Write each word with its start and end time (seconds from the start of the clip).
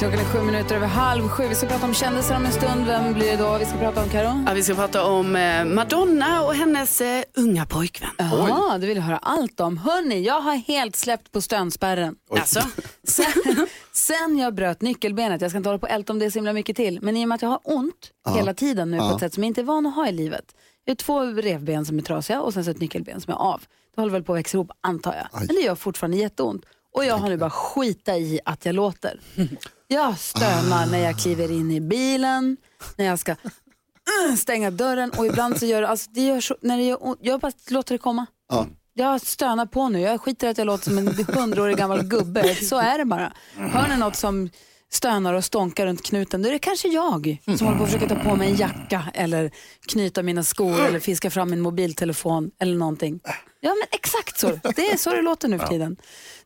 Klockan 0.00 0.18
är 0.18 0.24
sju 0.24 0.42
minuter 0.42 0.76
över 0.76 0.86
halv 0.86 1.28
sju. 1.28 1.48
Vi 1.48 1.54
ska 1.54 1.66
prata 1.66 1.86
om 1.86 1.94
kändisar 1.94 2.36
om 2.36 2.46
en 2.46 2.52
stund. 2.52 2.86
Vem 2.86 3.12
blir 3.12 3.30
det 3.30 3.36
då 3.36 3.58
vi 3.58 3.64
ska 3.64 3.78
prata 3.78 4.02
om, 4.02 4.08
Karo? 4.08 4.44
Ja, 4.46 4.52
vi 4.54 4.62
ska 4.62 4.74
prata 4.74 5.04
om 5.04 5.36
eh, 5.36 5.64
Madonna 5.64 6.42
och 6.42 6.54
hennes 6.54 7.00
eh, 7.00 7.22
unga 7.36 7.66
pojkvän. 7.66 8.10
Ja, 8.18 8.78
det 8.80 8.86
vill 8.86 8.96
jag 8.96 9.04
höra 9.04 9.18
allt 9.18 9.60
om. 9.60 9.78
Hörni, 9.78 10.22
jag 10.22 10.40
har 10.40 10.54
helt 10.54 10.96
släppt 10.96 11.32
på 11.32 11.40
stönspärren. 11.40 12.16
Alltså, 12.30 12.60
Sen, 13.02 13.66
sen 13.92 14.38
jag 14.38 14.54
bröt 14.54 14.82
nyckelbenet, 14.82 15.40
jag 15.40 15.50
ska 15.50 15.58
inte 15.58 15.68
hålla 15.68 15.78
på 15.78 15.86
och 15.86 15.92
älta 15.92 16.12
om 16.12 16.18
det 16.18 16.30
så 16.30 16.38
himla 16.38 16.52
mycket 16.52 16.76
till, 16.76 16.98
men 17.02 17.16
i 17.16 17.24
och 17.24 17.28
med 17.28 17.34
att 17.34 17.42
jag 17.42 17.48
har 17.48 17.60
ont 17.64 18.10
hela 18.36 18.54
tiden 18.54 18.90
nu 18.90 18.98
på 18.98 19.04
ett 19.04 19.20
sätt 19.20 19.34
som 19.34 19.42
jag 19.42 19.48
inte 19.48 19.60
är 19.60 19.64
van 19.64 19.86
att 19.86 19.94
ha 19.94 20.08
i 20.08 20.12
livet. 20.12 20.44
Jag 20.84 20.90
har 20.90 20.96
två 20.96 21.22
revben 21.22 21.84
som 21.84 21.98
är 21.98 22.02
trasiga 22.02 22.40
och 22.40 22.54
sen 22.54 22.64
så 22.64 22.70
ett 22.70 22.80
nyckelben 22.80 23.20
som 23.20 23.32
är 23.32 23.38
av. 23.38 23.62
Det 23.94 24.00
håller 24.00 24.12
väl 24.12 24.22
på 24.22 24.32
att 24.32 24.38
växa 24.38 24.56
ihop 24.56 24.70
antar 24.80 25.14
jag. 25.14 25.40
Men 25.40 25.56
det 25.56 25.62
gör 25.62 25.74
fortfarande 25.74 26.16
jätteont. 26.16 26.64
Och 26.94 27.04
jag 27.04 27.14
har 27.14 27.28
nu 27.28 27.36
bara 27.36 27.50
skita 27.50 28.16
i 28.16 28.40
att 28.44 28.66
jag 28.66 28.74
låter. 28.74 29.20
Jag 29.92 30.18
stönar 30.18 30.86
när 30.86 30.98
jag 30.98 31.18
kliver 31.18 31.50
in 31.50 31.70
i 31.70 31.80
bilen, 31.80 32.56
när 32.96 33.04
jag 33.04 33.18
ska 33.18 33.32
uh, 33.32 34.34
stänga 34.36 34.70
dörren 34.70 35.10
och 35.10 35.26
ibland 35.26 35.58
så 35.58 35.66
gör 35.66 35.82
alltså 35.82 36.10
det 36.10 36.20
gör 36.20 36.40
så, 36.40 36.56
när 36.60 36.76
det 36.76 36.82
gör 36.82 37.06
ont, 37.06 37.18
jag 37.22 37.40
bara 37.40 37.52
låter 37.70 37.94
det 37.94 37.98
komma. 37.98 38.26
Ja. 38.48 38.66
Jag 38.94 39.20
stönar 39.20 39.66
på 39.66 39.88
nu, 39.88 40.00
jag 40.00 40.20
skiter 40.20 40.46
i 40.46 40.50
att 40.50 40.58
jag 40.58 40.66
låter 40.66 40.84
som 40.84 40.98
en 40.98 41.08
hundraårig 41.28 41.76
gammal 41.76 42.02
gubbe. 42.02 42.54
Så 42.54 42.78
är 42.78 42.98
det 42.98 43.04
bara. 43.04 43.32
Hör 43.56 43.88
ni 43.88 43.96
något 43.96 44.16
som 44.16 44.50
stönar 44.92 45.34
och 45.34 45.44
stånkar 45.44 45.86
runt 45.86 46.02
knuten, 46.02 46.42
då 46.42 46.48
är 46.48 46.52
det 46.52 46.58
kanske 46.58 46.88
jag 46.88 47.38
som 47.58 47.66
håller 47.66 47.78
på 47.78 47.84
att 47.84 47.90
försöka 47.92 48.14
ta 48.14 48.30
på 48.30 48.36
mig 48.36 48.50
en 48.50 48.56
jacka 48.56 49.04
eller 49.14 49.50
knyta 49.86 50.22
mina 50.22 50.42
skor 50.42 50.86
eller 50.86 51.00
fiska 51.00 51.30
fram 51.30 51.50
min 51.50 51.60
mobiltelefon 51.60 52.50
eller 52.58 52.74
någonting. 52.74 53.20
Ja 53.60 53.70
men 53.70 53.86
exakt 53.90 54.38
så, 54.38 54.46
det 54.76 54.90
är 54.90 54.96
så 54.96 55.10
det 55.14 55.22
låter 55.22 55.48
nu 55.48 55.58
för 55.58 55.66
tiden. 55.66 55.96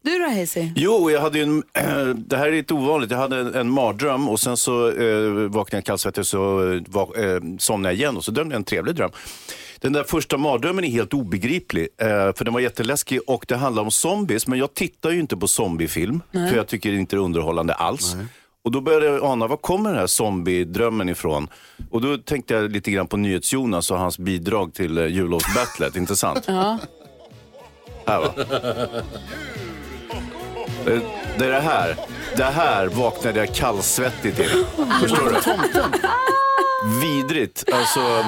Du 0.02 0.18
då 0.18 0.24
Hayes? 0.24 0.54
Jo, 0.76 1.10
jag 1.10 1.20
hade 1.20 1.40
en, 1.40 1.62
det 2.28 2.36
här 2.36 2.46
är 2.46 2.52
lite 2.52 2.74
ovanligt. 2.74 3.10
Jag 3.10 3.18
hade 3.18 3.36
en, 3.36 3.54
en 3.54 3.70
mardröm 3.70 4.28
och 4.28 4.40
sen 4.40 4.56
så 4.56 4.90
eh, 4.90 5.30
vaknade 5.30 5.76
jag 5.76 5.84
kallsvettig 5.84 6.20
och 6.20 6.26
så 6.26 6.72
eh, 6.72 7.24
eh, 7.24 7.40
somnade 7.58 7.94
jag 7.94 7.98
igen 7.98 8.16
och 8.16 8.24
så 8.24 8.30
drömde 8.30 8.54
jag 8.54 8.58
en 8.58 8.64
trevlig 8.64 8.94
dröm. 8.94 9.10
Den 9.84 9.92
där 9.92 10.04
första 10.04 10.36
mardrömmen 10.36 10.84
är 10.84 10.88
helt 10.88 11.14
obegriplig, 11.14 11.88
eh, 11.98 12.06
för 12.08 12.44
den 12.44 12.54
var 12.54 12.60
jätteläskig 12.60 13.20
och 13.26 13.44
det 13.48 13.56
handlar 13.56 13.82
om 13.82 13.90
zombies. 13.90 14.46
Men 14.46 14.58
jag 14.58 14.74
tittar 14.74 15.10
ju 15.10 15.20
inte 15.20 15.36
på 15.36 15.48
zombiefilm, 15.48 16.22
för 16.32 16.56
jag 16.56 16.66
tycker 16.68 16.92
inte 16.92 17.16
det 17.16 17.20
är 17.20 17.24
underhållande 17.24 17.74
alls. 17.74 18.16
Och 18.64 18.70
då 18.70 18.80
började 18.80 19.06
jag 19.06 19.24
ana, 19.24 19.46
var 19.46 19.56
kommer 19.56 19.90
den 19.90 19.98
här 19.98 20.06
zombiedrömmen 20.06 21.08
ifrån? 21.08 21.48
Och 21.90 22.00
då 22.00 22.18
tänkte 22.18 22.54
jag 22.54 22.70
lite 22.70 22.90
grann 22.90 23.06
på 23.06 23.16
NyhetsJonas 23.16 23.90
och 23.90 23.98
hans 23.98 24.18
bidrag 24.18 24.74
till 24.74 24.98
eh, 24.98 25.06
jullovsbattlet, 25.06 25.96
inte 26.02 26.16
sant? 26.16 26.44
Ja. 26.46 26.78
Här 28.06 28.20
va? 28.20 28.32
Det, 30.84 31.00
det 31.38 31.44
är 31.44 31.50
det 31.50 31.60
här. 31.60 31.96
Det 32.36 32.44
här 32.44 32.86
vaknade 32.86 33.38
jag 33.38 33.54
kallsvettig 33.54 34.36
till. 34.36 34.48
Förstår 35.00 35.30
du? 35.30 35.82
Vidrigt. 37.00 37.64
Alltså... 37.72 38.24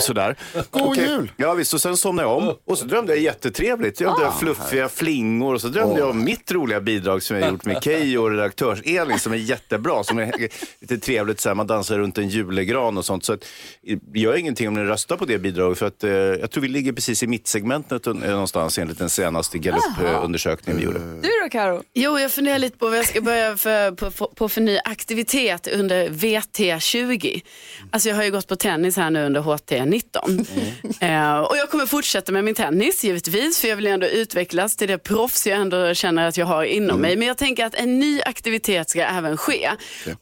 Sådär. 0.00 0.36
God 0.70 0.82
Okej. 0.82 1.04
jul! 1.04 1.32
Ja 1.36 1.54
visst, 1.54 1.74
och 1.74 1.80
sen 1.80 1.96
somnade 1.96 2.28
jag 2.28 2.36
om 2.36 2.56
och 2.64 2.78
så 2.78 2.84
drömde 2.84 3.12
jag 3.14 3.22
jättetrevligt. 3.22 4.00
Jag 4.00 4.18
drömde 4.18 4.36
fluffiga 4.38 4.88
flingor 4.88 5.54
och 5.54 5.60
så 5.60 5.68
drömde 5.68 5.98
jag 6.00 6.10
om 6.10 6.24
mitt 6.24 6.52
roliga 6.52 6.80
bidrag 6.80 7.22
som 7.22 7.36
jag 7.36 7.50
gjort 7.50 7.64
med 7.64 7.82
Keyyo 7.82 8.18
och 8.18 8.30
redaktörs-Elin 8.30 9.18
som 9.18 9.32
är 9.32 9.36
jättebra. 9.36 10.04
Som 10.04 10.18
är 10.18 10.32
lite 10.80 10.98
trevligt, 10.98 11.40
så 11.40 11.48
här, 11.48 11.54
man 11.54 11.66
dansar 11.66 11.98
runt 11.98 12.18
en 12.18 12.28
julegran 12.28 12.98
och 12.98 13.04
sånt. 13.04 13.24
Så 13.24 13.32
att, 13.32 13.44
det 13.82 14.20
gör 14.20 14.36
ingenting 14.36 14.68
om 14.68 14.74
ni 14.74 14.84
röstar 14.84 15.16
på 15.16 15.24
det 15.24 15.38
bidraget 15.38 15.78
för 15.78 15.86
att 15.86 16.04
eh, 16.04 16.10
jag 16.10 16.50
tror 16.50 16.62
vi 16.62 16.68
ligger 16.68 16.92
precis 16.92 17.22
i 17.22 17.26
mittsegmentet 17.26 18.06
eh, 18.06 18.14
någonstans 18.14 18.78
enligt 18.78 18.98
den 18.98 19.10
senaste 19.10 19.58
gallup-undersökningen 19.58 20.78
vi 20.78 20.84
gjorde. 20.84 20.98
Du 20.98 21.28
då 21.42 21.48
Karo? 21.50 21.82
jo, 21.94 22.18
jag 22.18 22.32
funderar 22.32 22.58
lite 22.58 22.78
på 22.78 22.88
vad 22.88 22.98
jag 22.98 23.06
ska 23.06 23.20
börja 23.20 23.56
för, 23.56 23.90
på, 23.90 24.10
på 24.26 24.48
för 24.48 24.60
ny 24.60 24.78
aktivitet 24.84 25.66
under 25.66 26.08
VT20. 26.16 27.42
Alltså 27.90 28.08
jag 28.08 28.16
har 28.16 28.24
ju 28.24 28.30
gått 28.30 28.48
på 28.48 28.56
tennis 28.56 28.96
här 28.96 29.10
nu 29.10 29.26
under 29.26 29.40
HT19. 29.40 30.46
Eh, 31.00 31.38
och 31.38 31.56
jag 31.56 31.70
kommer 31.70 31.86
fortsätta 31.86 32.32
med 32.32 32.44
min 32.44 32.54
tennis 32.54 33.04
givetvis, 33.04 33.60
för 33.60 33.68
jag 33.68 33.76
vill 33.76 33.86
ändå 33.86 34.06
utvecklas 34.06 34.76
till 34.76 34.88
det 34.88 34.98
proffs 34.98 35.46
jag 35.46 35.58
ändå 35.58 35.94
känner 35.94 36.28
att 36.28 36.36
jag 36.36 36.46
har 36.46 36.64
inom 36.64 37.00
mig. 37.00 37.16
Men 37.16 37.28
jag 37.28 37.38
tänker 37.38 37.66
att 37.66 37.74
en 37.74 37.98
ny 37.98 38.20
aktivitet 38.22 38.90
ska 38.90 39.02
även 39.02 39.36
ske. 39.36 39.70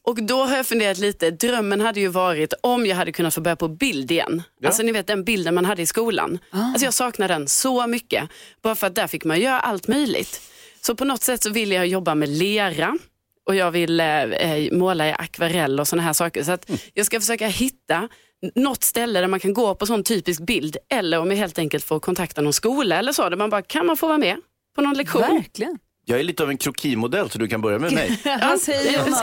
Och 0.03 0.22
då 0.22 0.44
har 0.44 0.56
jag 0.56 0.66
funderat 0.66 0.99
lite, 0.99 1.31
drömmen 1.31 1.81
hade 1.81 2.00
ju 2.00 2.09
varit 2.09 2.54
om 2.60 2.87
jag 2.87 2.97
hade 2.97 3.12
kunnat 3.12 3.34
få 3.34 3.41
börja 3.41 3.56
på 3.56 3.69
bild 3.69 4.10
igen. 4.10 4.43
Alltså 4.65 4.83
ni 4.83 4.93
vet 4.93 5.06
den 5.06 5.25
bilden 5.25 5.54
man 5.54 5.65
hade 5.65 5.83
i 5.83 5.87
skolan. 5.87 6.38
Alltså 6.50 6.84
jag 6.84 6.94
saknar 6.94 7.28
den 7.28 7.49
så 7.49 7.87
mycket. 7.87 8.28
Bara 8.62 8.75
för 8.75 8.87
att 8.87 8.94
där 8.94 9.06
fick 9.06 9.25
man 9.25 9.41
göra 9.41 9.60
allt 9.60 9.88
möjligt. 9.88 10.41
Så 10.81 10.94
på 10.94 11.04
något 11.04 11.22
sätt 11.22 11.43
så 11.43 11.50
vill 11.50 11.72
jag 11.72 11.87
jobba 11.87 12.15
med 12.15 12.28
lera 12.28 12.99
och 13.47 13.55
jag 13.55 13.71
vill 13.71 14.00
eh, 14.00 14.22
eh, 14.22 14.72
måla 14.72 15.09
i 15.09 15.12
akvarell 15.12 15.81
och 15.81 15.88
sådana 15.88 16.03
här 16.03 16.12
saker. 16.12 16.43
Så 16.44 16.53
att 16.53 16.71
jag 16.94 17.06
ska 17.06 17.21
försöka 17.21 17.47
hitta 17.47 18.09
något 18.55 18.84
ställe 18.84 19.21
där 19.21 19.28
man 19.28 19.41
kan 19.41 19.55
gå 19.55 19.75
på 19.75 19.87
sån 19.87 20.03
typisk 20.05 20.41
bild 20.41 20.77
eller 20.91 21.19
om 21.19 21.31
jag 21.31 21.37
helt 21.37 21.59
enkelt 21.59 21.84
får 21.84 22.00
kontakta 22.00 22.41
någon 22.41 22.53
skola 22.53 22.97
eller 22.97 23.12
så 23.12 23.28
där 23.28 23.37
man 23.37 23.50
bara, 23.50 23.62
kan 23.62 23.87
man 23.87 23.97
få 23.97 24.06
vara 24.06 24.19
med 24.19 24.37
på 24.75 24.83
någon 24.83 24.94
lektion? 24.94 25.22
Verkligen. 25.22 25.78
Jag 26.04 26.21
är 26.21 26.25
lite 26.25 26.43
av 26.43 26.50
en 26.50 26.59
krokimodell 26.59 27.31
så 27.31 27.38
du 27.38 27.49
kan 27.49 27.60
börja 27.60 27.78
med 27.78 27.93
mig. 27.93 28.21
Vad 28.43 28.60
säger 28.60 29.06
Jonas? 29.06 29.22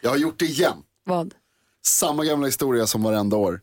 Jag 0.00 0.10
har 0.10 0.16
gjort 0.16 0.38
det 0.38 0.44
igen. 0.44 0.76
Vad? 1.04 1.34
Samma 1.84 2.24
gamla 2.24 2.46
historia 2.46 2.86
som 2.86 3.02
varenda 3.02 3.36
år. 3.36 3.60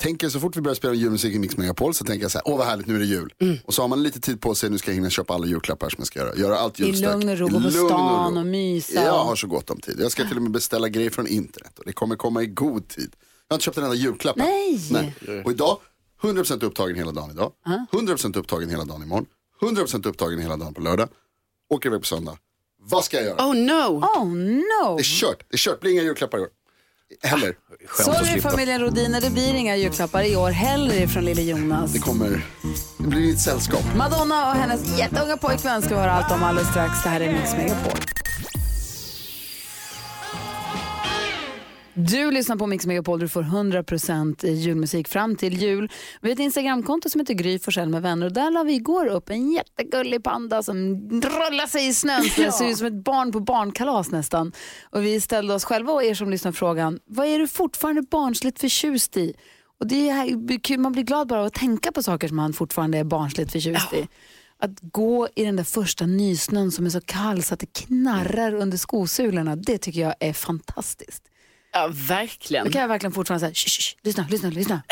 Tänker 0.00 0.28
så 0.28 0.40
fort 0.40 0.56
vi 0.56 0.60
börjar 0.60 0.74
spela 0.74 0.94
julmusik 0.94 1.34
i 1.34 1.38
Mix 1.38 1.56
Megapol 1.56 1.94
så 1.94 2.04
tänker 2.04 2.24
jag 2.24 2.30
så 2.30 2.38
här, 2.38 2.48
åh 2.48 2.58
vad 2.58 2.66
härligt 2.66 2.86
nu 2.86 2.94
är 2.94 2.98
det 2.98 3.04
jul. 3.04 3.34
Och 3.64 3.74
så 3.74 3.82
har 3.82 3.88
man 3.88 4.02
lite 4.02 4.20
tid 4.20 4.40
på 4.40 4.54
sig, 4.54 4.70
nu 4.70 4.78
ska 4.78 4.90
jag 4.90 4.94
hinna 4.94 5.10
köpa 5.10 5.34
alla 5.34 5.46
julklappar 5.46 5.88
som 5.88 5.96
jag 5.98 6.06
ska 6.06 6.18
göra. 6.18 6.36
Göra 6.36 6.58
allt 6.58 6.80
I 6.80 6.84
julstök. 6.84 7.10
lugn 7.10 7.28
och 7.28 7.38
ro, 7.38 7.48
I 7.48 7.50
gå 7.50 7.60
på 7.60 7.70
stan 7.70 8.36
och 8.36 8.46
mysa. 8.46 9.04
Jag 9.04 9.24
har 9.24 9.36
så 9.36 9.46
gott 9.46 9.70
om 9.70 9.80
tid. 9.80 9.96
Jag 10.00 10.12
ska 10.12 10.24
till 10.28 10.36
och 10.36 10.42
med 10.42 10.52
beställa 10.52 10.88
grejer 10.88 11.10
från 11.10 11.26
internet 11.26 11.78
och 11.78 11.84
det 11.86 11.92
kommer 11.92 12.16
komma 12.16 12.42
i 12.42 12.46
god 12.46 12.88
tid. 12.88 13.10
Jag 13.48 13.54
har 13.54 13.56
inte 13.56 13.64
köpt 13.64 13.76
en 13.78 13.84
enda 13.84 13.96
julklapp 13.96 14.36
än. 14.40 14.46
Nej. 14.90 15.14
Och 15.44 15.50
idag, 15.50 15.78
100% 16.22 16.64
upptagen 16.64 16.96
hela 16.96 17.12
dagen 17.12 17.30
idag. 17.30 17.52
100% 17.92 18.38
upptagen 18.38 18.70
hela 18.70 18.84
dagen 18.84 19.02
imorgon. 19.02 19.26
100% 19.60 20.08
upptagen 20.08 20.38
hela 20.38 20.56
dagen 20.56 20.74
på 20.74 20.80
lördag. 20.80 21.08
Åker 21.70 21.88
iväg 21.88 22.00
på 22.00 22.06
söndag. 22.06 22.36
Vad 22.84 23.04
ska 23.04 23.16
jag 23.16 23.26
göra? 23.26 23.46
Oh 23.46 23.54
no! 23.54 24.04
Oh 24.04 24.26
no! 24.26 24.96
Det 24.96 25.02
är 25.02 25.20
kört. 25.20 25.44
Det 25.48 25.54
är 25.54 25.58
kört. 25.58 25.74
Det 25.74 25.80
blir 25.80 25.92
inga 25.92 26.02
julklappar 26.02 26.38
i 26.38 26.40
år. 26.40 26.48
Heller. 27.22 27.54
Sorry 27.96 28.40
familjen 28.40 28.80
Rodiner, 28.80 29.20
det 29.20 29.30
blir 29.30 29.54
inga 29.54 29.76
julklappar 29.76 30.22
i 30.22 30.36
år 30.36 30.50
heller 30.50 31.06
från 31.06 31.24
lille 31.24 31.42
Jonas. 31.42 31.92
Det 31.92 31.98
kommer, 31.98 32.44
det 32.98 33.06
blir 33.06 33.32
ett 33.32 33.40
sällskap. 33.40 33.84
Madonna 33.96 34.50
och 34.50 34.56
hennes 34.56 34.98
jätteunga 34.98 35.36
pojkvän 35.36 35.82
ska 35.82 35.94
vi 35.94 36.00
höra 36.00 36.12
allt 36.12 36.32
om 36.32 36.42
alldeles 36.42 36.70
strax. 36.70 37.02
Det 37.02 37.08
här 37.08 37.20
är 37.20 37.32
Mix 37.32 37.52
Megapol. 37.56 37.98
Du 41.94 42.30
lyssnar 42.30 42.56
på 42.56 42.66
Mix 42.66 42.86
Megapol, 42.86 43.20
du 43.20 43.28
får 43.28 43.42
100% 43.42 44.46
julmusik 44.46 45.08
fram 45.08 45.36
till 45.36 45.62
jul. 45.62 45.90
Vi 46.20 46.28
har 46.28 46.32
ett 46.32 46.38
Instagramkonto 46.38 47.08
som 47.08 47.20
heter 47.20 47.34
Gry 47.34 47.58
Forssell 47.58 47.88
med 47.88 48.02
vänner 48.02 48.26
och 48.26 48.32
där 48.32 48.50
la 48.50 48.62
vi 48.62 48.74
igår 48.74 49.06
upp 49.06 49.30
en 49.30 49.52
jättegullig 49.52 50.24
panda 50.24 50.62
som 50.62 50.76
rullar 51.10 51.66
sig 51.66 51.88
i 51.88 51.94
snön. 51.94 52.22
Så 52.36 52.42
Det 52.42 52.52
ser 52.52 52.68
ut 52.68 52.76
som 52.76 52.86
ett 52.86 53.04
barn 53.04 53.32
på 53.32 53.40
barnkalas 53.40 54.10
nästan. 54.10 54.52
Och 54.90 55.04
vi 55.04 55.20
ställde 55.20 55.54
oss 55.54 55.64
själva 55.64 55.92
och 55.92 56.04
er 56.04 56.14
som 56.14 56.30
lyssnar 56.30 56.52
frågan, 56.52 56.98
vad 57.06 57.26
är 57.26 57.38
du 57.38 57.48
fortfarande 57.48 58.02
barnsligt 58.02 58.60
förtjust 58.60 59.16
i? 59.16 59.34
Och 59.80 59.86
det 59.86 60.08
är 60.08 60.58
kul, 60.62 60.78
man 60.78 60.92
blir 60.92 61.02
glad 61.02 61.28
bara 61.28 61.40
av 61.40 61.46
att 61.46 61.54
tänka 61.54 61.92
på 61.92 62.02
saker 62.02 62.28
som 62.28 62.36
man 62.36 62.52
fortfarande 62.52 62.98
är 62.98 63.04
barnsligt 63.04 63.52
förtjust 63.52 63.92
i. 63.92 64.08
Att 64.58 64.80
gå 64.80 65.28
i 65.34 65.44
den 65.44 65.56
där 65.56 65.64
första 65.64 66.06
nysnön 66.06 66.70
som 66.72 66.86
är 66.86 66.90
så 66.90 67.00
kall 67.00 67.42
så 67.42 67.54
att 67.54 67.60
det 67.60 67.72
knarrar 67.72 68.54
under 68.54 68.78
skosulorna, 68.78 69.56
det 69.56 69.78
tycker 69.78 70.00
jag 70.00 70.14
är 70.20 70.32
fantastiskt. 70.32 71.22
Ja, 71.72 71.88
verkligen. 72.08 72.64
Då 72.64 72.70
kan 72.70 72.80
jag 72.80 72.88
verkligen 72.88 73.12
fortfarande 73.12 73.40
säga, 73.40 73.54
shh, 73.54 73.68
shh, 73.68 73.96
lyssna, 74.02 74.26
lyssna, 74.30 74.48
lyssna. 74.50 74.82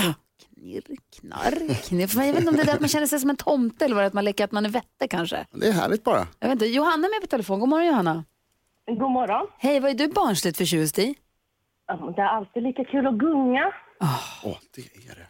Knirr, 0.54 0.82
knarr, 1.20 1.74
knirr. 1.74 2.06
För 2.06 2.20
Jag 2.22 2.26
vet 2.32 2.36
inte 2.38 2.50
om 2.50 2.56
det 2.56 2.62
är 2.62 2.66
det 2.66 2.72
att 2.72 2.80
man 2.80 2.88
känner 2.88 3.06
sig 3.06 3.20
som 3.20 3.30
en 3.30 3.36
tomte 3.36 3.84
eller 3.84 4.02
att 4.02 4.12
man 4.12 4.24
leker 4.24 4.44
att 4.44 4.52
man 4.52 4.64
är 4.64 4.70
vette 4.70 5.08
kanske. 5.10 5.46
Det 5.52 5.68
är 5.68 5.72
härligt 5.72 6.04
bara. 6.04 6.26
Jag 6.38 6.48
vet 6.48 6.52
inte. 6.52 6.66
Johanna 6.66 7.06
är 7.06 7.10
med 7.14 7.20
på 7.20 7.26
telefon. 7.26 7.60
God 7.60 7.68
morgon 7.68 7.86
Johanna. 7.86 8.24
God 8.86 9.10
morgon. 9.10 9.46
Hej, 9.58 9.80
vad 9.80 9.90
är 9.90 9.94
du 9.94 10.08
barnsligt 10.08 10.56
förtjust 10.58 10.98
i? 10.98 11.14
Ja, 11.86 12.12
Det 12.16 12.22
är 12.22 12.26
alltid 12.26 12.62
lika 12.62 12.84
kul 12.84 13.06
att 13.06 13.14
gunga 13.18 13.72
Åh, 14.44 14.56
det 14.74 14.80
är 15.10 15.14
det. 15.14 15.26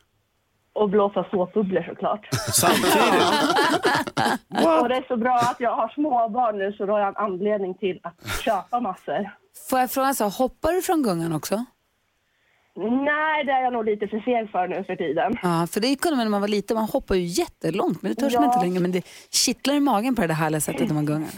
Och 0.81 0.89
blåsa 0.91 1.25
såpbubblor 1.31 1.83
såklart. 1.83 2.29
Samtidigt. 2.53 2.95
Och 4.83 4.89
det 4.89 4.97
är 4.97 5.09
så 5.09 5.17
bra 5.17 5.35
att 5.37 5.57
jag 5.61 5.77
har 5.77 5.89
småbarn 5.89 6.59
nu 6.59 6.73
så 6.73 6.87
då 6.87 6.93
har 6.93 6.99
jag 7.01 7.09
en 7.09 7.17
anledning 7.17 7.75
till 7.75 8.01
att 8.03 8.43
köpa 8.45 8.81
massor. 8.81 9.31
Får 9.71 9.79
jag 9.79 9.91
fråga, 9.91 10.15
så, 10.15 10.25
hoppar 10.29 10.73
du 10.73 10.83
från 10.83 11.03
gungan 11.03 11.33
också? 11.33 11.65
Nej, 13.05 13.45
det 13.45 13.53
är 13.53 13.63
jag 13.63 13.73
nog 13.73 13.85
lite 13.85 14.09
för 14.09 14.21
seg 14.21 14.51
för 14.51 14.69
nu 14.69 14.85
för 14.85 14.97
tiden. 14.97 15.33
Ja, 15.43 15.67
för 15.73 15.81
det 15.81 15.97
kunde 15.97 16.17
man 16.17 16.27
när 16.27 16.31
man 16.31 16.41
var 16.41 16.49
liten. 16.49 16.75
Man 16.75 16.89
hoppar 16.89 17.15
ju 17.15 17.23
jättelångt, 17.25 18.03
men 18.03 18.15
det 18.15 18.21
törs 18.21 18.35
man 18.35 18.43
Ja. 18.43 18.49
inte 18.55 18.67
längre. 18.67 18.81
Men 18.81 18.93
det 18.93 19.03
kittlar 19.31 19.75
i 19.75 19.81
magen 19.81 20.15
på 20.15 20.21
det 20.23 20.27
där 20.29 20.35
härliga 20.35 20.61
sättet 20.61 20.87
när 20.89 20.95
man 20.95 21.07
gungar. 21.07 21.31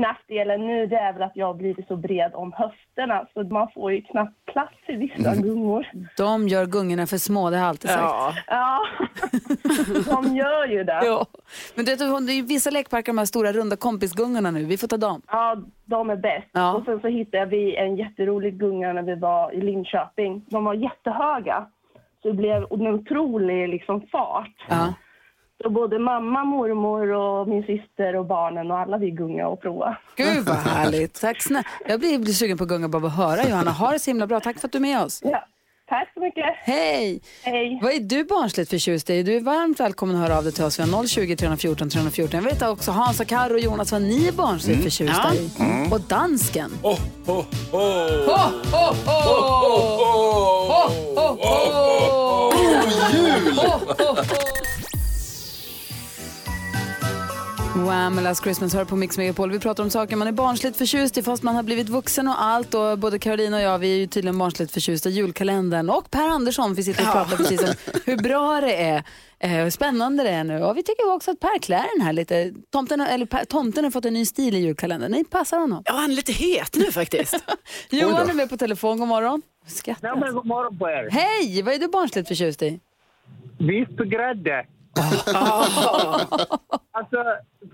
Nackdelen 0.00 0.66
nu 0.66 0.86
det 0.86 0.96
är 0.96 1.12
väl 1.12 1.22
att 1.22 1.32
jag 1.36 1.46
har 1.46 1.54
blivit 1.54 1.88
så 1.88 1.96
bred 1.96 2.30
om 2.34 2.52
höfterna 2.52 3.26
så 3.34 3.42
man 3.42 3.68
får 3.74 3.92
ju 3.92 4.02
knappt 4.02 4.44
plats 4.52 4.74
i 4.88 4.92
vissa 4.96 5.30
Mm. 5.30 5.42
gungor. 5.42 5.86
De 6.16 6.48
gör 6.48 6.66
gungorna 6.66 7.06
för 7.06 7.16
små, 7.18 7.50
det 7.50 7.56
har 7.56 7.62
jag 7.62 7.68
alltid 7.68 7.90
sagt. 7.90 8.02
Ja. 8.02 8.32
Ja, 8.46 8.80
de 10.14 10.36
gör 10.36 10.66
ju 10.66 10.84
det. 10.84 11.00
Ja. 11.04 11.26
Men 11.74 11.84
du 11.84 11.90
vet, 11.90 11.98
det 11.98 12.32
är 12.32 12.36
ju 12.36 12.42
vissa 12.42 12.70
lekparker, 12.70 13.06
de 13.12 13.18
här 13.18 13.24
stora 13.24 13.52
runda 13.52 13.76
kompisgungorna 13.76 14.50
nu. 14.50 14.64
Vi 14.64 14.76
får 14.78 14.88
ta 14.88 14.96
dem. 14.96 15.22
Ja, 15.30 15.56
de 15.84 16.10
är 16.10 16.16
bäst. 16.16 16.48
Ja. 16.52 16.74
Och 16.74 16.84
sen 16.84 17.00
så 17.00 17.08
hittade 17.08 17.46
vi 17.46 17.76
en 17.76 17.96
jätterolig 17.96 18.58
gunga 18.58 18.92
när 18.92 19.02
vi 19.02 19.14
var 19.14 19.52
i 19.52 19.60
Linköping. 19.60 20.44
De 20.50 20.64
var 20.64 20.74
jättehöga. 20.74 21.66
Så 22.22 22.28
det 22.28 22.34
blev 22.34 22.56
en 22.70 22.86
otrolig 22.86 23.68
liksom, 23.68 24.00
fart. 24.12 24.66
Ja. 24.68 24.94
Så 25.62 25.70
både 25.70 25.98
mamma, 25.98 26.44
mormor 26.44 27.12
och 27.12 27.48
min 27.48 27.62
syster 27.62 28.16
och 28.16 28.26
barnen 28.26 28.70
och 28.70 28.78
alla 28.78 28.98
vi 28.98 29.10
gunga 29.10 29.48
och 29.48 29.60
prova. 29.62 29.96
Gud 30.16 30.44
vad 30.44 30.56
härligt. 30.74 31.20
Tack 31.20 31.42
snälla. 31.42 31.64
Jag 31.88 32.00
blir, 32.00 32.18
blir 32.18 32.32
sugen 32.32 32.58
på 32.58 32.64
att 32.64 32.70
gunga 32.70 32.88
bara 32.88 32.98
av 32.98 33.04
att 33.06 33.16
höra 33.16 33.48
Johanna. 33.48 33.70
Ha 33.70 33.90
det 33.92 33.98
så 33.98 34.10
himla 34.10 34.26
bra. 34.26 34.40
Tack 34.40 34.58
för 34.58 34.68
att 34.68 34.72
du 34.72 34.78
är 34.78 34.82
med 34.82 35.02
oss. 35.02 35.20
Ja. 35.24 35.44
Tack 35.88 36.10
så 36.14 36.20
mycket. 36.20 36.44
Hej! 36.56 37.20
Hej. 37.42 37.78
Vad 37.82 37.92
är 37.92 38.00
du 38.00 38.24
barnsligt 38.24 38.70
förtjust 38.70 39.10
i? 39.10 39.22
Du 39.22 39.36
är 39.36 39.40
varmt 39.40 39.80
välkommen 39.80 40.16
att 40.16 40.22
höra 40.22 40.38
av 40.38 40.44
dig 40.44 40.52
till 40.52 40.64
oss. 40.64 40.78
Vi 40.78 40.82
har 40.82 41.06
020 41.06 41.36
314 41.36 41.90
314. 41.90 42.44
Jag 42.44 42.50
vet 42.50 42.62
också 42.62 42.90
Hans 42.90 43.20
och 43.20 43.26
Karo 43.26 43.52
och 43.52 43.60
Jonas 43.60 43.92
vad 43.92 44.02
ni 44.02 44.28
är 44.28 44.32
barnsligt 44.32 44.82
förtjusta 44.82 45.34
i. 45.34 45.50
Och 45.92 46.00
dansken. 46.00 46.70
Oh, 46.82 46.98
oh, 47.26 47.38
oh. 47.38 47.44
Ho, 47.72 48.38
ho, 48.72 48.94
ho! 49.06 49.22
Ho, 50.68 50.92
ho, 51.14 51.36
ho! 51.44 51.68
Ho, 52.52 53.78
ho, 53.98 54.14
ho! 54.14 54.47
Wham! 57.88 58.18
Last 58.18 58.42
Christmas 58.42 58.74
hör 58.74 58.84
på 58.84 58.96
Mix 58.96 59.18
Megapol. 59.18 59.50
Vi 59.50 59.58
pratar 59.58 59.82
om 59.84 59.90
saker 59.90 60.16
man 60.16 60.28
är 60.28 60.32
barnsligt 60.32 60.76
förtjust 60.76 61.18
i 61.18 61.22
fast 61.22 61.42
man 61.42 61.54
har 61.54 61.62
blivit 61.62 61.88
vuxen 61.88 62.28
och 62.28 62.42
allt. 62.42 62.74
Och 62.74 62.98
både 62.98 63.18
Carolina 63.18 63.56
och 63.56 63.62
jag 63.62 63.78
vi 63.78 63.92
är 63.94 63.96
ju 63.98 64.06
tydligen 64.06 64.38
barnsligt 64.38 64.72
förtjusta 64.72 65.08
i 65.08 65.12
julkalendern. 65.12 65.90
Och 65.90 66.10
Per 66.10 66.28
Andersson, 66.28 66.74
vi 66.74 66.82
sitter 66.82 67.06
och 67.06 67.12
pratar 67.12 67.36
precis 67.36 67.62
om 67.62 67.74
hur 68.06 68.16
bra 68.16 68.60
det 68.60 68.76
är. 68.76 69.02
Eh, 69.38 69.50
hur 69.50 69.70
spännande 69.70 70.22
det 70.22 70.30
är 70.30 70.44
nu. 70.44 70.62
Och 70.62 70.76
vi 70.76 70.82
tycker 70.82 71.12
också 71.14 71.30
att 71.30 71.40
Per 71.40 71.58
klär 71.58 71.96
den 71.96 72.06
här 72.06 72.12
lite. 72.12 72.52
Tomten, 72.72 73.00
har- 73.00 73.06
eller 73.08 73.26
per, 73.26 73.44
tomten 73.44 73.84
har 73.84 73.90
fått 73.90 74.04
en 74.04 74.12
ny 74.14 74.24
stil 74.26 74.54
i 74.54 74.58
julkalendern. 74.58 75.12
Det 75.12 75.24
passar 75.30 75.58
honom. 75.58 75.82
Ja, 75.84 75.92
han 75.92 76.10
är 76.10 76.14
lite 76.14 76.32
het 76.32 76.76
nu 76.76 76.92
faktiskt. 76.92 77.34
Johan 77.90 78.30
är 78.30 78.34
med 78.34 78.50
på 78.50 78.56
telefon. 78.56 78.98
God 78.98 79.08
morgon. 79.08 79.42
Skrattar. 79.66 80.08
Ja, 80.08 80.16
men 80.16 80.34
god 80.34 80.46
morgon 80.46 80.78
på 80.78 80.88
er. 80.88 81.08
Hej! 81.10 81.62
Vad 81.62 81.74
är 81.74 81.78
du 81.78 81.88
barnsligt 81.88 82.28
förtjust 82.28 82.62
i? 82.62 82.80
Vispgrädde. 83.58 84.66
alltså, 86.92 87.24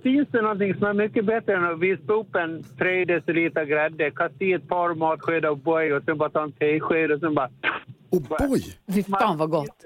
finns 0.03 0.29
det 0.33 0.43
någonting 0.43 0.75
som 0.75 0.85
är 0.85 0.93
mycket 0.93 1.25
bättre 1.25 1.57
än 1.57 1.65
att 1.65 1.79
vispa 1.79 2.13
upp 2.13 2.35
en 2.35 2.63
3 2.79 3.05
deciliter 3.05 3.65
grädde, 3.65 4.11
kasta 4.11 4.45
i 4.45 4.53
ett 4.53 4.69
par 4.69 4.95
matskedar 4.95 5.51
och 5.51 5.59
boy 5.59 5.93
och 5.93 6.05
sen 6.05 6.19
bara 6.19 6.31
ta 6.31 6.43
en 6.43 6.53
tesked 6.53 7.13
och 7.13 7.21
sen 7.21 7.35
bara... 7.35 7.51
Och 8.11 8.23
boy! 8.23 8.61
Fy 8.95 9.03
fan 9.03 9.39
vad 9.39 9.51
gott. 9.51 9.69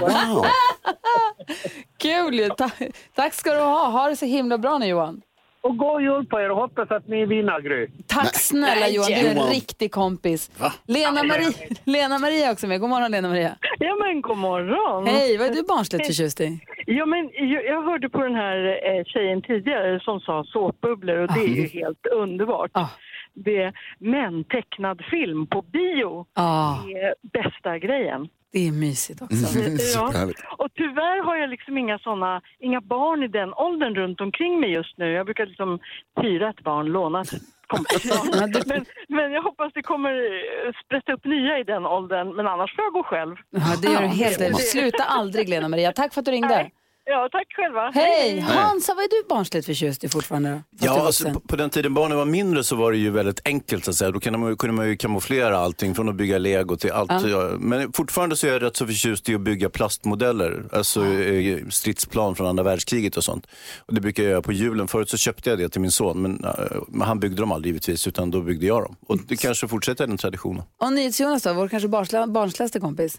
Wow! 0.00 0.44
Kul 1.98 2.34
ju. 2.34 2.48
Ta 2.48 2.70
tack 3.14 3.34
ska 3.34 3.52
du 3.52 3.60
ha. 3.60 3.88
Ha 3.90 4.08
det 4.08 4.16
så 4.16 4.26
himla 4.26 4.58
bra 4.58 4.78
nu 4.78 4.86
Johan. 4.86 5.22
Och 5.60 5.76
god 5.76 6.02
jul 6.02 6.26
på 6.26 6.40
er 6.40 6.50
och 6.50 6.56
hoppas 6.56 6.90
att 6.90 7.08
ni 7.08 7.26
vinner, 7.26 7.60
Gry. 7.60 7.88
Tack 8.06 8.34
snälla 8.34 8.88
Johan, 8.88 9.08
du 9.08 9.14
är 9.14 9.30
en 9.36 9.50
riktig 9.50 9.92
kompis. 9.92 10.50
Lena 10.86 11.22
Marie, 11.22 11.52
Lena 11.84 12.18
Marie 12.18 12.46
är 12.48 12.52
också 12.52 12.66
med. 12.66 12.80
God 12.80 12.90
morgon 12.90 13.10
Lena 13.10 13.28
Maria. 13.28 13.56
Ja 13.78 13.96
men 14.04 14.20
god 14.20 14.36
morgon. 14.38 15.06
Hej, 15.06 15.38
vad 15.38 15.46
är 15.46 15.54
du 15.54 15.62
barnsligt 15.62 16.06
förtjust 16.06 16.40
i? 16.40 16.60
Ja, 16.86 17.06
men 17.06 17.30
jag, 17.32 17.64
jag 17.64 17.82
hörde 17.82 18.08
på 18.08 18.22
den 18.22 18.34
här 18.34 18.56
eh, 18.66 19.04
tjejen 19.04 19.42
tidigare 19.42 20.00
som 20.00 20.20
sa 20.20 20.44
såpbubblor 20.44 21.16
och 21.18 21.28
det 21.34 21.40
är 21.40 21.48
ju 21.48 21.66
helt 21.68 22.06
underbart. 22.06 22.70
Ah. 22.74 22.86
Det, 23.34 23.72
men 23.98 24.44
tecknad 24.44 25.02
film 25.10 25.46
på 25.46 25.62
bio 25.62 26.26
Ah, 26.34 26.74
är 26.74 27.14
bästa 27.32 27.78
grejen. 27.78 28.28
Det 28.52 28.68
är 28.68 28.72
mysigt 28.72 29.22
också. 29.22 29.58
Mm, 29.58 29.78
superhärligt. 29.78 30.40
Och 30.58 30.68
tyvärr 30.74 31.24
har 31.24 31.36
jag 31.36 31.50
liksom 31.50 31.78
inga 31.78 31.98
såna, 31.98 32.42
inga 32.58 32.80
barn 32.80 33.22
i 33.22 33.28
den 33.28 33.54
åldern 33.54 33.94
runt 33.94 34.20
omkring 34.20 34.60
mig 34.60 34.70
just 34.70 34.98
nu. 34.98 35.12
Jag 35.12 35.26
brukar 35.26 35.46
liksom 35.46 35.78
hyra 36.22 36.50
ett 36.50 36.62
barn, 36.62 36.86
låna 36.86 37.20
ett 37.20 37.32
kompisbarn. 37.66 38.52
men, 38.66 38.84
men 39.08 39.32
jag 39.32 39.42
hoppas 39.42 39.72
det 39.74 39.82
kommer 39.82 40.10
eh, 40.10 40.72
sprätta 40.84 41.12
upp 41.12 41.24
nya 41.24 41.58
i 41.58 41.64
den 41.64 41.86
åldern, 41.86 42.36
men 42.36 42.46
annars 42.46 42.74
får 42.76 42.84
jag 42.84 42.92
gå 42.92 43.02
själv. 43.02 43.36
Ja, 43.50 43.60
det 43.82 43.92
gör 43.92 44.00
du 44.00 44.06
helt 44.06 44.40
rätt. 44.40 44.60
Sluta 44.60 45.02
aldrig 45.04 45.48
Lena 45.48 45.68
Maria. 45.68 45.92
Tack 45.92 46.14
för 46.14 46.20
att 46.20 46.24
du 46.24 46.30
ringde. 46.30 46.70
Ja, 47.10 47.28
tack 47.32 47.46
själva. 47.56 47.90
Hej! 47.94 48.40
Hansa, 48.40 48.94
vad 48.94 49.04
är 49.04 49.08
du 49.08 49.28
barnsligt 49.28 49.66
förtjust 49.66 50.04
i 50.04 50.08
fortfarande? 50.08 50.50
då? 50.50 50.56
Fast 50.56 50.82
du 50.82 50.88
är 50.88 50.94
Ja, 50.96 51.06
alltså, 51.06 51.24
vuxen. 51.24 51.40
på, 51.42 51.48
på 51.48 51.56
den 51.56 51.70
tiden 51.70 51.94
barnen 51.94 52.18
var 52.18 52.24
mindre 52.24 52.64
så 52.64 52.76
var 52.76 52.92
det 52.92 52.98
ju 52.98 53.10
väldigt 53.10 53.40
enkelt. 53.44 53.84
Så 53.84 53.90
att 53.90 53.96
säga. 53.96 54.10
Då 54.10 54.20
kunde 54.20 54.38
man, 54.38 54.48
ju- 54.50 54.56
kunde 54.56 54.76
man 54.76 54.88
ju 54.88 54.96
kamouflera 54.96 55.58
allting 55.58 55.94
från 55.94 56.08
att 56.08 56.14
bygga 56.14 56.38
lego 56.38 56.76
till 56.76 56.92
allt. 56.92 57.26
Ja. 57.26 57.50
Men 57.58 57.92
fortfarande 57.92 58.36
så 58.36 58.46
är 58.46 58.52
jag 58.52 58.62
rätt 58.62 58.76
så 58.76 58.86
förtjust 58.86 59.28
i 59.28 59.34
att 59.34 59.40
bygga 59.40 59.68
plastmodeller. 59.70 60.64
Alltså 60.72 61.04
eh, 61.06 61.58
stridsplan 61.70 62.34
från 62.36 62.46
andra 62.46 62.62
världskriget 62.62 63.16
och 63.16 63.24
sånt. 63.24 63.46
Och 63.86 63.94
det 63.94 64.00
brukar 64.00 64.22
jag 64.22 64.30
göra 64.30 64.42
på 64.42 64.52
julen. 64.52 64.88
Förut 64.88 65.10
så 65.10 65.16
köpte 65.16 65.50
jag 65.50 65.58
det 65.58 65.68
till 65.68 65.80
min 65.80 65.90
son. 65.90 66.22
Men, 66.22 66.44
eh, 66.44 66.52
men 66.88 67.08
han 67.08 67.20
byggde 67.20 67.36
dem 67.42 67.52
aldrig 67.52 67.70
givetvis 67.72 68.06
utan 68.06 68.30
då 68.30 68.40
byggde 68.40 68.66
jag 68.66 68.82
dem. 68.82 68.96
Och 69.08 69.18
det 69.28 69.36
kanske 69.36 69.68
fortsätter 69.68 70.06
den 70.06 70.18
traditionen. 70.18 70.62
Och 70.82 70.92
NyhetsJonas 70.92 71.42
då, 71.42 71.52
vår 71.52 71.68
kanske 71.68 71.88
barnsla- 71.88 72.32
barnsligaste 72.32 72.80
kompis? 72.80 73.18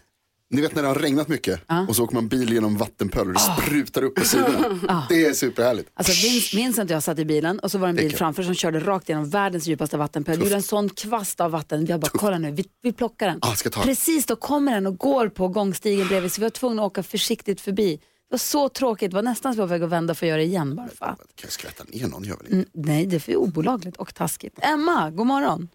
Ni 0.52 0.60
vet 0.60 0.74
när 0.74 0.82
det 0.82 0.88
har 0.88 0.94
regnat 0.94 1.28
mycket 1.28 1.60
och 1.88 1.96
så 1.96 2.04
åker 2.04 2.14
man 2.14 2.28
bil 2.28 2.52
genom 2.52 2.76
vattenpöl 2.76 3.26
och 3.28 3.32
det 3.34 3.40
sprutar 3.40 4.02
upp 4.02 4.14
på 4.14 4.24
sidorna. 4.24 5.06
Det 5.08 5.24
är 5.26 5.32
superhärligt. 5.32 5.90
Alltså 5.94 6.12
Vin- 6.28 6.56
Vincent 6.64 6.90
och 6.90 6.94
jag 6.94 7.02
satt 7.02 7.18
i 7.18 7.24
bilen 7.24 7.58
och 7.58 7.70
så 7.70 7.78
var 7.78 7.86
det 7.86 7.90
en 7.90 7.96
bil 7.96 8.02
Vilken? 8.04 8.18
framför 8.18 8.42
som 8.42 8.54
körde 8.54 8.80
rakt 8.80 9.08
genom 9.08 9.30
världens 9.30 9.66
djupaste 9.66 9.96
vattenpöl. 9.96 10.38
Det 10.38 10.44
gjorde 10.44 10.56
en 10.56 10.62
sån 10.62 10.88
kvast 10.88 11.40
av 11.40 11.50
vatten. 11.50 11.86
Jag 11.86 12.00
bara, 12.00 12.08
kolla 12.14 12.38
nu, 12.38 12.50
vi, 12.50 12.64
vi 12.82 12.92
plockar 12.92 13.26
den. 13.28 13.38
Ah, 13.42 13.54
ska 13.54 13.70
ta 13.70 13.80
den. 13.80 13.88
Precis 13.88 14.26
då 14.26 14.36
kommer 14.36 14.74
den 14.74 14.86
och 14.86 14.98
går 14.98 15.28
på 15.28 15.48
gångstigen 15.48 16.08
bredvid 16.08 16.32
så 16.32 16.40
vi 16.40 16.44
var 16.44 16.50
tvungna 16.50 16.82
att 16.82 16.86
åka 16.86 17.02
försiktigt 17.02 17.60
förbi. 17.60 17.96
Det 17.96 18.34
var 18.34 18.38
så 18.38 18.68
tråkigt, 18.68 19.10
det 19.10 19.14
var 19.14 19.22
nästan 19.22 19.52
så 19.52 19.56
vi 19.56 19.60
var 19.60 19.66
väg 19.66 19.82
att 19.82 19.90
vända 19.90 20.14
för 20.14 20.26
att 20.26 20.28
göra 20.28 20.38
det 20.38 20.44
igen 20.44 20.76
bara 20.76 20.88
för 20.88 21.04
att. 21.06 21.18
Kan 21.18 21.24
jag 21.42 21.52
skvätta 21.52 21.84
ner 21.88 22.06
någon? 22.08 22.24
Gör 22.24 22.36
väl 22.36 22.46
Mm, 22.46 22.58
inte. 22.58 22.70
nej, 22.74 23.06
det 23.06 23.16
är 23.16 23.20
för 23.20 23.36
olagligt 23.36 23.96
och 23.96 24.14
taskigt. 24.14 24.54
Emma, 24.62 25.10
god 25.10 25.26
morgon. 25.26 25.68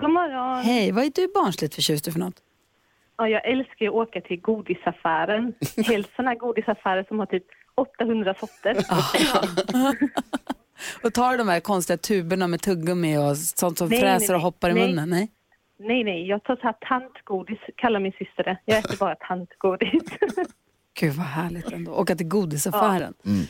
God 0.00 0.10
morgon. 0.10 0.64
Hej, 0.64 0.92
vad 0.92 1.04
är 1.04 1.12
du 1.14 1.28
barnsligt 1.34 1.74
förtjust 1.74 2.08
i 2.08 2.12
för 2.12 2.18
något? 2.18 2.34
Ja, 3.20 3.28
jag 3.28 3.46
älskar 3.48 3.86
att 3.86 3.92
åka 3.92 4.20
till 4.20 4.40
godisaffären. 4.40 5.54
Helst 5.86 6.10
sådana 6.16 6.34
godisaffärer 6.34 7.04
som 7.08 7.18
har 7.18 7.26
typ 7.26 7.44
800 7.74 8.34
sorter. 8.34 8.76
Och 11.04 11.14
tar 11.14 11.38
de 11.38 11.48
här 11.48 11.60
konstiga 11.60 11.96
tuberna 11.96 12.46
med 12.46 12.60
tuggummi 12.62 13.18
och 13.18 13.36
sånt 13.36 13.78
som 13.78 13.88
Nej, 13.88 14.00
fräser 14.00 14.28
nej, 14.28 14.36
och 14.36 14.42
hoppar 14.42 14.70
i 14.70 14.74
nej. 14.74 14.88
munnen? 14.88 15.10
Nej. 15.10 15.30
Nej, 15.78 16.04
nej, 16.04 16.26
jag 16.28 16.44
tar 16.44 16.56
så 16.56 16.62
här 16.62 16.72
tantgodis, 16.88 17.58
kallar 17.76 18.00
min 18.00 18.12
syster 18.12 18.44
det. 18.44 18.56
Jag 18.64 18.78
äter 18.78 18.96
bara 18.96 19.14
tantgodis. 19.14 20.02
Gud 21.00 21.12
vad 21.12 21.26
härligt 21.26 21.72
ändå. 21.72 21.92
Åka 21.92 22.16
till 22.16 22.28
godisaffären. 22.28 23.14
Mm. 23.26 23.44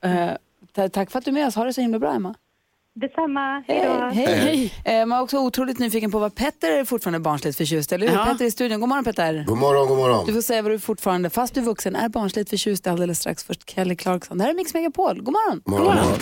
Du, 0.00 0.08
eh, 0.08 0.30
ta- 0.72 0.88
tack 0.88 1.10
för 1.10 1.18
att 1.18 1.24
du 1.24 1.30
är 1.30 1.34
med 1.34 1.46
oss. 1.46 1.56
Ha 1.56 1.64
det 1.64 1.72
så 1.72 1.80
himla 1.80 1.98
bra 1.98 2.12
Emma. 2.14 2.34
Detsamma, 2.94 3.64
hej 3.68 3.86
då. 3.86 3.92
Hej, 3.92 4.34
hej. 4.84 5.00
Eh, 5.00 5.06
man 5.06 5.18
är 5.18 5.22
också 5.22 5.38
otroligt 5.38 5.78
nyfiken 5.78 6.10
på 6.10 6.18
vad 6.18 6.34
Petter 6.34 6.70
är 6.70 6.84
fortfarande 6.84 7.20
barnsligt 7.20 7.58
förtjust 7.58 7.92
eller 7.92 8.08
hur? 8.08 8.14
Ja. 8.14 8.24
Petter 8.24 8.44
i 8.44 8.50
studion. 8.50 8.80
God 8.80 8.88
morgon 8.88 9.04
Petter. 9.04 9.44
God 9.46 9.58
morgon, 9.58 9.88
god 9.88 9.96
morgon. 9.98 10.26
Du 10.26 10.32
får 10.32 10.40
säga 10.40 10.62
vad 10.62 10.72
du 10.72 10.78
fortfarande, 10.78 11.30
fast 11.30 11.54
du 11.54 11.60
är 11.60 11.64
vuxen, 11.64 11.96
är 11.96 12.08
barnsligt 12.08 12.50
förtjust 12.50 12.86
alldeles 12.86 13.18
strax. 13.18 13.44
Först 13.44 13.70
Kelly 13.70 13.96
Clarkson. 13.96 14.38
Det 14.38 14.44
här 14.44 14.50
är 14.50 14.54
Mix 14.54 14.74
Megapol. 14.74 15.22
God 15.22 15.32
morgon. 15.32 15.62
morgon, 15.66 15.86
morgon. 15.86 16.18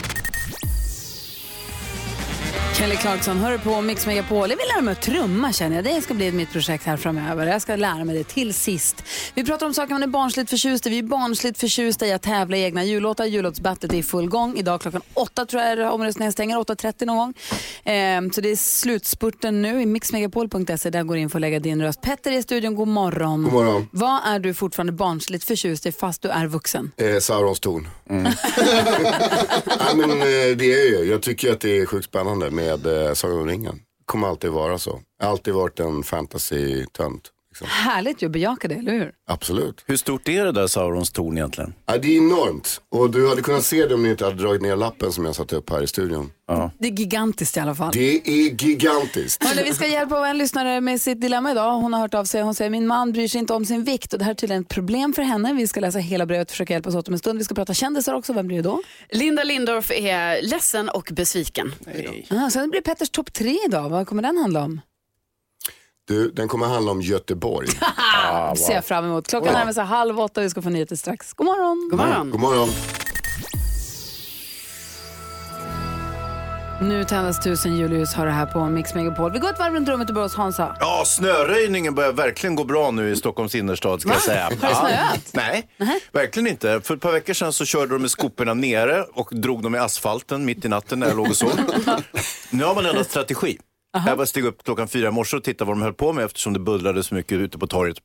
Kelly 2.81 2.97
Clarkson 2.97 3.39
hör 3.39 3.59
på 3.59 3.81
Mix 3.81 4.07
Megapol. 4.07 4.51
Jag 4.51 4.57
vill 4.57 4.67
lära 4.75 4.81
mig 4.81 4.93
att 4.93 5.03
trumma 5.03 5.53
känner 5.53 5.77
jag. 5.77 5.85
Det 5.85 6.03
ska 6.03 6.15
bli 6.15 6.33
mitt 6.33 6.53
projekt 6.53 6.85
här 6.85 6.97
framöver. 6.97 7.47
Jag 7.47 7.63
ska 7.63 7.77
lära 7.77 8.05
mig 8.05 8.19
det 8.19 8.25
till 8.25 8.55
sist. 8.55 9.05
Vi 9.35 9.45
pratar 9.45 9.67
om 9.67 9.75
saker 9.75 9.93
man 9.93 10.03
är 10.03 10.07
barnsligt 10.07 10.51
förtjust 10.51 10.87
i. 10.87 10.91
Vi 10.91 10.99
är 10.99 11.03
barnsligt 11.03 11.59
förtjusta 11.61 12.07
i 12.07 12.13
att 12.13 12.23
tävla 12.23 12.57
i 12.57 12.63
egna 12.63 12.85
jullåtar. 12.85 13.25
Jullåtsbattlet 13.25 13.93
är 13.93 13.97
i 13.97 14.03
full 14.03 14.29
gång. 14.29 14.57
Idag 14.57 14.81
klockan 14.81 15.03
åtta 15.15 15.47
tror 15.47 15.63
jag 15.63 15.95
omröstningen 15.95 16.33
stänger. 16.33 16.57
8.30 16.57 17.05
någon 17.07 17.17
gång. 17.17 17.35
Ehm, 17.85 18.33
så 18.33 18.41
det 18.41 18.51
är 18.51 18.57
slutspurten 18.57 19.63
nu 19.63 19.83
i 19.83 19.87
mixmegapol.se. 19.87 20.91
Där 20.91 21.03
går 21.03 21.15
du 21.15 21.21
in 21.21 21.31
för 21.31 21.39
att 21.39 21.41
lägga 21.41 21.61
din 21.61 21.83
röst. 21.83 22.01
Petter 22.01 22.33
är 22.33 22.39
i 22.39 22.43
studion. 22.43 22.75
God 22.75 22.89
morgon. 22.89 23.43
God 23.43 23.53
morgon. 23.53 23.89
Vad 23.91 24.21
är 24.27 24.39
du 24.39 24.55
fortfarande 24.55 24.93
barnsligt 24.93 25.45
förtjust 25.45 25.87
i 25.87 25.93
fast 25.93 26.23
du 26.23 26.29
är 26.29 26.47
vuxen? 26.47 26.93
Eh, 26.97 27.19
Saurons 27.19 27.61
torn. 27.61 27.89
Nej, 28.05 28.35
men, 29.95 30.11
eh, 30.11 30.57
det 30.57 30.73
är 30.73 30.99
ju, 30.99 31.11
jag 31.11 31.23
tycker 31.23 31.53
att 31.53 31.61
det 31.61 31.79
är 31.79 31.87
sjukt 31.87 32.05
spännande 32.05 32.51
med 32.51 32.70
eh, 32.73 33.13
Sagan 33.15 33.39
om 33.39 33.47
ringen. 33.47 33.81
kommer 34.05 34.29
alltid 34.29 34.51
vara 34.51 34.79
så. 34.79 35.01
Jag 35.19 35.27
har 35.27 35.33
alltid 35.33 35.55
varit 35.55 35.81
en 35.81 36.03
fantasy-tönt. 36.03 37.33
Liksom. 37.61 37.69
Härligt 37.69 38.23
ju 38.23 38.27
att 38.27 38.33
bejaka 38.33 38.69
det, 38.69 38.75
eller 38.75 38.93
hur? 38.93 39.13
Absolut. 39.31 39.85
Hur 39.87 39.97
stort 39.97 40.29
är 40.29 40.45
det 40.45 40.53
där 40.53 40.67
Saurons 40.67 41.11
torn 41.11 41.39
egentligen? 41.39 41.75
Ja, 41.87 41.99
det 41.99 42.09
är 42.09 42.17
enormt. 42.17 42.81
Och 42.91 43.11
du 43.11 43.29
hade 43.29 43.43
kunnat 43.43 43.65
se 43.65 43.87
det 43.87 43.95
om 43.95 44.03
ni 44.03 44.11
inte 44.11 44.25
hade 44.25 44.37
dragit 44.43 44.63
ner 44.63 44.77
lappen 44.77 45.13
som 45.13 45.25
jag 45.25 45.35
satte 45.35 45.57
upp 45.57 45.71
här 45.71 45.83
i 45.83 45.87
studion. 45.87 46.33
Det 46.79 46.89
är 46.89 46.93
gigantiskt 46.93 47.57
i 47.57 47.61
alla 47.61 47.75
fall. 47.75 47.91
Det 47.93 48.29
är 48.29 48.65
gigantiskt. 48.65 49.45
Hörrni, 49.45 49.63
vi 49.63 49.75
ska 49.75 49.87
hjälpa 49.87 50.29
en 50.29 50.39
lyssnare 50.39 50.81
med 50.81 51.01
sitt 51.01 51.21
dilemma 51.21 51.51
idag. 51.51 51.73
Hon 51.73 51.93
har 51.93 52.01
hört 52.01 52.15
av 52.15 52.25
sig. 52.25 52.43
Hon 52.43 52.55
säger 52.55 52.71
min 52.71 52.87
man 52.87 53.13
bryr 53.13 53.29
sig 53.29 53.39
inte 53.39 53.53
om 53.55 53.65
sin 53.65 53.85
vikt 53.85 54.13
och 54.13 54.19
det 54.19 54.25
här 54.25 54.33
är 54.33 54.35
tydligen 54.35 54.63
ett 54.63 54.69
problem 54.69 55.13
för 55.13 55.23
henne. 55.23 55.53
Vi 55.53 55.67
ska 55.67 55.81
läsa 55.81 55.99
hela 55.99 56.27
brevet 56.27 56.47
och 56.47 56.51
försöka 56.51 56.73
hjälpas 56.73 56.95
åt 56.95 57.09
om 57.09 57.15
en 57.15 57.19
stund. 57.19 57.39
Vi 57.39 57.45
ska 57.45 57.55
prata 57.55 57.75
kändisar 57.75 58.15
också. 58.15 58.33
Vem 58.33 58.47
blir 58.47 58.57
det 58.57 58.63
då? 58.63 58.83
Linda 59.13 59.45
Lindorff 59.45 59.91
är 59.91 60.43
ledsen 60.43 60.89
och 60.89 61.09
besviken. 61.13 61.73
Ah, 62.31 62.51
sen 62.51 62.71
blir 62.71 62.81
Petters 62.81 63.11
topp 63.11 63.33
tre 63.33 63.59
idag. 63.67 63.89
Vad 63.89 64.07
kommer 64.07 64.23
den 64.23 64.37
handla 64.37 64.63
om? 64.65 64.81
Du, 66.11 66.31
den 66.31 66.49
kommer 66.49 66.67
handla 66.67 66.91
om 66.93 67.01
Göteborg. 67.01 67.69
Ah, 68.33 68.57
ser 68.57 68.75
jag 68.75 68.85
fram 68.85 69.05
emot. 69.05 69.29
Klockan 69.29 69.53
närmar 69.53 69.73
sig 69.73 69.85
halv 69.85 70.21
åtta 70.21 70.41
och 70.41 70.45
vi 70.45 70.51
ska 70.51 70.63
få 70.63 70.69
nyheter 70.71 70.97
strax. 70.97 71.33
God 71.33 71.45
morgon. 71.47 71.89
God 71.91 71.99
morgon. 72.01 72.31
God 72.31 72.41
morgon. 72.41 72.69
Nu 76.83 77.05
tändas 77.05 77.41
tusen 77.41 77.77
julljus 77.77 78.15
har 78.15 78.27
det 78.27 78.33
här 78.33 78.47
på 78.47 78.65
Mix 78.65 78.95
Megapol. 78.95 79.33
Vi 79.33 79.39
går 79.39 79.51
ett 79.51 79.59
varv 79.59 79.75
runt 79.75 79.89
rummet 79.89 80.09
och 80.09 80.15
börjar 80.15 80.29
hos 80.29 80.37
Hansa. 80.37 80.77
Ja, 80.81 81.03
snöröjningen 81.07 81.95
börjar 81.95 82.13
verkligen 82.13 82.55
gå 82.55 82.65
bra 82.65 82.91
nu 82.91 83.11
i 83.11 83.17
Stockholms 83.17 83.55
innerstad 83.55 84.01
ska 84.01 84.11
jag 84.11 84.23
säga. 84.23 84.45
Har 84.45 84.51
det 84.51 84.57
Ja. 84.63 84.75
snöat? 84.75 85.31
Nej, 85.79 85.99
verkligen 86.13 86.47
inte. 86.47 86.81
För 86.81 86.95
ett 86.95 87.01
par 87.01 87.13
veckor 87.13 87.33
sedan 87.35 87.53
så 87.53 87.65
körde 87.65 87.93
de 87.95 88.03
med 88.03 88.11
skoporna 88.11 88.55
nere 88.55 89.03
och 89.15 89.29
drog 89.33 89.63
dem 89.63 89.75
i 89.75 89.79
asfalten 89.79 90.45
mitt 90.45 90.65
i 90.65 90.69
natten 90.69 91.01
när 91.01 91.07
jag 91.09 91.17
låg 91.17 91.29
och 91.29 91.37
sov. 91.37 91.51
nu 92.51 92.65
har 92.65 92.75
man 92.75 92.87
ändrat 92.87 93.11
strategi. 93.11 93.59
Jag 93.93 94.17
bara 94.17 94.27
steg 94.27 94.45
upp 94.45 94.65
klockan 94.65 94.89
fyra 94.89 95.09
i 95.09 95.11
morse 95.11 95.37
och 95.37 95.45
tittade 95.45 95.69
vad 95.69 95.77
de 95.77 95.83
höll 95.83 95.95
på 95.95 96.13
med 96.13 96.25
eftersom 96.25 96.53
det 96.53 96.61
bullrade 96.61 97.03
så 97.03 97.15
mycket 97.15 97.39
ute 97.39 97.59
på 97.59 97.67
torget. 97.67 97.97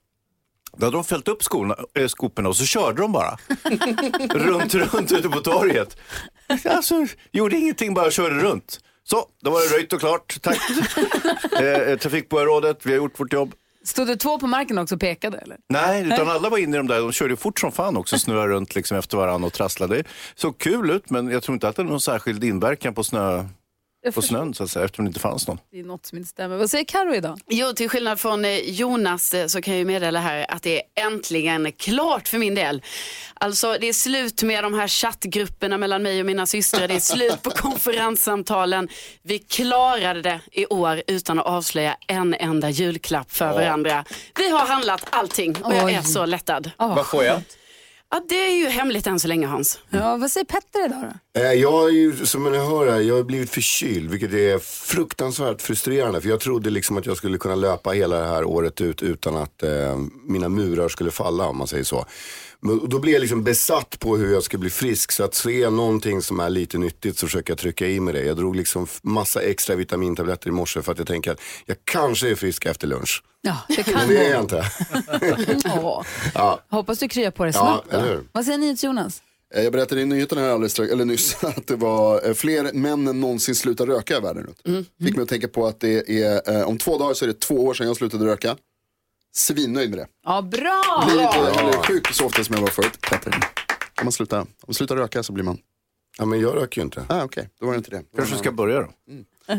Då 0.78 0.86
hade 0.86 0.98
de 0.98 1.04
fällt 1.04 1.28
upp 1.28 1.44
skorna, 1.44 1.76
äh, 1.94 2.08
skoporna 2.08 2.50
och 2.50 2.56
så 2.56 2.66
körde 2.66 3.02
de 3.02 3.12
bara. 3.12 3.38
runt, 4.34 4.74
runt 4.76 5.12
ute 5.12 5.30
på 5.30 5.40
torget. 5.40 5.98
Alltså, 6.66 7.08
gjorde 7.32 7.58
ingenting, 7.58 7.94
bara 7.94 8.12
körde 8.12 8.36
runt. 8.36 8.80
Så, 9.04 9.26
då 9.42 9.50
var 9.50 9.60
det 9.60 9.76
röjt 9.78 9.94
och 9.94 10.00
klart. 10.00 10.38
Tack. 10.42 10.58
eh, 11.62 11.98
Trafikborgarrådet, 11.98 12.86
vi 12.86 12.92
har 12.92 12.98
gjort 12.98 13.20
vårt 13.20 13.34
jobb. 13.34 13.54
Stod 13.84 14.08
det 14.08 14.16
två 14.16 14.40
på 14.40 14.48
marken 14.48 14.78
också 14.78 14.96
och 14.96 15.02
pekade? 15.02 15.38
Eller? 15.38 15.58
Nej, 15.70 16.06
utan 16.06 16.30
alla 16.30 16.50
var 16.50 16.58
inne 16.58 16.76
i 16.76 16.78
de 16.78 16.88
där. 16.88 17.00
De 17.00 17.12
körde 17.12 17.36
fort 17.36 17.60
som 17.60 17.72
fan 17.72 17.98
också, 17.98 18.20
snöade 18.20 18.48
runt 18.48 18.76
liksom 18.76 18.98
efter 18.98 19.18
varandra 19.18 19.48
och 19.48 19.54
trasslade. 19.54 20.04
Såg 20.36 20.58
kul 20.58 20.90
ut, 20.90 21.10
men 21.10 21.28
jag 21.28 21.44
tror 21.44 21.54
inte 21.54 21.68
att 21.68 21.76
det 21.76 21.82
hade 21.82 21.92
någon 21.92 22.02
särskild 22.02 22.44
inverkan 22.44 22.94
på, 22.94 23.04
snö, 23.04 23.46
på 24.12 24.22
snön 24.22 24.54
så 24.54 24.64
att 24.64 24.72
säga, 24.72 24.86
eftersom 24.86 25.06
det 25.06 25.10
inte 25.10 25.20
fanns 25.20 25.48
någon. 25.48 25.60
Det 25.72 25.80
är 25.80 25.84
något 25.84 26.06
som 26.06 26.18
inte 26.18 26.30
stämmer. 26.30 26.58
Vad 26.58 26.70
säger 26.70 26.86
Karo 26.86 27.16
idag? 27.16 27.40
Jo, 27.50 27.74
till 27.74 27.90
skillnad 27.90 28.20
från 28.20 28.46
eh, 28.46 28.58
Jonas 28.58 29.34
eh, 29.34 29.48
så 29.48 29.62
kan 29.62 29.74
jag 29.74 29.80
ju 29.80 29.86
meddela 29.86 30.20
här 30.20 30.46
att 30.50 30.64
det 30.64 30.78
är 30.78 31.06
äntligen 31.08 31.72
klart 31.72 32.28
för 32.28 32.38
min 32.38 32.56
del. 32.56 32.82
Alltså 33.34 33.78
det 33.82 33.88
är 33.90 33.94
slut 33.94 34.44
med 34.44 34.64
de 34.64 34.74
här 34.74 34.88
chattgrupperna 34.88 35.78
mellan 35.78 36.04
mig 36.04 36.20
och 36.20 36.26
mina 36.26 36.46
systrar. 36.46 36.88
Det 36.88 36.94
är 36.94 37.00
slut 37.00 37.42
på 37.42 37.50
konferenssamtalen. 37.56 38.88
Vi 39.22 39.40
klarade 39.40 40.22
det 40.22 40.40
i 40.52 40.66
år 40.66 41.02
utan 41.08 41.40
att 41.40 41.46
avslöja 41.46 41.98
en 42.08 42.34
enda 42.34 42.70
julklapp 42.70 43.32
för 43.32 43.54
varandra. 43.54 44.06
Vi 44.38 44.50
har 44.50 44.66
handlat 44.66 45.06
allting 45.10 45.56
och 45.64 45.74
jag 45.74 45.92
är 45.92 46.02
så 46.02 46.26
lättad. 46.26 46.72
Vad 46.78 47.08
får 47.08 47.24
jag? 47.24 47.42
Ja, 48.12 48.22
det 48.30 48.36
är 48.48 48.56
ju 48.58 48.66
hemligt 48.68 49.08
än 49.08 49.20
så 49.20 49.28
länge 49.28 49.48
Hans. 49.48 49.80
Ja, 49.90 50.18
vad 50.18 50.32
säger 50.32 50.46
Petter 50.46 50.86
idag 50.86 51.04
då? 51.34 51.42
Eh, 51.42 51.54
Jag 51.54 51.72
har 51.72 51.90
ju, 51.90 52.26
som 52.26 52.44
ni 52.52 52.58
hör 52.58 52.92
här, 52.92 53.00
jag 53.00 53.16
har 53.16 53.24
blivit 53.24 53.50
förkyld 53.50 54.12
vilket 54.12 54.34
är 54.34 54.60
fruktansvärt 54.60 55.62
frustrerande. 55.62 56.22
För 56.22 56.30
jag 56.30 56.40
trodde 56.40 56.70
liksom 56.70 56.98
att 56.98 57.06
jag 57.06 57.18
skulle 57.18 57.38
kunna 57.38 57.56
löpa 57.56 57.90
hela 57.92 58.20
det 58.20 58.26
här 58.28 58.44
året 58.44 58.82
ut 58.82 59.04
utan 59.04 59.36
att 59.38 59.64
eh, 59.64 59.98
mina 60.24 60.50
murar 60.50 60.90
skulle 60.90 61.12
falla 61.12 61.48
om 61.48 61.58
man 61.58 61.68
säger 61.68 61.84
så. 61.84 62.06
Men 62.66 62.90
då 62.90 63.00
blir 63.00 63.14
jag 63.14 63.20
liksom 63.20 63.44
besatt 63.44 64.00
på 64.00 64.18
hur 64.18 64.34
jag 64.34 64.44
ska 64.44 64.58
bli 64.58 64.70
frisk. 64.70 65.12
Så 65.12 65.24
att 65.24 65.36
se 65.36 65.70
någonting 65.70 66.22
som 66.22 66.40
är 66.40 66.50
lite 66.50 66.78
nyttigt 66.78 67.18
så 67.18 67.28
försöker 67.28 67.52
jag 67.52 67.58
trycka 67.58 67.88
i 67.88 68.00
mig 68.00 68.14
det. 68.14 68.24
Jag 68.24 68.38
drog 68.38 68.56
liksom 68.56 68.88
massa 69.02 69.42
extra 69.42 69.76
vitamintabletter 69.76 70.48
i 70.48 70.52
morse 70.52 70.82
för 70.82 70.92
att 70.92 70.98
jag 70.98 71.08
tänker 71.08 71.32
att 71.32 71.40
jag 71.66 71.78
kanske 71.84 72.30
är 72.32 72.36
frisk 72.36 72.66
efter 72.66 72.88
lunch. 72.88 73.24
Ja, 73.42 73.58
det 73.68 73.84
kan 73.84 73.94
Men 73.94 74.08
det 74.08 74.26
är 74.26 74.32
jag 74.32 74.42
inte. 74.42 74.66
Ja. 76.34 76.60
Hoppas 76.70 77.00
du 77.00 77.08
kryar 77.08 77.32
på 77.32 77.46
Ja, 77.46 77.52
snabbt. 77.52 78.06
hur? 78.08 78.24
Vad 78.32 78.46
säger 78.46 78.58
ni 78.58 78.76
Jonas? 78.80 79.22
Eh, 79.56 79.64
Jag 79.64 79.74
berättade 79.74 80.02
i 80.02 80.06
nyheterna 80.06 80.42
här 80.42 80.50
alldeles 80.50 80.72
strax, 80.72 80.92
eller 80.92 81.06
nyss 81.06 81.36
att 81.44 81.68
det 81.68 81.76
var 81.76 82.28
eh, 82.28 82.34
fler 82.34 82.74
män 82.74 83.08
än 83.08 83.22
någonsin 83.22 83.56
slutar 83.56 83.86
röka 83.86 84.18
i 84.18 84.20
världen 84.20 84.44
runt. 84.44 84.88
Fick 85.04 85.16
mig 85.16 85.24
att 85.24 85.30
tänka 85.30 85.48
på 85.48 85.68
att 85.68 85.80
det 85.80 86.10
är, 86.24 86.58
eh, 86.60 86.68
om 86.68 86.78
två 86.78 86.98
dagar 86.98 87.14
så 87.14 87.26
är 87.26 87.28
det 87.28 87.40
två 87.40 87.56
år 87.66 87.74
sedan 87.74 87.88
jag 87.88 87.96
slutade 87.98 88.26
röka. 88.26 88.56
Svinnöjd 89.36 89.90
med 89.90 90.00
det. 90.00 90.08
Ja, 90.26 90.42
bra! 90.42 91.04
Blir 91.08 91.22
inte, 91.24 91.60
eller 91.62 91.74
sjukt 91.84 92.16
så 92.16 92.26
ofta 92.26 92.44
som 92.44 92.56
jag 92.56 92.62
var 92.62 92.70
förut. 92.70 92.98
Bättre. 93.12 93.32
Om 94.02 94.06
man 94.06 94.12
slutar, 94.12 94.40
om 94.42 94.48
man 94.68 94.74
slutar 94.74 94.96
röka 94.96 95.24
så 95.24 95.34
blir 95.34 95.44
man, 95.44 95.58
Ja, 96.18 96.26
men 96.26 96.40
jag 96.42 96.56
röker 96.56 96.82
ju 96.82 96.86
inte. 96.86 97.06
ah, 97.10 97.24
okej, 97.24 97.50
då 97.60 97.66
var 97.66 97.74
det 97.74 97.78
inte 97.78 97.90
det. 97.92 98.04
Kanske 98.16 98.38
ska 98.38 98.52
börja 98.52 98.80
då. 98.80 98.88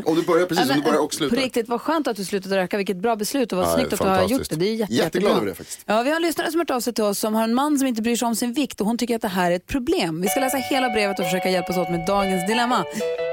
Om 0.05 0.15
du 0.15 0.23
börjar 0.23 0.47
precis, 0.47 0.71
om 0.71 0.77
du 0.77 0.83
börjar 0.83 0.99
och 1.01 1.11
På 1.11 1.17
slutar. 1.17 1.37
riktigt, 1.37 1.69
vad 1.69 1.81
skönt 1.81 2.07
att 2.09 2.17
du 2.17 2.25
slutade 2.25 2.57
röka. 2.57 2.77
Vilket 2.77 2.97
bra 2.97 3.17
beslut 3.17 3.53
och 3.53 3.59
vad 3.59 3.67
Ja, 3.69 3.75
snyggt 3.75 3.93
att 3.93 3.99
du 3.99 4.05
har 4.05 4.17
fantastiskt. 4.17 4.41
gjort 4.53 4.59
det. 4.61 4.65
Det 4.65 4.71
är 4.71 4.75
jätte, 4.75 4.95
Jätteglad 4.95 5.05
jättebra. 5.23 5.37
över 5.37 5.47
det 5.47 5.55
faktiskt. 5.55 5.81
Ja, 5.87 6.03
vi 6.03 6.09
har 6.11 6.17
en 6.17 6.23
lyssnare 6.23 6.51
som 6.51 6.59
har 6.59 6.65
hört 6.65 6.71
av 6.71 6.81
sig 6.81 6.93
till 6.93 7.05
oss 7.05 7.19
som 7.19 7.35
har 7.35 7.45
en 7.45 7.55
man 7.55 7.79
som 7.79 7.87
inte 7.89 8.03
bryr 8.03 8.17
sig 8.17 8.27
om 8.29 8.37
sin 8.37 8.53
vikt 8.53 8.81
och 8.81 8.87
hon 8.87 8.99
tycker 8.99 9.17
att 9.17 9.23
det 9.23 9.29
här 9.29 9.51
är 9.51 9.57
ett 9.57 9.67
problem. 9.67 10.21
Vi 10.21 10.29
ska 10.29 10.41
läsa 10.41 10.57
hela 10.57 10.91
brevet 10.91 11.19
och 11.19 11.25
försöka 11.25 11.49
hjälpas 11.51 11.77
åt 11.77 11.91
med 11.91 12.07
dagens 12.07 12.47
dilemma. 12.47 12.85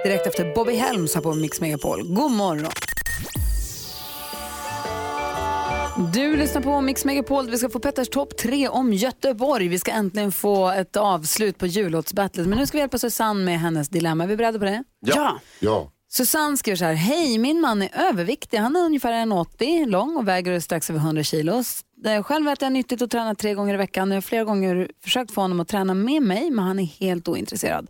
Direkt 0.03 0.27
efter 0.27 0.55
Bobby 0.55 0.75
Helms 0.75 1.15
här 1.15 1.21
på 1.21 1.33
Mix 1.33 1.61
Megapol. 1.61 2.03
God 2.13 2.31
morgon! 2.31 2.71
Du 5.97 6.35
lyssnar 6.37 6.61
på 6.61 6.81
Mix 6.81 7.05
Megapol. 7.05 7.49
Vi 7.49 7.57
ska 7.57 7.69
få 7.69 7.79
Petters 7.79 8.09
topp 8.09 8.37
tre 8.37 8.67
om 8.67 8.93
Göteborg. 8.93 9.67
Vi 9.67 9.79
ska 9.79 9.91
äntligen 9.91 10.31
få 10.31 10.69
ett 10.69 10.95
avslut 10.95 11.57
på 11.57 11.67
jullåtsbattlet. 11.67 12.47
Men 12.47 12.57
nu 12.57 12.67
ska 12.67 12.77
vi 12.77 12.79
hjälpa 12.79 12.97
Susanne 12.97 13.45
med 13.45 13.59
hennes 13.59 13.89
dilemma. 13.89 14.23
Är 14.23 14.27
vi 14.27 14.35
beredda 14.37 14.59
på 14.59 14.65
det? 14.65 14.83
Ja. 15.05 15.39
Ja. 15.59 15.91
Susanne 16.09 16.57
skriver 16.57 16.75
så 16.75 16.85
här, 16.85 16.93
hej 16.93 17.37
min 17.37 17.61
man 17.61 17.81
är 17.81 17.89
överviktig, 18.09 18.57
han 18.57 18.75
är 18.75 18.79
ungefär 18.79 19.11
1,80 19.11 19.85
lång 19.85 20.17
och 20.17 20.27
väger 20.27 20.59
strax 20.59 20.89
över 20.89 20.99
100 20.99 21.23
kilo. 21.23 21.63
Eh, 22.05 22.23
Själv 22.23 22.47
äter 22.47 22.65
jag 22.65 22.73
nyttigt 22.73 23.01
och 23.01 23.09
tränar 23.11 23.33
tre 23.33 23.53
gånger 23.53 23.73
i 23.73 23.77
veckan 23.77 24.09
jag 24.11 24.15
har 24.15 24.21
flera 24.21 24.43
gånger 24.43 24.89
försökt 25.03 25.31
få 25.31 25.41
honom 25.41 25.59
att 25.59 25.67
träna 25.67 25.93
med 25.93 26.21
mig 26.21 26.51
men 26.51 26.65
han 26.65 26.79
är 26.79 26.83
helt 26.85 27.27
ointresserad. 27.27 27.87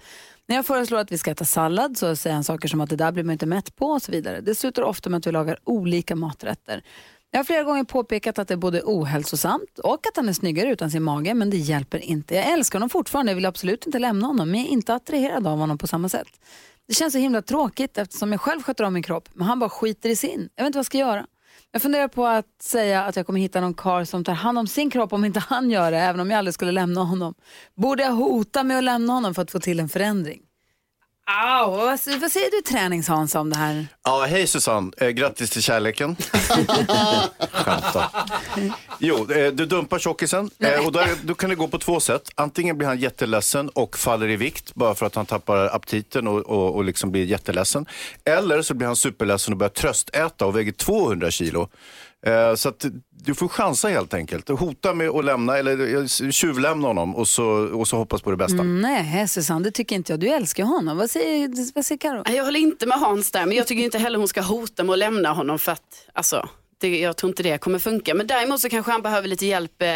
När 0.47 0.55
jag 0.55 0.65
föreslår 0.65 0.99
att 0.99 1.11
vi 1.11 1.17
ska 1.17 1.31
äta 1.31 1.45
sallad 1.45 1.97
så 1.97 2.15
säger 2.15 2.33
han 2.33 2.43
saker 2.43 2.67
som 2.67 2.81
att 2.81 2.89
det 2.89 2.95
där 2.95 3.11
blir 3.11 3.23
man 3.23 3.33
inte 3.33 3.45
mätt 3.45 3.75
på 3.75 3.85
och 3.85 4.01
så 4.01 4.11
vidare. 4.11 4.41
Det 4.41 4.55
slutar 4.55 4.81
ofta 4.83 5.09
med 5.09 5.17
att 5.17 5.27
vi 5.27 5.31
lagar 5.31 5.57
olika 5.63 6.15
maträtter. 6.15 6.83
Jag 7.33 7.39
har 7.39 7.43
flera 7.43 7.63
gånger 7.63 7.83
påpekat 7.83 8.39
att 8.39 8.47
det 8.47 8.53
är 8.53 8.57
både 8.57 8.81
ohälsosamt 8.83 9.79
och 9.79 10.07
att 10.07 10.15
han 10.15 10.29
är 10.29 10.33
snyggare 10.33 10.69
utan 10.69 10.91
sin 10.91 11.03
mage, 11.03 11.33
men 11.33 11.49
det 11.49 11.57
hjälper 11.57 11.99
inte. 11.99 12.35
Jag 12.35 12.51
älskar 12.51 12.79
honom 12.79 12.89
fortfarande, 12.89 13.31
jag 13.31 13.35
vill 13.35 13.45
absolut 13.45 13.85
inte 13.85 13.99
lämna 13.99 14.27
honom, 14.27 14.51
men 14.51 14.59
jag 14.59 14.69
är 14.69 14.71
inte 14.73 14.93
attraherad 14.93 15.47
av 15.47 15.57
honom 15.57 15.77
på 15.77 15.87
samma 15.87 16.09
sätt. 16.09 16.27
Det 16.87 16.93
känns 16.93 17.13
så 17.13 17.19
himla 17.19 17.41
tråkigt 17.41 17.97
eftersom 17.97 18.31
jag 18.31 18.41
själv 18.41 18.61
sköter 18.61 18.83
om 18.83 18.93
min 18.93 19.03
kropp, 19.03 19.29
men 19.33 19.47
han 19.47 19.59
bara 19.59 19.69
skiter 19.69 20.09
i 20.09 20.15
sin. 20.15 20.49
Jag 20.55 20.63
vet 20.63 20.67
inte 20.67 20.77
vad 20.77 20.79
jag 20.79 20.85
ska 20.85 20.97
göra. 20.97 21.25
Jag 21.71 21.81
funderar 21.81 22.07
på 22.07 22.25
att 22.25 22.61
säga 22.61 23.03
att 23.03 23.15
jag 23.15 23.25
kommer 23.25 23.39
hitta 23.39 23.61
någon 23.61 23.73
karl 23.73 24.05
som 24.05 24.23
tar 24.23 24.33
hand 24.33 24.59
om 24.59 24.67
sin 24.67 24.89
kropp 24.89 25.13
om 25.13 25.25
inte 25.25 25.39
han 25.39 25.69
gör 25.69 25.91
det, 25.91 25.99
även 25.99 26.19
om 26.19 26.31
jag 26.31 26.37
aldrig 26.37 26.53
skulle 26.53 26.71
lämna 26.71 27.03
honom. 27.03 27.33
Borde 27.75 28.03
jag 28.03 28.11
hota 28.11 28.63
med 28.63 28.77
att 28.77 28.83
lämna 28.83 29.13
honom 29.13 29.33
för 29.33 29.41
att 29.41 29.51
få 29.51 29.59
till 29.59 29.79
en 29.79 29.89
förändring? 29.89 30.41
Au, 31.25 31.69
vad, 31.71 31.87
vad 32.21 32.31
säger 32.31 32.51
du 32.51 32.61
tränings 32.61 33.09
om 33.35 33.49
det 33.49 33.55
här? 33.55 33.87
Ja, 34.03 34.25
hej 34.29 34.47
Susanne. 34.47 34.91
Eh, 34.97 35.09
grattis 35.09 35.49
till 35.49 35.61
kärleken. 35.63 36.15
Skämtar. 37.51 38.05
Jo, 38.99 39.31
eh, 39.31 39.51
du 39.51 39.65
dumpar 39.65 39.99
tjockisen 39.99 40.49
eh, 40.59 40.85
och 40.85 40.91
då, 40.91 40.99
är- 40.99 41.15
då 41.23 41.35
kan 41.35 41.49
det 41.49 41.55
gå 41.55 41.67
på 41.67 41.77
två 41.79 41.99
sätt. 41.99 42.29
Antingen 42.35 42.77
blir 42.77 42.87
han 42.87 42.99
jätteledsen 42.99 43.69
och 43.69 43.97
faller 43.97 44.29
i 44.29 44.35
vikt 44.35 44.75
bara 44.75 44.95
för 44.95 45.05
att 45.05 45.15
han 45.15 45.25
tappar 45.25 45.57
aptiten 45.75 46.27
och, 46.27 46.39
och, 46.39 46.75
och 46.75 46.83
liksom 46.83 47.11
blir 47.11 47.25
jätteledsen. 47.25 47.85
Eller 48.25 48.61
så 48.61 48.73
blir 48.73 48.87
han 48.87 48.95
superledsen 48.95 49.53
och 49.53 49.57
börjar 49.57 49.69
tröstäta 49.69 50.45
och 50.45 50.57
väger 50.57 50.71
200 50.71 51.31
kilo. 51.31 51.69
Eh, 52.25 52.55
så 52.55 52.69
att 52.69 52.85
du 53.23 53.35
får 53.35 53.47
chansa 53.47 53.87
helt 53.87 54.13
enkelt. 54.13 54.49
Hota 54.49 54.93
med 54.93 55.09
att 55.09 55.25
lämna 55.25 55.57
eller 55.57 55.95
eh, 56.01 56.07
tjuvlämna 56.31 56.87
honom 56.87 57.15
och 57.15 57.27
så, 57.27 57.45
och 57.47 57.87
så 57.87 57.97
hoppas 57.97 58.21
på 58.21 58.31
det 58.31 58.37
bästa. 58.37 58.63
Nej, 58.63 59.27
Susanne, 59.27 59.63
det 59.63 59.71
tycker 59.71 59.95
inte 59.95 60.13
jag. 60.13 60.19
Du 60.19 60.27
älskar 60.27 60.63
honom. 60.63 60.97
Vad 60.97 61.09
säger, 61.09 61.73
vad 61.75 61.85
säger 61.85 61.99
Karo? 61.99 62.23
Jag 62.35 62.43
håller 62.45 62.59
inte 62.59 62.85
med 62.85 62.99
Hans 62.99 63.31
där, 63.31 63.45
men 63.45 63.57
jag 63.57 63.67
tycker 63.67 63.83
inte 63.83 63.97
heller 63.97 64.19
hon 64.19 64.27
ska 64.27 64.41
hota 64.41 64.83
med 64.83 64.93
att 64.93 64.99
lämna 64.99 65.29
honom 65.29 65.59
för 65.59 65.71
att, 65.71 66.07
alltså, 66.13 66.49
det, 66.87 66.99
jag 66.99 67.17
tror 67.17 67.29
inte 67.29 67.43
det 67.43 67.57
kommer 67.57 67.79
funka. 67.79 68.13
Men 68.13 68.27
däremot 68.27 68.59
så 68.61 68.69
kanske 68.69 68.91
han 68.91 69.01
behöver 69.01 69.27
lite 69.27 69.45
hjälp 69.45 69.81
eh, 69.81 69.87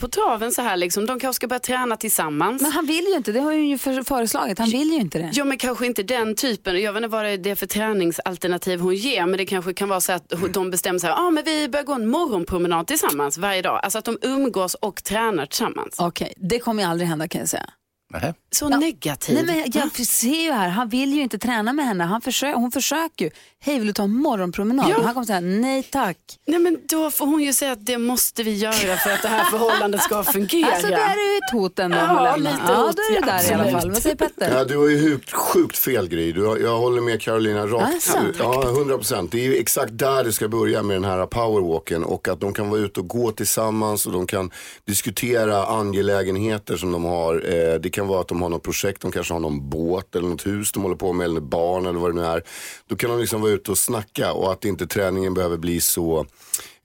på 0.00 0.08
traven 0.08 0.52
så 0.52 0.62
här 0.62 0.76
liksom. 0.76 1.06
De 1.06 1.20
kanske 1.20 1.36
ska 1.36 1.46
börja 1.46 1.60
träna 1.60 1.96
tillsammans. 1.96 2.62
Men 2.62 2.72
han 2.72 2.86
vill 2.86 3.04
ju 3.04 3.16
inte, 3.16 3.32
det 3.32 3.40
har 3.40 3.52
ju 3.52 3.78
för- 3.78 4.02
föreslagit. 4.02 4.58
Han 4.58 4.70
vill 4.70 4.88
ju 4.92 4.96
inte 5.00 5.18
det. 5.18 5.30
Ja 5.32 5.44
men 5.44 5.58
kanske 5.58 5.86
inte 5.86 6.02
den 6.02 6.34
typen, 6.34 6.80
jag 6.82 6.92
vet 6.92 7.02
inte 7.02 7.12
vad 7.16 7.24
det 7.24 7.50
är 7.50 7.54
för 7.54 7.66
träningsalternativ 7.66 8.80
hon 8.80 8.94
ger 8.94 9.26
men 9.26 9.38
det 9.38 9.46
kanske 9.46 9.74
kan 9.74 9.88
vara 9.88 10.00
så 10.00 10.12
att 10.12 10.32
de 10.52 10.70
bestämmer 10.70 10.98
sig, 10.98 11.10
ja 11.10 11.16
ah, 11.16 11.30
men 11.30 11.44
vi 11.44 11.68
börjar 11.68 11.84
gå 11.84 11.92
en 11.92 12.08
morgonpromenad 12.08 12.86
tillsammans 12.86 13.38
varje 13.38 13.62
dag. 13.62 13.80
Alltså 13.82 13.98
att 13.98 14.04
de 14.04 14.18
umgås 14.22 14.74
och 14.74 15.04
tränar 15.04 15.46
tillsammans. 15.46 15.96
Okej, 15.98 16.34
det 16.36 16.58
kommer 16.58 16.82
ju 16.82 16.88
aldrig 16.88 17.08
hända 17.08 17.28
kan 17.28 17.38
jag 17.38 17.48
säga. 17.48 17.70
Nähä. 18.12 18.34
Så 18.50 18.68
negativ. 18.68 19.34
Nej, 19.34 19.44
men 19.44 19.72
jag 19.74 20.06
ser 20.06 20.44
ju 20.44 20.52
här, 20.52 20.68
han 20.68 20.88
vill 20.88 21.14
ju 21.14 21.22
inte 21.22 21.38
träna 21.38 21.72
med 21.72 21.84
henne. 21.84 22.04
Han 22.04 22.20
försöker, 22.20 22.54
hon 22.54 22.70
försöker 22.72 23.24
ju. 23.24 23.30
Hej, 23.60 23.78
vill 23.78 23.86
du 23.86 23.92
ta 23.92 24.02
en 24.02 24.14
morgonpromenad? 24.14 24.90
Ja. 24.90 25.02
Han 25.02 25.14
kommer 25.14 25.26
säga 25.26 25.40
nej 25.40 25.82
tack. 25.82 26.16
Nej 26.46 26.58
men 26.58 26.78
då 26.88 27.10
får 27.10 27.26
hon 27.26 27.42
ju 27.42 27.52
säga 27.52 27.72
att 27.72 27.86
det 27.86 27.98
måste 27.98 28.42
vi 28.42 28.54
göra 28.54 28.96
för 28.96 29.10
att 29.10 29.22
det 29.22 29.28
här 29.28 29.44
förhållandet 29.44 30.02
ska 30.02 30.22
fungera. 30.32 30.72
Alltså 30.72 30.86
där 30.88 30.96
är 30.96 31.32
ju 31.32 31.38
ett 31.38 31.52
hot 31.52 31.78
ändå. 31.78 31.96
Ja, 31.96 32.36
lite 32.36 32.50
ja, 32.68 32.74
hot, 32.74 32.96
då 32.96 33.02
är 33.02 33.20
det 33.20 33.26
ja, 33.26 33.32
där 33.32 33.50
i 33.50 33.54
alla 33.54 33.62
absolut. 33.62 33.82
fall. 33.82 33.90
Vad 33.90 34.02
säger 34.02 34.16
Petter? 34.16 34.58
Ja, 34.58 34.64
du 34.64 34.76
har 34.76 34.88
ju 34.88 35.10
sjukt, 35.10 35.32
sjukt 35.32 35.78
fel 35.78 36.08
grej. 36.08 36.32
Du 36.32 36.46
har, 36.46 36.56
jag 36.56 36.78
håller 36.78 37.00
med 37.00 37.20
Carolina 37.22 37.66
rakt. 37.66 37.94
Alltså? 37.94 38.18
Ja, 38.38 38.62
100 38.62 38.96
procent. 38.96 39.32
Det 39.32 39.38
är 39.38 39.44
ju 39.44 39.56
exakt 39.56 39.98
där 39.98 40.24
det 40.24 40.32
ska 40.32 40.48
börja 40.48 40.82
med 40.82 40.96
den 40.96 41.04
här 41.04 41.26
powerwalken 41.26 42.04
och 42.04 42.28
att 42.28 42.40
de 42.40 42.52
kan 42.52 42.70
vara 42.70 42.80
ute 42.80 43.00
och 43.00 43.08
gå 43.08 43.30
tillsammans 43.30 44.06
och 44.06 44.12
de 44.12 44.26
kan 44.26 44.50
diskutera 44.84 45.66
angelägenheter 45.66 46.76
som 46.76 46.92
de 46.92 47.04
har. 47.04 47.34
Eh, 47.34 47.74
det 47.74 47.90
kan 47.90 48.01
vara 48.08 48.20
att 48.20 48.28
de 48.28 48.42
har 48.42 48.48
något 48.48 48.62
projekt, 48.62 49.02
de 49.02 49.12
kanske 49.12 49.34
har 49.34 49.40
någon 49.40 49.68
båt 49.68 50.16
eller 50.16 50.28
något 50.28 50.46
hus 50.46 50.72
de 50.72 50.82
håller 50.82 50.96
på 50.96 51.12
med 51.12 51.24
eller 51.24 51.40
barn 51.40 51.86
eller 51.86 51.98
vad 51.98 52.10
det 52.10 52.20
nu 52.20 52.26
är. 52.26 52.42
Då 52.86 52.96
kan 52.96 53.10
de 53.10 53.20
liksom 53.20 53.40
vara 53.40 53.52
ute 53.52 53.70
och 53.70 53.78
snacka 53.78 54.32
och 54.32 54.52
att 54.52 54.64
inte 54.64 54.86
träningen 54.86 55.34
behöver 55.34 55.56
bli 55.56 55.80
så, 55.80 56.26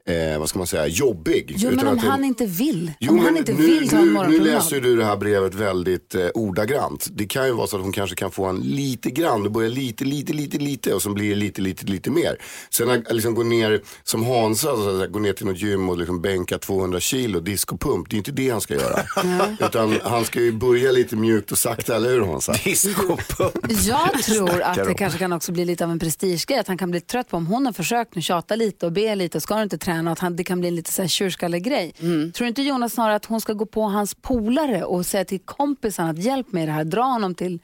eh, 0.07 0.39
vad 0.39 0.49
ska 0.49 0.57
man 0.59 0.67
säga, 0.67 0.87
jobbig. 0.87 1.53
Jo, 1.57 1.69
men 1.71 1.87
om 1.87 1.93
att 1.93 2.01
det- 2.01 2.07
han 2.09 2.23
inte 2.23 2.45
vill. 2.45 2.91
Jo, 2.99 3.11
om 3.11 3.19
han 3.19 3.37
inte 3.37 3.53
nu, 3.53 3.61
vill 3.61 3.89
ta 3.89 3.95
en 3.97 4.01
nu, 4.01 4.07
nu 4.07 4.13
morgonpromenad. 4.13 4.53
läser 4.55 4.81
du 4.81 4.95
det 4.95 5.05
här 5.05 5.17
brevet 5.17 5.53
väldigt 5.53 6.15
eh, 6.15 6.27
ordagrant. 6.33 7.07
Det 7.11 7.25
kan 7.25 7.45
ju 7.45 7.51
vara 7.53 7.67
så 7.67 7.75
att 7.77 7.83
hon 7.83 7.91
kanske 7.91 8.15
kan 8.15 8.31
få 8.31 8.45
en 8.45 8.55
lite 8.59 9.09
grann, 9.11 9.43
det 9.43 9.49
börjar 9.49 9.69
lite, 9.69 10.03
lite, 10.05 10.33
lite, 10.33 10.57
lite 10.57 10.93
och 10.93 11.01
så 11.01 11.13
blir 11.13 11.29
det 11.29 11.35
lite, 11.35 11.61
lite, 11.61 11.85
lite 11.85 12.09
mer. 12.11 12.37
Sen 12.69 12.89
att 12.89 13.13
liksom 13.15 13.35
gå 13.35 13.43
ner 13.43 13.81
som 14.03 14.25
Hansa, 14.25 14.67
så 14.75 14.89
att 14.89 14.95
säga, 14.95 15.07
gå 15.07 15.19
ner 15.19 15.33
till 15.33 15.45
något 15.45 15.61
gym 15.61 15.89
och 15.89 15.97
liksom 15.97 16.21
bänka 16.21 16.57
200 16.57 16.99
kilo, 16.99 17.39
discopump, 17.39 18.09
det 18.09 18.15
är 18.15 18.17
inte 18.17 18.31
det 18.31 18.49
han 18.49 18.61
ska 18.61 18.73
göra. 18.73 18.99
Utan 19.59 19.99
han 20.03 20.25
ska 20.25 20.39
ju 20.41 20.51
börja 20.51 20.91
lite 20.91 21.15
mjukt 21.15 21.51
och 21.51 21.57
sakta, 21.57 21.95
eller 21.95 22.09
hur 22.09 22.21
Hansa? 22.25 22.53
Discopump. 22.63 23.71
Jag 23.87 24.23
tror 24.23 24.61
att 24.61 24.75
det 24.87 24.93
kanske 24.93 25.19
kan 25.19 25.33
också 25.33 25.51
bli 25.51 25.65
lite 25.65 25.83
av 25.85 25.91
en 25.91 25.99
prestigegrej. 25.99 26.59
Att 26.59 26.67
han 26.67 26.77
kan 26.77 26.91
bli 26.91 27.01
trött 27.01 27.29
på 27.29 27.37
om 27.37 27.47
hon 27.47 27.65
har 27.65 27.73
försökt 27.73 28.15
nu 28.15 28.21
tjata 28.21 28.55
lite 28.55 28.85
och 28.85 28.91
be 28.91 29.15
lite 29.15 29.37
och 29.37 29.43
ska 29.43 29.55
du 29.55 29.63
inte 29.63 29.77
träna. 29.77 29.96
Att 30.07 30.19
han, 30.19 30.35
det 30.35 30.43
kan 30.43 30.59
bli 30.59 30.69
en 30.69 30.75
lite 30.75 30.91
så 30.91 31.01
här 31.01 31.09
tjurskallegrej. 31.09 31.93
Mm. 31.99 32.31
Tror 32.31 32.47
inte 32.47 32.61
Jonas 32.61 32.93
snarare 32.93 33.15
att 33.15 33.25
hon 33.25 33.41
ska 33.41 33.53
gå 33.53 33.65
på 33.65 33.81
hans 33.81 34.15
polare 34.15 34.83
och 34.83 35.05
säga 35.05 35.25
till 35.25 35.39
kompisen 35.39 36.05
att 36.05 36.17
hjälp 36.17 36.51
mig 36.51 36.63
i 36.63 36.65
det 36.65 36.71
här, 36.71 36.83
dra 36.83 37.03
honom 37.03 37.35
till... 37.35 37.59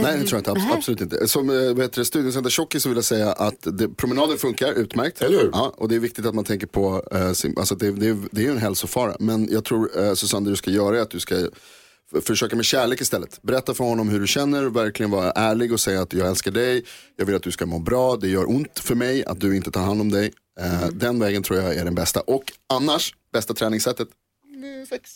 Nej, 0.00 0.18
det 0.18 0.26
tror 0.26 0.42
jag 0.44 0.56
inte. 0.56 0.74
Absolut 0.74 1.00
inte. 1.00 1.28
Som 1.28 1.50
eh, 1.50 1.56
vad 1.56 1.82
heter 1.82 1.98
det, 1.98 2.04
Studiecenter 2.04 2.50
Tjockis 2.50 2.82
så 2.82 2.88
vill 2.88 2.96
jag 2.96 3.04
säga 3.04 3.32
att 3.32 3.66
det, 3.78 3.88
promenader 3.88 4.36
funkar 4.36 4.72
utmärkt. 4.72 5.22
Eller 5.22 5.38
hur? 5.38 5.50
Ja, 5.52 5.74
och 5.76 5.88
det 5.88 5.94
är 5.94 5.98
viktigt 5.98 6.26
att 6.26 6.34
man 6.34 6.44
tänker 6.44 6.66
på, 6.66 7.02
eh, 7.12 7.32
sin, 7.32 7.54
alltså 7.58 7.74
det, 7.74 7.90
det, 7.90 8.16
det 8.30 8.40
är 8.40 8.44
ju 8.44 8.50
en 8.50 8.58
hälsofara. 8.58 9.16
Men 9.20 9.48
jag 9.50 9.64
tror 9.64 10.04
eh, 10.04 10.14
Susanne, 10.14 10.46
det 10.46 10.52
du 10.52 10.56
ska 10.56 10.70
göra 10.70 10.98
är 10.98 11.00
att 11.00 11.10
du 11.10 11.20
ska 11.20 11.48
försöka 12.22 12.56
med 12.56 12.64
kärlek 12.64 13.00
istället. 13.00 13.42
Berätta 13.42 13.74
för 13.74 13.84
honom 13.84 14.08
hur 14.08 14.20
du 14.20 14.26
känner, 14.26 14.62
verkligen 14.64 15.10
vara 15.10 15.30
ärlig 15.30 15.72
och 15.72 15.80
säga 15.80 16.00
att 16.02 16.12
jag 16.12 16.28
älskar 16.28 16.50
dig, 16.50 16.84
jag 17.16 17.26
vill 17.26 17.34
att 17.36 17.42
du 17.42 17.50
ska 17.50 17.66
må 17.66 17.78
bra, 17.78 18.16
det 18.16 18.28
gör 18.28 18.48
ont 18.50 18.78
för 18.78 18.94
mig 18.94 19.24
att 19.24 19.40
du 19.40 19.56
inte 19.56 19.70
tar 19.70 19.80
hand 19.80 20.00
om 20.00 20.10
dig. 20.10 20.32
Mm. 20.60 20.98
Den 20.98 21.18
vägen 21.20 21.42
tror 21.42 21.58
jag 21.60 21.74
är 21.74 21.84
den 21.84 21.94
bästa. 21.94 22.20
Och 22.20 22.52
annars, 22.68 23.14
bästa 23.32 23.54
träningssättet, 23.54 24.08
sex. 24.88 25.10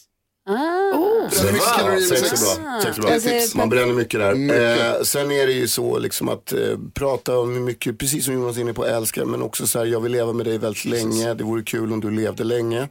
Ah. 0.46 1.28
Mycket 1.52 1.62
kalorier 1.76 2.00
med 2.00 2.02
Sex 2.08 2.20
sex. 2.20 2.42
är 2.42 2.60
bra. 2.62 2.80
Sex 2.82 2.98
är 2.98 3.02
bra. 3.02 3.10
Jag 3.12 3.22
säger- 3.22 3.56
Man 3.56 3.68
bränner 3.68 3.92
mycket 3.94 4.20
där. 4.20 4.34
Mycket. 4.34 4.96
Eh, 4.96 5.02
sen 5.02 5.30
är 5.32 5.46
det 5.46 5.52
ju 5.52 5.68
så 5.68 5.98
liksom 5.98 6.28
att 6.28 6.52
eh, 6.52 6.58
prata 6.94 7.38
om 7.38 7.64
mycket, 7.64 7.98
precis 7.98 8.24
som 8.24 8.34
Jonas 8.34 8.56
är 8.56 8.60
inne 8.60 8.72
på, 8.74 8.86
älskar, 8.86 9.24
men 9.24 9.42
också 9.42 9.66
så 9.66 9.78
här, 9.78 9.86
jag 9.86 10.00
vill 10.00 10.12
leva 10.12 10.32
med 10.32 10.46
dig 10.46 10.58
väldigt 10.58 10.84
länge. 10.84 11.34
Det 11.34 11.44
vore 11.44 11.62
kul 11.62 11.92
om 11.92 12.00
du 12.00 12.10
levde 12.10 12.44
länge. 12.44 12.88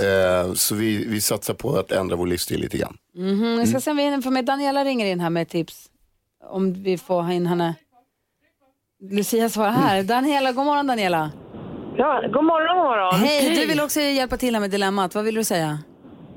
Eh, 0.00 0.52
så 0.52 0.74
vi, 0.74 1.06
vi 1.08 1.20
satsar 1.20 1.54
på 1.54 1.76
att 1.78 1.92
ändra 1.92 2.16
vår 2.16 2.26
livsstil 2.26 2.60
lite 2.60 2.78
grann. 2.78 2.96
Mhm, 3.14 3.58
Jag 3.58 3.68
ska 3.68 3.80
se 3.80 3.90
om 3.90 3.96
vi 3.96 4.02
hinner 4.02 4.20
få 4.20 4.30
med. 4.30 4.44
Daniela 4.44 4.84
ringer 4.84 5.06
in 5.06 5.20
här 5.20 5.30
med 5.30 5.42
ett 5.42 5.48
tips. 5.48 5.90
Om 6.50 6.72
vi 6.72 6.98
får 6.98 7.22
ha 7.22 7.32
in 7.32 7.46
henne. 7.46 7.74
Lucia 9.10 9.48
svarar 9.48 9.70
här. 9.70 10.02
Daniela, 10.02 10.52
god 10.52 10.66
morgon 10.66 10.86
Daniela. 10.86 11.30
Ja, 11.96 12.20
god 12.32 12.44
morgon, 12.44 12.76
god 12.76 12.84
morgon. 12.84 13.14
Hej, 13.14 13.56
du 13.56 13.66
vill 13.66 13.80
också 13.80 14.00
hjälpa 14.00 14.36
till 14.36 14.54
här 14.54 14.60
med 14.60 14.70
dilemmat. 14.70 15.14
Vad 15.14 15.24
vill 15.24 15.34
du 15.34 15.44
säga? 15.44 15.78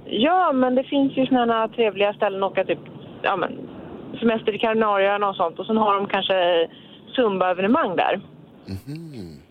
Ja, 0.06 0.52
men 0.52 0.76
det 0.76 0.84
finns 0.84 1.18
ju 1.18 1.26
sådana 1.26 1.68
trevliga 1.68 2.14
ställen 2.14 2.44
att 2.44 2.52
åka 2.52 2.64
typ, 2.64 2.80
ja 3.22 3.36
men, 3.36 3.52
semester 4.20 4.56
i 4.56 4.60
Kanarieöarna 4.60 5.30
och 5.30 5.36
sånt. 5.36 5.60
Och 5.60 5.66
sen 5.66 5.78
har 5.78 5.96
de 5.96 6.08
kanske 6.08 6.34
Zumba-evenemang 7.16 7.96
där. 7.96 8.22
Så 8.66 8.74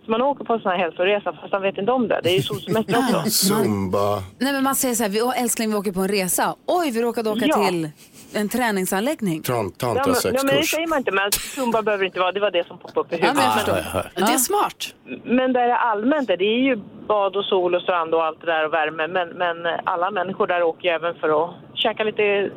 man 0.08 0.22
åker 0.22 0.44
på 0.44 0.52
en 0.52 0.60
sån 0.60 0.70
här 0.70 0.78
hälsoresa 0.78 1.32
fast 1.32 1.52
han 1.52 1.62
vet 1.62 1.78
inte 1.78 1.92
om 1.92 2.08
det. 2.08 2.20
Det 2.22 2.30
är 2.30 2.36
ju 2.36 2.42
solsemester 2.42 2.98
också. 3.16 3.30
Zumba. 3.30 4.22
Nej, 4.38 4.52
men 4.52 4.64
man 4.64 4.74
säger 4.74 4.94
så 4.94 5.02
här, 5.02 5.10
vi, 5.10 5.22
åh, 5.22 5.42
älskling 5.42 5.70
vi 5.70 5.76
åker 5.76 5.92
på 5.92 6.00
en 6.00 6.08
resa. 6.08 6.54
Oj, 6.66 6.90
vi 6.90 7.02
råkade 7.02 7.30
åka 7.30 7.46
Ja. 7.46 7.66
till 7.68 7.90
en 8.34 8.48
träningsanläggning. 8.48 9.42
Tran- 9.42 9.72
Ja 9.80 9.86
men, 9.86 9.94
ja, 9.94 9.94
men 9.94 9.96
det 9.96 10.04
Tantrasexkurs. 10.14 10.70
säger 10.70 10.86
man 10.86 10.98
inte, 10.98 11.10
men 11.12 11.32
Zumba 11.32 11.82
behöver 11.82 12.04
inte 12.04 12.20
vara, 12.20 12.32
det 12.32 12.40
var 12.40 12.50
det 12.50 12.66
som 12.66 12.78
poppade 12.78 13.00
upp 13.00 13.12
i 13.12 13.16
Ja, 13.16 13.20
huvudet. 13.20 13.36
men 13.36 13.44
jag 13.44 13.54
förstår. 13.54 14.26
Det 14.26 14.32
är 14.32 14.38
smart. 14.38 14.94
Men 15.24 15.52
där 15.52 15.60
är 15.68 15.74
allmänt, 15.74 16.28
det 16.28 16.34
är 16.34 16.60
ju 16.68 16.76
bad 17.08 17.36
och 17.36 17.44
sol 17.44 17.74
och 17.74 17.82
strand 17.82 18.14
och 18.14 18.24
allt 18.24 18.40
det 18.40 18.46
där 18.46 18.64
och 18.66 18.72
värme. 18.72 19.06
Men, 19.08 19.28
men 19.28 19.56
alla 19.84 20.10
människor 20.10 20.46
där 20.46 20.62
åker 20.62 20.88
ju 20.88 20.94
även 20.94 21.14
för 21.14 21.44
att 21.44 21.50
käka 21.74 22.04
lite 22.04 22.50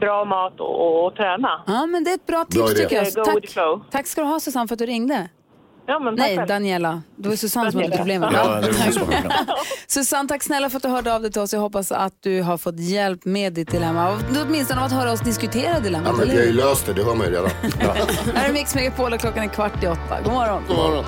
bra 0.00 0.24
mat 0.24 0.60
och, 0.60 0.80
och, 0.80 1.06
och 1.06 1.14
träna. 1.14 1.62
Ja, 1.66 1.86
men 1.86 2.04
det 2.04 2.10
är 2.10 2.14
ett 2.14 2.26
bra 2.26 2.44
tips 2.44 2.56
Bra 2.56 2.70
idé. 2.70 2.76
tycker 2.82 2.96
jag. 2.96 3.04
Go 3.04 3.20
with 3.20 3.34
the 3.34 3.40
Tack. 3.40 3.50
flow. 3.50 3.80
Tack 3.90 4.06
ska 4.06 4.20
du 4.20 4.26
ha 4.26 4.40
Susanne 4.40 4.68
för 4.68 4.74
att 4.74 4.78
du 4.78 4.86
ringde. 4.86 5.28
Ja, 5.86 5.98
men 5.98 6.16
tack 6.16 6.26
Nej, 6.26 6.36
själv. 6.36 6.48
Daniela. 6.48 7.02
Det 7.16 7.28
var 7.28 7.36
Susanne 7.36 7.72
som 7.72 7.80
hade 7.80 7.96
problem 7.96 8.20
det. 8.20 8.30
Ja, 8.32 8.60
det 8.60 8.66
var 8.66 8.90
så 8.92 9.04
bra. 9.04 9.16
Susanne, 9.86 10.28
tack 10.28 10.42
snälla 10.42 10.70
för 10.70 10.76
att 10.76 10.82
du 10.82 10.88
hörde 10.88 11.14
av 11.14 11.22
dig 11.22 11.32
till 11.32 11.40
oss. 11.42 11.52
Jag 11.52 11.60
hoppas 11.60 11.92
att 11.92 12.14
du 12.20 12.42
har 12.42 12.58
fått 12.58 12.80
hjälp 12.80 13.24
med 13.24 13.52
ditt 13.52 13.70
dilemma. 13.70 14.18
Åtminstone 14.46 14.80
av 14.80 14.86
att 14.86 14.92
höra 14.92 15.12
oss 15.12 15.20
diskutera 15.20 15.80
dilemmat, 15.80 16.08
Ja, 16.12 16.16
men 16.18 16.28
vi 16.28 16.36
har 16.36 16.44
ju 16.44 16.52
löst 16.52 16.86
det, 16.86 16.92
det 16.92 17.04
hör 17.04 17.14
man 17.14 17.26
ju 17.26 17.32
redan. 17.32 17.50
Här 18.34 18.48
är 18.48 18.52
Mix 18.52 18.74
Megapol 18.74 19.12
och 19.12 19.20
klockan 19.20 19.44
är 19.44 19.48
kvart 19.48 19.84
i 19.84 19.86
åtta. 19.86 20.20
God 20.24 20.32
morgon. 20.32 20.62
God 20.68 20.76
morgon. 20.76 21.04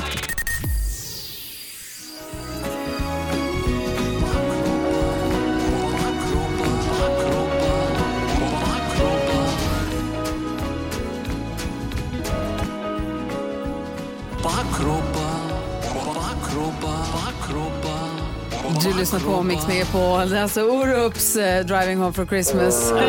Du 18.85 18.94
lyssnar 18.99 19.20
på 19.20 19.42
Mix 19.42 19.66
Megapol. 19.68 20.31
Det 20.31 20.38
är 20.38 20.42
alltså 20.42 20.62
Orups 20.62 21.37
eh, 21.37 21.64
Driving 21.66 21.99
Home 21.99 22.12
for 22.12 22.27
Christmas. 22.27 22.92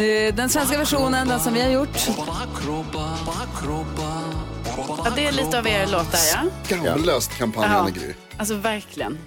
Eh, 0.00 0.34
Den 0.34 0.48
svenska 0.48 0.78
versionen, 0.78 1.28
den 1.28 1.40
som 1.40 1.54
vi 1.54 1.60
har 1.62 1.70
gjort. 1.70 1.88
Ja, 5.04 5.12
det 5.16 5.26
är 5.26 5.32
lite 5.32 5.58
av 5.58 5.66
er 5.66 5.86
låt 5.86 6.12
där 6.12 6.18
ja. 6.34 6.40
Skamlöst 6.64 7.38
kampanjande 7.38 7.92
Ja. 7.96 8.02
Gry. 8.02 8.14
Alltså 8.36 8.54
verkligen. 8.54 9.18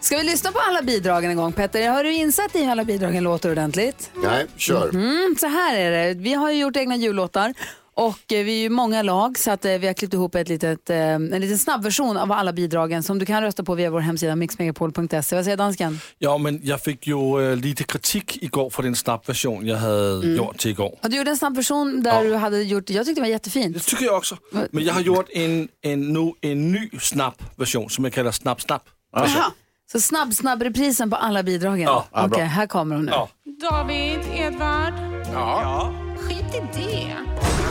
Ska 0.00 0.16
vi 0.16 0.22
lyssna 0.22 0.52
på 0.52 0.58
alla 0.68 0.82
bidragen 0.82 1.30
en 1.30 1.36
gång, 1.36 1.52
Petter? 1.52 1.88
Har 1.88 2.04
du 2.04 2.12
insett 2.12 2.56
i 2.56 2.64
hur 2.64 2.70
alla 2.70 2.84
bidragen 2.84 3.24
låter 3.24 3.50
ordentligt? 3.50 4.10
Nej, 4.22 4.46
kör. 4.56 4.88
Mm, 4.88 5.36
så 5.40 5.46
här 5.46 5.76
är 5.76 5.90
det. 5.90 6.14
Vi 6.20 6.34
har 6.34 6.50
ju 6.50 6.58
gjort 6.58 6.76
egna 6.76 6.96
jullåtar. 6.96 7.54
Och 7.96 8.32
eh, 8.32 8.44
vi 8.44 8.52
är 8.58 8.62
ju 8.62 8.68
många 8.68 9.02
lag 9.02 9.38
så 9.38 9.50
att 9.50 9.64
eh, 9.64 9.72
vi 9.72 9.86
har 9.86 9.94
klippt 9.94 10.14
ihop 10.14 10.34
ett 10.34 10.48
litet, 10.48 10.90
eh, 10.90 10.96
en 10.98 11.40
liten 11.40 11.58
snabbversion 11.58 12.16
av 12.16 12.32
alla 12.32 12.52
bidragen 12.52 13.02
som 13.02 13.18
du 13.18 13.26
kan 13.26 13.42
rösta 13.42 13.64
på 13.64 13.74
via 13.74 13.90
vår 13.90 14.00
hemsida 14.00 14.36
mixmegapol.se. 14.36 15.36
Vad 15.36 15.44
säger 15.44 15.56
dansken? 15.56 16.00
Ja, 16.18 16.38
men 16.38 16.60
jag 16.62 16.80
fick 16.80 17.06
ju 17.06 17.56
lite 17.56 17.84
kritik 17.84 18.42
igår 18.42 18.70
för 18.70 18.82
den 18.82 18.96
snabbversion 18.96 19.66
jag 19.66 19.76
hade 19.76 20.26
gjort 20.26 20.58
till 20.58 20.70
igår. 20.70 20.98
Och 21.02 21.10
du 21.10 21.16
gjorde 21.16 21.30
en 21.30 21.36
snabbversion 21.36 22.02
där 22.02 22.24
du 22.24 22.34
hade 22.34 22.62
gjort, 22.62 22.90
jag 22.90 23.06
tyckte 23.06 23.20
det 23.20 23.24
var 23.24 23.32
jättefint. 23.32 23.74
Det 23.74 23.80
tycker 23.80 24.04
jag 24.04 24.16
också. 24.16 24.36
Men 24.70 24.84
jag 24.84 24.94
har 24.94 25.00
gjort 25.00 25.28
en, 25.32 25.68
en, 25.82 26.12
nu, 26.12 26.32
en 26.40 26.72
ny 26.72 26.90
snabbversion 27.00 27.90
som 27.90 28.04
jag 28.04 28.12
kallar 28.12 28.32
snabb 28.32 28.60
snabb. 28.60 28.82
Jaha. 29.12 29.52
Så 29.92 30.00
snabb, 30.00 30.34
snabb 30.34 30.62
reprisen 30.62 31.10
på 31.10 31.16
alla 31.16 31.42
bidragen. 31.42 31.80
Ja, 31.80 32.06
ja, 32.12 32.26
Okej, 32.26 32.28
bra. 32.38 32.44
här 32.44 32.66
kommer 32.66 32.96
de 32.96 33.04
nu. 33.04 33.12
Ja. 33.12 33.28
David, 33.70 34.20
Edvard. 34.34 34.94
Ja. 35.32 35.92
Skit 36.18 36.54
i 36.54 36.80
det. 36.80 37.63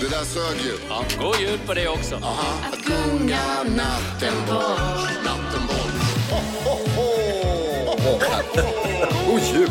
Det 0.00 0.08
där 0.08 0.24
sög 0.24 0.60
ju. 0.64 0.72
Ja. 0.88 1.04
God 1.20 1.36
jul 1.40 1.58
på 1.66 1.74
det 1.74 1.88
också. 1.88 2.14
Att 2.14 2.78
gunga 2.84 3.40
natten 3.76 4.34
bort, 4.46 5.24
natten 5.24 5.66
bort. 5.66 6.30
God 9.26 9.40
jul! 9.40 9.70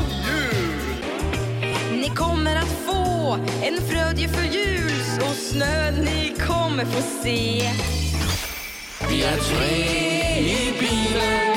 Ni 1.91 2.09
kommer 2.15 2.55
att 2.55 2.69
få 2.85 3.37
en 3.63 3.81
frödje 3.89 4.29
för 4.29 4.43
jul 4.43 4.91
och 5.21 5.35
snö 5.35 5.91
ni 5.91 6.33
kommer 6.47 6.85
få 6.85 7.01
se. 7.23 7.71
Vi 9.09 9.23
är 9.23 9.37
tre 9.37 9.85
i 10.39 10.73
bilen 10.79 11.48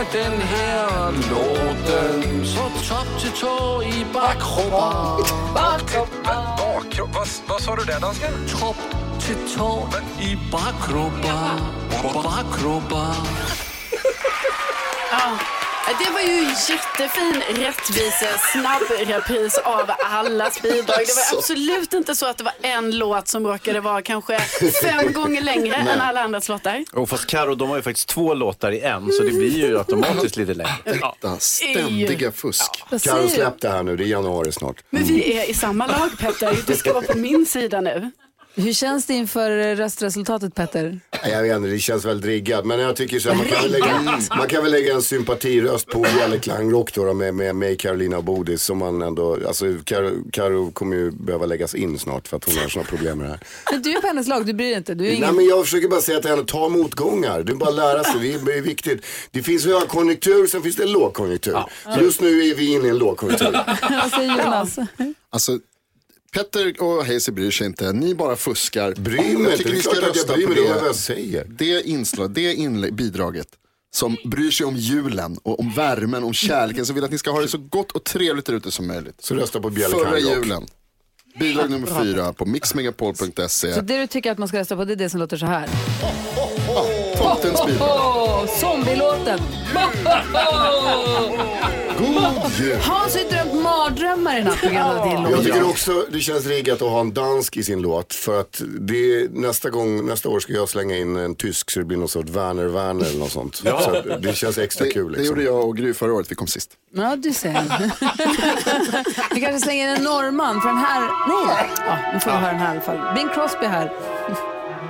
Megapol 0.00 0.06
Och 0.06 0.06
synger 0.06 0.22
den 0.22 0.40
här 0.40 1.12
låten 1.12 2.46
så 2.46 2.88
topp 2.88 3.20
till 3.20 3.30
tå 3.30 3.82
i 3.82 4.06
bakkroppen. 4.14 5.54
Bakkroppen 5.54 6.44
Vad, 7.12 7.28
vad 7.46 7.60
sa 7.60 7.76
du 7.76 7.84
där 7.84 8.00
dansken? 8.00 8.32
Topp 8.60 8.76
till 9.20 9.56
tå 9.56 9.88
i 10.20 10.38
bakkroppen. 10.52 11.60
akrobat. 12.26 13.60
Ja, 15.90 15.96
det 16.06 16.10
var 16.10 16.20
ju 16.20 16.42
jättefin 16.44 17.42
rättvise 17.64 18.28
snabbrepris 18.52 19.58
av 19.58 19.90
allas 20.04 20.62
bidrag. 20.62 20.86
Det 20.86 21.32
var 21.32 21.38
absolut 21.38 21.92
inte 21.92 22.14
så 22.14 22.26
att 22.26 22.38
det 22.38 22.44
var 22.44 22.52
en 22.62 22.98
låt 22.98 23.28
som 23.28 23.46
råkade 23.46 23.80
vara 23.80 24.02
kanske 24.02 24.38
fem 24.82 25.12
gånger 25.12 25.42
längre 25.42 25.74
än 25.74 26.00
alla 26.00 26.22
andras 26.22 26.48
låtar. 26.48 26.84
Och 26.92 27.08
fast 27.08 27.26
Karo, 27.26 27.54
de 27.54 27.68
har 27.68 27.76
ju 27.76 27.82
faktiskt 27.82 28.08
två 28.08 28.34
låtar 28.34 28.72
i 28.72 28.80
en, 28.80 29.12
så 29.12 29.22
det 29.22 29.30
blir 29.30 29.58
ju 29.58 29.78
automatiskt 29.78 30.36
lite 30.36 30.54
längre. 30.54 30.70
Ja. 31.00 31.16
Detta 31.20 31.38
ständiga 31.38 32.32
fusk. 32.32 32.84
Karo 32.90 32.98
säger 32.98 33.28
släpp 33.28 33.60
det 33.60 33.68
här 33.68 33.82
nu, 33.82 33.96
det 33.96 34.04
är 34.04 34.06
januari 34.06 34.52
snart. 34.52 34.76
Men 34.90 35.04
vi 35.04 35.38
är 35.38 35.50
i 35.50 35.54
samma 35.54 35.86
lag 35.86 36.10
Petter, 36.18 36.58
du 36.66 36.74
ska 36.74 36.92
vara 36.92 37.04
på 37.04 37.18
min 37.18 37.46
sida 37.46 37.80
nu. 37.80 38.10
Hur 38.54 38.72
känns 38.72 39.06
det 39.06 39.14
inför 39.14 39.76
röstresultatet 39.76 40.54
Petter? 40.54 41.00
Nej, 41.22 41.32
Jag 41.32 41.42
vet 41.42 41.56
inte, 41.56 41.68
det 41.68 41.78
känns 41.78 42.04
väldigt 42.04 42.26
riggat. 42.26 42.64
Men 42.66 42.80
jag 42.80 42.96
tycker 42.96 43.18
så 43.18 43.28
här, 43.28 43.36
man, 43.36 43.46
kan 43.46 43.62
väl 43.62 43.72
lägga, 43.72 44.18
man 44.36 44.48
kan 44.48 44.62
väl 44.62 44.72
lägga 44.72 44.94
en 44.94 45.02
sympatiröst 45.02 45.86
på 45.86 46.00
Bjelle 46.00 46.38
Klang 46.38 46.70
Rock 46.72 46.94
då, 46.94 47.04
då 47.04 47.14
med, 47.14 47.34
med, 47.34 47.56
med 47.56 47.80
Carolina 47.80 48.16
och 48.18 48.24
Bodis. 48.24 48.62
Som 48.62 48.78
man 48.78 49.02
ändå, 49.02 49.38
alltså 49.46 49.64
Karo, 49.84 50.10
Karo 50.32 50.70
kommer 50.70 50.96
ju 50.96 51.10
behöva 51.10 51.46
läggas 51.46 51.74
in 51.74 51.98
snart 51.98 52.28
för 52.28 52.36
att 52.36 52.44
hon 52.44 52.58
har 52.58 52.68
sådana 52.68 52.88
problem 52.88 53.18
med 53.18 53.26
det 53.26 53.30
här. 53.30 53.40
Men 53.72 53.82
du 53.82 53.90
är 53.90 54.00
på 54.00 54.06
hennes 54.06 54.28
lag, 54.28 54.46
du 54.46 54.52
bryr 54.52 54.68
dig 54.68 54.76
inte. 54.76 54.94
Du 54.94 55.04
är 55.04 55.08
Nej 55.08 55.16
ingen... 55.16 55.36
men 55.36 55.44
jag 55.44 55.64
försöker 55.64 55.88
bara 55.88 56.00
säga 56.00 56.20
till 56.20 56.30
henne, 56.30 56.44
ta 56.44 56.68
motgångar. 56.68 57.42
Det 57.42 57.52
är 57.52 57.56
bara 57.56 57.70
att 57.70 57.76
lära 57.76 58.04
sig, 58.04 58.20
det 58.20 58.32
är, 58.34 58.38
det 58.38 58.54
är 58.54 58.62
viktigt. 58.62 59.06
Det 59.30 59.42
finns 59.42 59.66
högkonjunktur, 59.66 60.46
sen 60.46 60.62
finns 60.62 60.76
det 60.76 60.86
lågkonjunktur. 60.86 61.58
Just 62.00 62.20
nu 62.20 62.28
är 62.50 62.54
vi 62.54 62.72
inne 62.74 62.86
i 62.86 62.90
en 62.90 62.98
lågkonjunktur. 62.98 63.52
Vad 64.02 64.10
säger 64.10 64.44
Jonas? 64.44 64.78
Alltså, 65.32 65.58
Petter 66.32 66.82
och 66.82 67.04
Hayes 67.06 67.30
bryr 67.30 67.50
sig 67.50 67.66
inte, 67.66 67.92
ni 67.92 68.14
bara 68.14 68.36
fuskar. 68.36 68.94
Bryr 68.94 69.16
mig 69.16 69.32
jag 69.32 69.40
inte, 69.40 69.56
tycker 69.56 69.70
det 69.70 69.72
är 69.72 69.76
ni 69.76 69.82
ska 69.82 69.90
klart 69.90 70.10
att 70.10 70.16
jag 70.16 70.22
rösta 70.22 70.34
bryr 70.34 70.46
på 70.46 70.50
mig, 70.52 70.62
det 70.62 70.68
är 70.68 70.74
vad 70.74 70.82
det, 70.82 70.86
jag 70.86 70.96
säger. 70.96 71.46
det 71.48 71.82
inslag, 71.88 72.30
det 72.30 72.92
bidraget 72.92 73.48
som 73.92 74.16
bryr 74.24 74.50
sig 74.50 74.66
om 74.66 74.76
julen 74.76 75.36
och 75.42 75.60
om 75.60 75.72
värmen, 75.76 76.24
om 76.24 76.32
kärleken, 76.32 76.86
som 76.86 76.94
vill 76.94 77.04
att 77.04 77.10
ni 77.10 77.18
ska 77.18 77.30
ha 77.30 77.40
det 77.40 77.48
så 77.48 77.58
gott 77.58 77.92
och 77.92 78.04
trevligt 78.04 78.46
där 78.46 78.52
ute 78.52 78.70
som 78.70 78.86
möjligt. 78.86 79.14
Så 79.18 79.34
rösta 79.34 79.60
på 79.60 79.70
Bjelle 79.70 79.94
Förra 79.94 80.18
julen. 80.18 80.66
Bidrag 81.38 81.70
nummer 81.70 82.02
fyra 82.04 82.32
på 82.32 82.46
mixmegapol.se. 82.46 83.72
Så 83.72 83.80
det 83.80 83.98
du 83.98 84.06
tycker 84.06 84.32
att 84.32 84.38
man 84.38 84.48
ska 84.48 84.58
rösta 84.58 84.76
på 84.76 84.84
det 84.84 84.92
är 84.92 84.96
det 84.96 85.10
som 85.10 85.20
låter 85.20 85.36
så 85.36 85.46
här. 85.46 85.68
Tomtens 87.18 87.66
bidrag. 87.66 87.88
Oh, 87.88 88.46
zombielåten. 88.60 89.40
Hans 92.82 93.14
har 93.14 93.20
ju 93.22 93.28
drömt 93.28 93.62
mardrömmar 93.62 94.38
i 94.38 94.44
natt 94.44 94.60
på 94.60 94.66
grund 94.68 94.78
av 94.78 95.08
din 95.08 95.22
Jag 95.22 95.30
låt. 95.32 95.44
tycker 95.44 95.68
också 95.68 96.04
det 96.12 96.20
känns 96.20 96.46
riggat 96.46 96.82
att 96.82 96.88
ha 96.90 97.00
en 97.00 97.14
dansk 97.14 97.56
i 97.56 97.62
sin 97.62 97.82
låt. 97.82 98.14
För 98.14 98.40
att 98.40 98.62
det, 98.80 99.30
nästa, 99.32 99.70
gång, 99.70 100.06
nästa 100.06 100.28
år 100.28 100.40
ska 100.40 100.52
jag 100.52 100.68
slänga 100.68 100.96
in 100.96 101.16
en 101.16 101.34
tysk 101.34 101.70
så 101.70 101.78
det 101.78 101.84
blir 101.84 101.98
någon 101.98 102.08
sorts 102.08 102.30
Werner 102.30 102.64
Werner 102.66 103.06
eller 103.06 103.18
något 103.18 103.32
sånt. 103.32 103.56
Så 103.56 103.68
att 103.68 104.22
det 104.22 104.36
känns 104.36 104.58
extra 104.58 104.84
Det, 104.84 104.90
kul. 104.90 105.12
det 105.12 105.18
Liksom. 105.18 105.26
gjorde 105.36 105.42
jag 105.42 105.64
och 105.68 105.76
Gry 105.76 105.94
förra 105.94 106.12
året, 106.12 106.30
vi 106.30 106.34
kom 106.34 106.46
sist. 106.46 106.70
Ja, 106.94 107.16
du 107.16 107.32
ser. 107.32 107.52
Vi 109.34 109.40
kanske 109.40 109.60
slänger 109.60 109.84
in 109.90 109.96
en 109.96 110.04
norrman 110.04 110.60
för 110.60 110.68
den 110.68 110.78
här... 110.78 111.00
Nej, 111.00 111.70
ja, 111.86 112.12
nu 112.14 112.20
får 112.20 112.30
vi 112.30 112.36
höra 112.36 112.50
den 112.52 112.60
här 112.60 112.68
i 112.74 112.78
alla 112.78 112.80
fall. 112.80 113.14
Bing 113.14 113.28
Crosby 113.34 113.66
här 113.66 113.92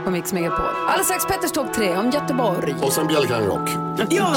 på 0.04 0.10
Mix 0.10 0.32
Megapol. 0.32 0.66
Alldeles 0.88 1.06
strax 1.06 1.26
Petters 1.26 1.52
topp 1.52 1.66
tre 1.74 1.96
om 1.96 2.10
Göteborg. 2.10 2.74
Och 2.82 2.92
sen 2.92 3.06
Bjelle 3.06 3.26
Klang 3.26 3.46
Rock. 3.46 3.68
Ja. 4.10 4.36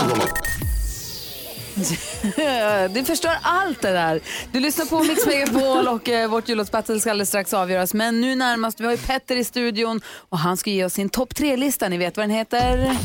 Du 2.90 3.04
förstör 3.04 3.38
allt 3.42 3.82
det 3.82 3.92
där. 3.92 4.22
Du 4.52 4.60
lyssnar 4.60 4.86
på 4.86 5.04
Mix 5.04 5.26
Megapol 5.26 5.88
och 5.88 6.10
eh, 6.10 6.30
vårt 6.30 6.50
jullåtsbattle 6.50 7.00
ska 7.00 7.12
alldeles 7.12 7.30
strax 7.30 7.54
avgöras. 7.54 7.94
Men 7.94 8.22
nu 8.22 8.36
närmast, 8.36 8.80
vi 8.80 8.86
har 8.86 8.92
ju 8.92 8.98
Petter 8.98 9.36
i 9.36 9.44
studion 9.44 10.02
och 10.30 10.40
han 10.40 10.58
ska 10.58 10.70
ge 10.70 10.86
oss 10.86 10.94
sin 10.94 11.10
topp 11.10 11.36
tre-lista. 11.36 11.90
Ni 11.90 11.98
vet 11.98 12.18
vad 12.18 12.24
den 12.24 12.36
heter? 12.36 12.98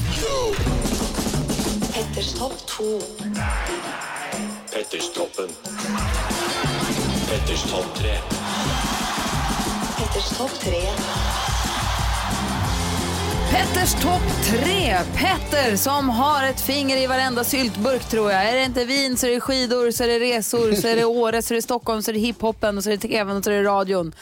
Petters 1.95 2.33
topp 2.39 2.67
2. 2.67 2.85
Petters 4.73 5.13
toppen. 5.15 5.49
Petters 7.29 7.63
topp 7.71 7.87
tre. 7.99 8.19
Petters 9.99 10.29
topp 10.39 10.61
3. 10.61 10.73
Petters 13.51 13.95
topp 13.95 14.23
tre. 14.45 14.97
Petter 15.17 15.77
som 15.77 16.09
har 16.11 16.45
ett 16.45 16.61
finger 16.61 16.97
i 16.97 17.07
varenda 17.07 17.45
syltburk 17.45 18.05
tror 18.09 18.33
jag. 18.33 18.49
Är 18.49 18.55
det 18.57 18.65
inte 18.65 18.85
vin 18.85 19.17
så 19.17 19.27
är 19.27 19.31
det 19.31 19.41
skidor, 19.41 19.91
så 19.91 20.05
är 20.05 20.09
det 20.09 20.19
resor, 20.19 20.73
så 20.73 20.89
är 20.89 20.97
det 20.97 21.05
Åre, 21.05 21.43
så 21.43 21.55
är 21.55 21.57
det 21.57 21.63
Stockholm, 21.63 22.03
så 22.03 22.11
är 22.11 22.13
det 22.13 22.19
hiphoppen 22.21 22.79
och 22.79 22.85
så 22.85 22.91
är 22.91 22.97
det 22.97 23.09
tvn 23.09 23.37
och 23.37 23.45
så 23.45 23.51
är 23.51 23.55
det 23.55 23.69
radion. 23.69 24.15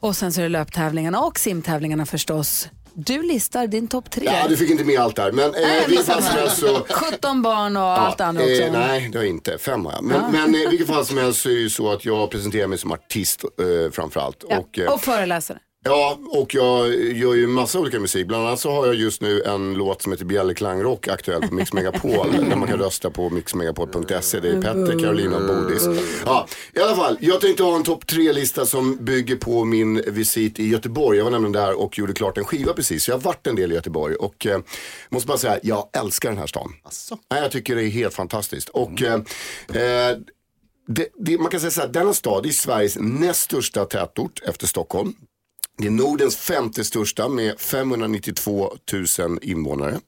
Och 0.00 0.16
sen 0.16 0.32
så 0.32 0.40
är 0.40 0.42
det 0.42 0.48
löptävlingarna 0.48 1.20
och 1.20 1.38
simtävlingarna 1.38 2.06
förstås. 2.06 2.68
Du 2.94 3.22
listar 3.22 3.66
din 3.66 3.88
topp 3.88 4.10
tre. 4.10 4.24
Ja, 4.26 4.48
du 4.48 4.56
fick 4.56 4.70
inte 4.70 4.84
med 4.84 5.00
allt 5.00 5.16
där. 5.16 5.32
Men 5.32 5.44
eh, 5.54 5.60
Nej, 5.60 5.84
vilket 5.88 6.06
fall 6.06 6.22
som 6.22 6.34
helst 6.34 6.58
så... 6.58 6.86
17 6.90 7.42
barn 7.42 7.76
och 7.76 7.82
allt 7.82 8.18
det 8.18 8.24
andra 8.24 8.42
också. 8.42 8.62
Eh, 8.62 8.72
nej, 8.72 9.08
det 9.12 9.18
har 9.18 9.24
jag 9.24 9.30
inte. 9.34 9.58
Fem 9.58 9.84
har 9.86 9.92
jag. 9.92 10.04
Men, 10.04 10.32
men 10.32 10.54
eh, 10.54 10.60
i 10.60 10.66
vilket 10.66 10.86
fall 10.88 11.06
som 11.06 11.18
helst 11.18 11.40
så 11.40 11.48
är 11.48 11.52
det 11.54 11.60
ju 11.60 11.70
så 11.70 11.92
att 11.92 12.04
jag 12.04 12.30
presenterar 12.30 12.66
mig 12.66 12.78
som 12.78 12.92
artist 12.92 13.44
eh, 13.44 13.92
framförallt. 13.92 14.44
Ja, 14.48 14.58
Och, 14.58 14.78
eh, 14.78 14.92
och 14.92 15.00
föreläsare. 15.00 15.58
Ja, 15.84 16.18
och 16.30 16.54
jag 16.54 16.94
gör 16.94 17.34
ju 17.34 17.46
massa 17.46 17.78
olika 17.78 18.00
musik. 18.00 18.26
Bland 18.26 18.46
annat 18.46 18.60
så 18.60 18.70
har 18.70 18.86
jag 18.86 18.94
just 18.94 19.22
nu 19.22 19.42
en 19.42 19.74
låt 19.74 20.02
som 20.02 20.12
heter 20.12 20.24
Bjelle 20.24 20.54
Klang 20.54 20.82
Rock 20.82 21.08
aktuell 21.08 21.48
på 21.48 21.54
Mix 21.54 21.72
Megapol. 21.72 22.32
där 22.48 22.56
man 22.56 22.68
kan 22.68 22.78
rösta 22.78 23.10
på 23.10 23.30
mixmegapol.se. 23.30 24.40
Det 24.40 24.48
är 24.48 24.62
Petter, 24.62 24.98
Carolina 24.98 25.36
och 25.36 25.46
Bodis. 25.46 25.86
Ja, 26.26 26.46
i 26.72 26.80
alla 26.80 26.96
fall. 26.96 27.18
Jag 27.20 27.40
tänkte 27.40 27.62
ha 27.62 27.76
en 27.76 27.82
topp 27.82 28.06
tre-lista 28.06 28.66
som 28.66 28.96
bygger 29.04 29.36
på 29.36 29.64
min 29.64 30.02
visit 30.06 30.58
i 30.58 30.68
Göteborg. 30.68 31.18
Jag 31.18 31.24
var 31.24 31.30
nämligen 31.30 31.52
där 31.52 31.80
och 31.80 31.98
gjorde 31.98 32.12
klart 32.12 32.38
en 32.38 32.44
skiva 32.44 32.72
precis. 32.72 33.04
Så 33.04 33.10
jag 33.10 33.16
har 33.16 33.22
varit 33.22 33.46
en 33.46 33.56
del 33.56 33.72
i 33.72 33.74
Göteborg 33.74 34.14
och 34.14 34.46
eh, 34.46 34.60
måste 35.08 35.26
bara 35.26 35.38
säga, 35.38 35.58
jag 35.62 35.88
älskar 35.92 36.28
den 36.28 36.38
här 36.38 36.46
stan. 36.46 36.72
Nej, 37.30 37.42
jag 37.42 37.52
tycker 37.52 37.76
det 37.76 37.82
är 37.82 37.90
helt 37.90 38.14
fantastiskt. 38.14 38.68
Och 38.68 39.02
eh, 39.02 39.14
eh, 39.14 40.16
det, 40.88 41.08
det, 41.18 41.38
man 41.38 41.50
kan 41.50 41.60
säga 41.60 41.70
så 41.70 41.80
här, 41.80 41.88
denna 41.88 42.14
stad 42.14 42.46
är 42.46 42.50
Sveriges 42.50 42.96
näst 43.00 43.40
största 43.40 43.84
tätort 43.84 44.42
efter 44.44 44.66
Stockholm. 44.66 45.14
Det 45.80 45.86
är 45.86 45.90
Nordens 45.90 46.36
femte 46.36 46.84
största 46.84 47.28
med 47.28 47.60
592 47.60 48.72
000 49.18 49.38
invånare 49.42 50.00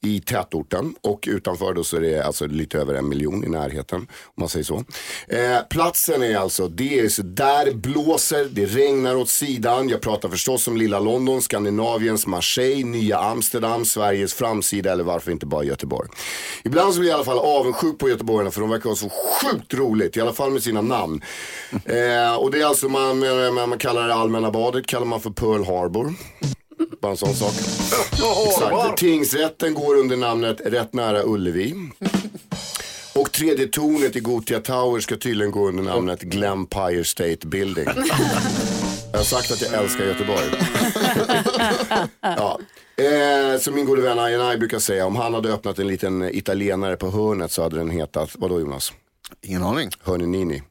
i 0.00 0.20
tätorten 0.20 0.94
och 1.00 1.24
utanför 1.28 1.74
då 1.74 1.84
så 1.84 1.96
är 1.96 2.00
det 2.00 2.22
alltså 2.22 2.46
lite 2.46 2.78
över 2.78 2.94
en 2.94 3.08
miljon 3.08 3.44
i 3.44 3.48
närheten 3.48 4.00
om 4.00 4.34
man 4.34 4.48
säger 4.48 4.64
så. 4.64 4.84
Eh, 5.28 5.58
platsen 5.70 6.22
är 6.22 6.36
alltså, 6.36 6.68
det 6.68 7.00
är 7.00 7.08
så 7.08 7.22
där 7.22 7.64
det 7.64 7.74
blåser, 7.74 8.48
det 8.50 8.66
regnar 8.66 9.16
åt 9.16 9.28
sidan. 9.28 9.88
Jag 9.88 10.00
pratar 10.00 10.28
förstås 10.28 10.68
om 10.68 10.76
lilla 10.76 11.00
London, 11.00 11.42
Skandinaviens 11.42 12.26
Marseille, 12.26 12.84
nya 12.84 13.18
Amsterdam, 13.18 13.84
Sveriges 13.84 14.34
framsida 14.34 14.92
eller 14.92 15.04
varför 15.04 15.30
inte 15.30 15.46
bara 15.46 15.64
Göteborg. 15.64 16.08
Ibland 16.64 16.94
så 16.94 17.00
blir 17.00 17.10
jag 17.10 17.14
i 17.14 17.16
alla 17.16 17.24
fall 17.24 17.38
avundsjuk 17.38 17.98
på 17.98 18.08
göteborgarna 18.08 18.50
för 18.50 18.60
de 18.60 18.70
verkar 18.70 18.88
ha 18.88 18.96
så 18.96 19.08
sjukt 19.10 19.74
roligt, 19.74 20.16
i 20.16 20.20
alla 20.20 20.32
fall 20.32 20.50
med 20.50 20.62
sina 20.62 20.80
namn. 20.80 21.22
Eh, 21.70 22.34
och 22.34 22.50
det 22.50 22.60
är 22.60 22.64
alltså, 22.64 22.88
man, 22.88 23.18
man, 23.54 23.68
man 23.68 23.78
kallar 23.78 24.08
det 24.08 24.14
allmänna 24.14 24.50
badet, 24.50 24.86
kallar 24.86 25.06
man 25.08 25.20
för 25.20 25.30
Pearl 25.30 25.64
Harbor. 25.64 26.14
Bara 27.00 27.10
en 27.12 27.16
sån 27.16 27.34
sak. 27.34 27.52
Exakt. 28.46 28.98
Tingsrätten 28.98 29.74
går 29.74 29.94
under 29.96 30.16
namnet 30.16 30.60
Rätt 30.64 30.92
nära 30.92 31.22
Ullevi. 31.24 31.74
Och 33.14 33.32
tredje 33.32 33.66
tornet 33.66 34.16
i 34.16 34.20
Gothia 34.20 34.60
Tower 34.60 35.00
ska 35.00 35.16
tydligen 35.16 35.50
gå 35.50 35.68
under 35.68 35.82
namnet 35.82 36.20
Glenpire 36.20 37.04
State 37.04 37.46
Building. 37.46 37.86
Jag 39.12 39.18
har 39.18 39.24
sagt 39.24 39.50
att 39.52 39.62
jag 39.62 39.82
älskar 39.82 40.04
Göteborg. 40.04 40.44
ja. 42.20 42.58
eh, 42.96 43.60
som 43.60 43.74
min 43.74 43.86
gode 43.86 44.02
vän 44.02 44.18
Ayanai 44.18 44.56
brukar 44.58 44.78
säga, 44.78 45.06
om 45.06 45.16
han 45.16 45.34
hade 45.34 45.52
öppnat 45.52 45.78
en 45.78 45.86
liten 45.86 46.22
italienare 46.22 46.96
på 46.96 47.10
hörnet 47.10 47.52
så 47.52 47.62
hade 47.62 47.76
den 47.76 47.90
hetat, 47.90 48.30
vadå 48.34 48.60
Jonas? 48.60 48.92
Ingen 49.42 49.62
aning. 49.62 49.90
Hörni 50.02 50.26
Nini. 50.26 50.62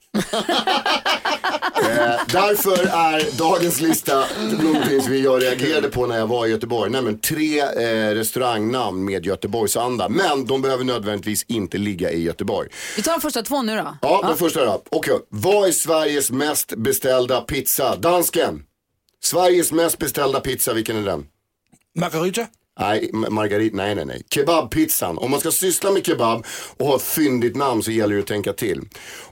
Eh, 1.81 2.21
därför 2.31 2.85
är 2.87 3.37
dagens 3.37 3.81
lista 3.81 4.25
någonting 4.63 5.01
som 5.01 5.17
jag 5.17 5.43
reagerade 5.43 5.89
på 5.89 6.07
när 6.07 6.17
jag 6.17 6.27
var 6.27 6.45
i 6.45 6.49
Göteborg. 6.49 6.91
Nämligen 6.91 7.19
tre 7.19 7.59
eh, 7.59 8.15
restaurangnamn 8.15 9.05
med 9.05 9.25
Göteborgsanda. 9.25 10.09
Men 10.09 10.45
de 10.45 10.61
behöver 10.61 10.83
nödvändigtvis 10.83 11.45
inte 11.47 11.77
ligga 11.77 12.11
i 12.11 12.23
Göteborg. 12.23 12.69
Vi 12.95 13.01
tar 13.03 13.11
de 13.11 13.21
första 13.21 13.41
två 13.43 13.61
nu 13.61 13.75
då. 13.75 13.97
Ja, 14.01 14.23
den 14.27 14.37
första 14.37 14.65
då. 14.65 14.81
Okej, 14.89 15.19
vad 15.29 15.67
är 15.67 15.71
Sveriges 15.71 16.31
mest 16.31 16.73
beställda 16.75 17.41
pizza? 17.41 17.95
Dansken. 17.95 18.63
Sveriges 19.23 19.71
mest 19.71 19.97
beställda 19.97 20.39
pizza, 20.39 20.73
vilken 20.73 20.97
är 20.97 21.05
den? 21.05 21.25
Margarita? 21.95 22.47
Nej, 22.79 23.09
ma- 23.13 23.29
margarit, 23.29 23.73
nej, 23.73 23.95
nej, 23.95 24.05
nej. 24.05 24.21
Kebabpizzan. 24.29 25.17
Om 25.17 25.31
man 25.31 25.39
ska 25.39 25.51
syssla 25.51 25.91
med 25.91 26.05
kebab 26.05 26.45
och 26.77 26.87
ha 26.87 26.95
ett 26.95 27.01
fyndigt 27.01 27.55
namn 27.55 27.83
så 27.83 27.91
gäller 27.91 28.15
det 28.15 28.21
att 28.21 28.27
tänka 28.27 28.53
till. 28.53 28.81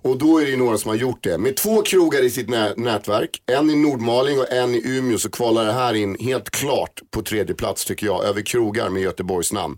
Och 0.02 0.18
då 0.18 0.38
är 0.38 0.46
det 0.46 0.52
ju 0.52 0.58
några 0.58 0.78
som 0.78 0.90
har 0.90 0.96
gjort 0.96 1.24
det. 1.24 1.38
Med 1.38 1.56
två 1.56 1.82
krogar 1.82 2.24
i 2.24 2.30
sitt 2.30 2.50
nä- 2.50 2.74
nätverk, 2.78 3.42
en 3.52 3.70
i 3.70 3.76
Nordmaling 3.76 4.40
och 4.40 4.52
en 4.52 4.76
i 4.76 4.82
Umeå 4.86 5.18
så 5.18 5.30
kvalar 5.30 5.66
det 5.66 5.74
här 5.74 5.94
in 5.94 6.18
helt 6.20 6.50
klart 6.50 7.02
på 7.12 7.22
tredje 7.22 7.56
plats 7.56 7.86
tycker 7.86 8.06
jag, 8.06 8.26
över 8.26 8.42
krogar 8.42 8.90
med 8.90 9.02
Göteborgs 9.02 9.54
namn. 9.54 9.78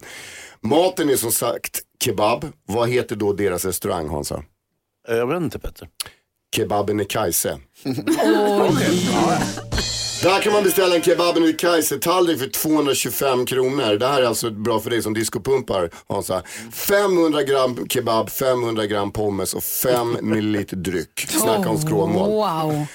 Maten 0.61 1.09
är 1.09 1.15
som 1.15 1.31
sagt 1.31 1.79
kebab. 2.03 2.45
Vad 2.67 2.89
heter 2.89 3.15
då 3.15 3.33
deras 3.33 3.65
restaurang 3.65 4.09
Hansa? 4.09 4.43
Jag 5.07 5.27
vet 5.27 5.41
inte 5.41 5.59
Petter. 5.59 5.87
Kebaben 6.55 6.99
i 6.99 7.05
Kajse. 7.05 7.57
Där 10.23 10.41
kan 10.41 10.53
man 10.53 10.63
beställa 10.63 10.95
en 10.95 11.01
kebab 11.01 11.37
i 11.37 11.53
Kaisertallrik 11.53 12.39
för 12.39 12.47
225 12.47 13.45
kronor. 13.45 13.95
Det 13.95 14.07
här 14.07 14.21
är 14.21 14.25
alltså 14.25 14.51
bra 14.51 14.79
för 14.79 14.89
dig 14.89 15.01
som 15.01 15.13
discopumpar 15.13 15.89
Hansa. 16.09 16.43
500 16.71 17.43
gram 17.43 17.87
kebab, 17.89 18.29
500 18.29 18.85
gram 18.85 19.11
pommes 19.11 19.53
och 19.53 19.63
5 19.63 20.17
milliliter 20.21 20.75
dryck. 20.77 21.27
Snacka 21.29 21.69
om 21.69 21.77
skråmål. 21.77 22.29
Oh, 22.29 22.63
wow. 22.65 22.85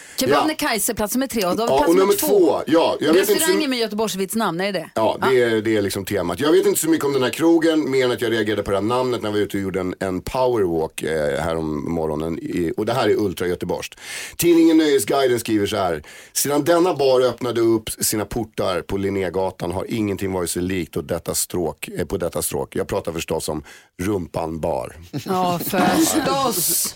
Kajse, 0.58 0.94
plats 0.94 1.14
nummer 1.14 1.26
tre. 1.26 1.44
Och 1.46 1.56
då 1.56 1.62
har 1.62 1.68
vi 1.68 1.72
Ja, 1.72 1.76
plats 1.76 1.88
och 1.88 1.94
nummer 1.94 2.06
nummer 2.06 2.14
två. 2.14 2.62
Ja, 2.66 2.96
jag 3.00 3.12
vet 3.12 3.20
inte 3.20 3.34
Restaurangen 3.34 3.62
så... 3.62 3.68
med 3.68 3.78
Göteborgsvits 3.78 4.34
namn, 4.34 4.60
är 4.60 4.72
det 4.72 4.78
det? 4.78 4.90
Ja, 4.94 5.18
det 5.30 5.42
är, 5.42 5.62
det 5.62 5.76
är 5.76 5.82
liksom 5.82 6.04
temat. 6.04 6.40
Jag 6.40 6.52
vet 6.52 6.66
inte 6.66 6.80
så 6.80 6.88
mycket 6.88 7.04
om 7.04 7.12
den 7.12 7.22
här 7.22 7.30
krogen, 7.30 7.90
mer 7.90 8.04
än 8.04 8.10
att 8.12 8.20
jag 8.20 8.32
reagerade 8.32 8.62
på 8.62 8.70
det 8.70 8.76
här 8.76 8.82
namnet 8.82 9.22
när 9.22 9.30
vi 9.30 9.38
var 9.38 9.46
ute 9.46 9.56
och 9.56 9.62
gjorde 9.62 9.80
en, 9.80 9.94
en 10.00 10.20
powerwalk 10.20 11.02
eh, 11.02 11.40
här 11.40 11.56
om 11.56 11.92
morgonen. 11.94 12.38
I, 12.38 12.72
och 12.76 12.86
det 12.86 12.92
här 12.92 13.08
är 13.08 13.14
Ultra 13.16 13.46
Göteborgskt. 13.46 14.00
Tidningen 14.36 14.78
Nöjesguiden 14.78 15.40
skriver 15.40 15.66
så 15.66 15.76
här. 15.76 16.02
Sedan 16.32 16.64
denna 16.64 16.94
bar 16.94 17.20
öppnade 17.20 17.60
upp 17.60 17.90
sina 17.90 18.24
portar 18.24 18.82
på 18.82 18.96
Linnégatan 18.96 19.72
har 19.72 19.84
ingenting 19.88 20.32
varit 20.32 20.50
så 20.50 20.60
likt 20.60 20.96
och 20.96 21.04
detta 21.04 21.34
stråk, 21.34 21.88
eh, 21.88 22.06
på 22.06 22.16
detta 22.16 22.42
stråk. 22.42 22.76
Jag 22.76 22.88
pratar 22.88 23.12
förstås 23.12 23.48
om 23.48 23.64
Rumpan 24.02 24.60
bar. 24.60 24.96
Ja, 25.26 25.60
förstås. 25.64 26.94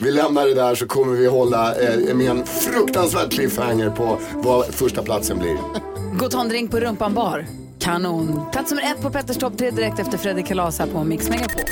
Vi 0.00 0.10
lämnar 0.10 0.46
det 0.46 0.54
där 0.54 0.74
så 0.74 0.86
kommer 0.86 1.16
vi 1.16 1.26
hålla 1.26 1.74
eh, 1.74 2.14
med 2.14 2.30
en 2.30 2.44
fruktansvärd 2.56 3.32
cliffhanger 3.32 3.90
på 3.90 4.18
vad 4.34 4.66
första 4.74 5.02
platsen 5.02 5.38
blir. 5.38 5.56
Gå 6.18 6.24
och 6.24 6.30
ta 6.30 6.40
en 6.40 6.48
drink 6.48 6.70
på 6.70 6.80
Rumpan 6.80 7.14
bar. 7.14 7.46
Kanon. 7.78 8.40
Plats 8.52 8.70
nummer 8.70 8.82
ett 8.82 9.02
på 9.02 9.10
Petters 9.10 9.36
topp 9.36 9.58
tre 9.58 9.70
direkt 9.70 9.98
efter 9.98 10.18
Fredrik 10.18 10.46
Kalas 10.46 10.78
här 10.78 10.86
på 10.86 11.04
Mix 11.04 11.28
Megapol. 11.28 11.62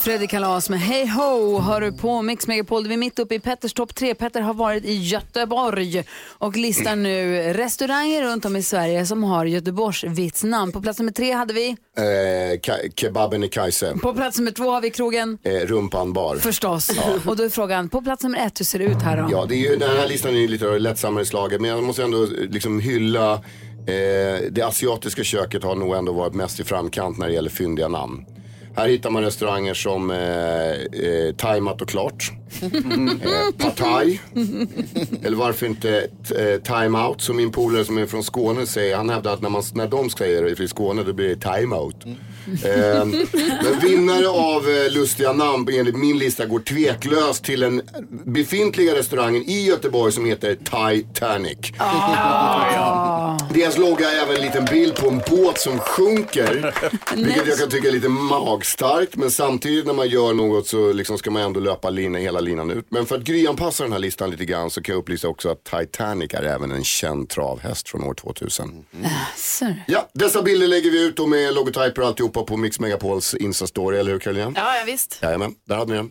Fredrik 0.00 0.30
Kalas 0.30 0.70
med 0.70 0.80
Hey 0.80 1.06
Ho 1.06 1.58
hör 1.60 1.80
du 1.80 1.92
på 1.92 2.22
Mix 2.22 2.46
Megapol. 2.46 2.86
Vi 2.88 2.94
är 2.94 2.98
mitt 2.98 3.18
uppe 3.18 3.34
i 3.34 3.40
Petters 3.40 3.72
topp 3.72 3.94
tre. 3.94 4.14
Petter 4.14 4.40
har 4.40 4.54
varit 4.54 4.84
i 4.84 4.94
Göteborg 4.94 6.04
och 6.38 6.56
listar 6.56 6.96
nu 6.96 7.38
restauranger 7.52 8.22
runt 8.22 8.44
om 8.44 8.56
i 8.56 8.62
Sverige 8.62 9.06
som 9.06 9.24
har 9.24 9.44
Göteborgsvits 9.44 10.44
namn. 10.44 10.72
På 10.72 10.80
plats 10.82 10.98
nummer 10.98 11.12
tre 11.12 11.32
hade 11.32 11.54
vi, 11.54 11.76
Eh, 11.98 12.60
kebaben 12.96 13.44
i 13.44 13.48
Kajse. 13.48 13.94
på 14.02 14.14
plats 14.14 14.38
nummer 14.38 14.50
två 14.50 14.70
har 14.70 14.80
vi 14.80 14.90
krogen, 14.90 15.38
Eh, 15.42 15.50
rumpan 15.52 16.12
bar. 16.12 16.36
förstås. 16.36 16.90
Och 17.26 17.36
då 17.36 17.42
är 17.44 17.48
frågan, 17.48 17.88
på 17.88 18.02
plats 18.02 18.22
nummer 18.22 18.38
ett, 18.46 18.60
hur 18.60 18.64
ser 18.64 18.78
det 18.78 18.84
ut 18.84 19.02
här 19.02 19.16
då? 19.22 19.28
Ja, 19.32 19.46
det 19.48 19.54
är 19.54 19.70
ju, 19.70 19.76
den 19.76 19.96
här 19.96 20.08
listan 20.08 20.34
är 20.34 20.38
ju 20.38 20.48
lite 20.48 20.78
lättsammare 20.78 21.24
slaget 21.24 21.60
men 21.60 21.70
jag 21.70 21.82
måste 21.84 22.02
ändå 22.02 22.26
liksom 22.50 22.80
hylla 22.80 23.32
eh, 23.34 23.40
det 24.50 24.62
asiatiska 24.66 25.24
köket 25.24 25.62
har 25.62 25.74
nog 25.74 25.94
ändå 25.96 26.12
varit 26.12 26.34
mest 26.34 26.60
i 26.60 26.64
framkant 26.64 27.18
när 27.18 27.26
det 27.26 27.32
gäller 27.32 27.50
fyndiga 27.50 27.88
namn. 27.88 28.24
Här 28.76 28.88
hittar 28.88 29.10
man 29.10 29.22
restauranger 29.22 29.74
som 29.74 30.10
eh, 30.10 30.18
eh, 31.08 31.34
Thaimat 31.36 31.82
och 31.82 31.88
klart. 31.88 32.32
eh, 32.62 32.70
Pad 33.58 33.76
Thai. 33.76 34.20
Eller 35.22 35.36
varför 35.36 35.66
inte 35.66 36.08
eh, 36.38 36.60
Time 36.62 36.98
Out 36.98 37.20
som 37.20 37.36
min 37.36 37.52
polare 37.52 37.84
som 37.84 37.98
är 37.98 38.06
från 38.06 38.24
Skåne 38.24 38.66
säger. 38.66 38.96
Han 38.96 39.10
hävdar 39.10 39.34
att 39.34 39.42
när, 39.42 39.50
man, 39.50 39.62
när 39.74 39.88
de 39.88 40.10
säger 40.10 40.42
det 40.42 40.60
i 40.60 40.68
Skåne 40.68 41.02
då 41.02 41.12
blir 41.12 41.28
det 41.28 41.56
Time 41.56 41.76
Out. 41.76 42.04
Eh, 42.64 43.04
men 43.62 43.80
vinnare 43.82 44.28
av 44.28 44.68
eh, 44.68 44.92
lustiga 44.92 45.32
namn 45.32 45.68
enligt 45.72 45.96
min 45.96 46.18
lista 46.18 46.46
går 46.46 46.58
tveklöst 46.58 47.44
till 47.44 47.60
den 47.60 47.82
befintliga 48.24 48.94
restaurangen 48.94 49.42
i 49.42 49.66
Göteborg 49.66 50.12
som 50.12 50.24
heter 50.24 50.54
Titanic. 50.54 51.58
Deras 53.54 53.78
logga 53.78 54.10
är 54.10 54.22
även 54.22 54.36
en 54.36 54.42
liten 54.42 54.64
bild 54.64 54.94
på 54.96 55.08
en 55.08 55.22
båt 55.30 55.60
som 55.60 55.78
sjunker. 55.78 56.74
Vilket 57.16 57.46
jag 57.46 57.58
kan 57.58 57.68
tycka 57.70 57.88
är 57.88 57.92
lite 57.92 58.08
magstarkt. 58.08 59.16
Men 59.16 59.30
samtidigt 59.30 59.86
när 59.86 59.94
man 59.94 60.08
gör 60.08 60.34
något 60.34 60.66
så 60.66 60.92
liksom 60.92 61.18
ska 61.18 61.30
man 61.30 61.42
ändå 61.42 61.60
löpa 61.60 61.90
lina, 61.90 62.18
hela 62.18 62.40
linan 62.40 62.70
ut. 62.70 62.86
Men 62.88 63.06
för 63.06 63.16
att 63.16 63.22
gryanpassa 63.22 63.82
den 63.82 63.92
här 63.92 63.98
listan 63.98 64.30
lite 64.30 64.44
grann 64.44 64.70
så 64.70 64.82
kan 64.82 64.92
jag 64.92 65.00
upplysa 65.00 65.28
också 65.28 65.48
att 65.48 65.64
Titanic 65.64 66.34
är 66.34 66.42
även 66.42 66.72
en 66.72 66.84
känd 66.84 67.28
travhäst 67.28 67.88
från 67.88 68.02
år 68.02 68.14
2000. 68.14 68.84
Så. 69.36 69.74
Ja, 69.86 70.08
dessa 70.12 70.42
bilder 70.42 70.66
lägger 70.66 70.90
vi 70.90 71.02
ut 71.06 71.16
då 71.16 71.26
med 71.26 71.54
logotyper 71.54 72.02
och 72.02 72.08
alltihopa 72.36 72.46
på 72.52 72.56
Mix 72.56 72.80
Megapols 72.80 73.34
Insta-story, 73.34 73.96
eller 73.98 74.12
hur 74.12 74.18
Carolina? 74.18 74.52
Ja, 74.56 74.76
ja 74.78 74.84
visst. 74.86 75.18
Jajamän, 75.22 75.54
där 75.64 75.76
hade 75.76 75.90
ni 75.90 75.96
den. 75.96 76.10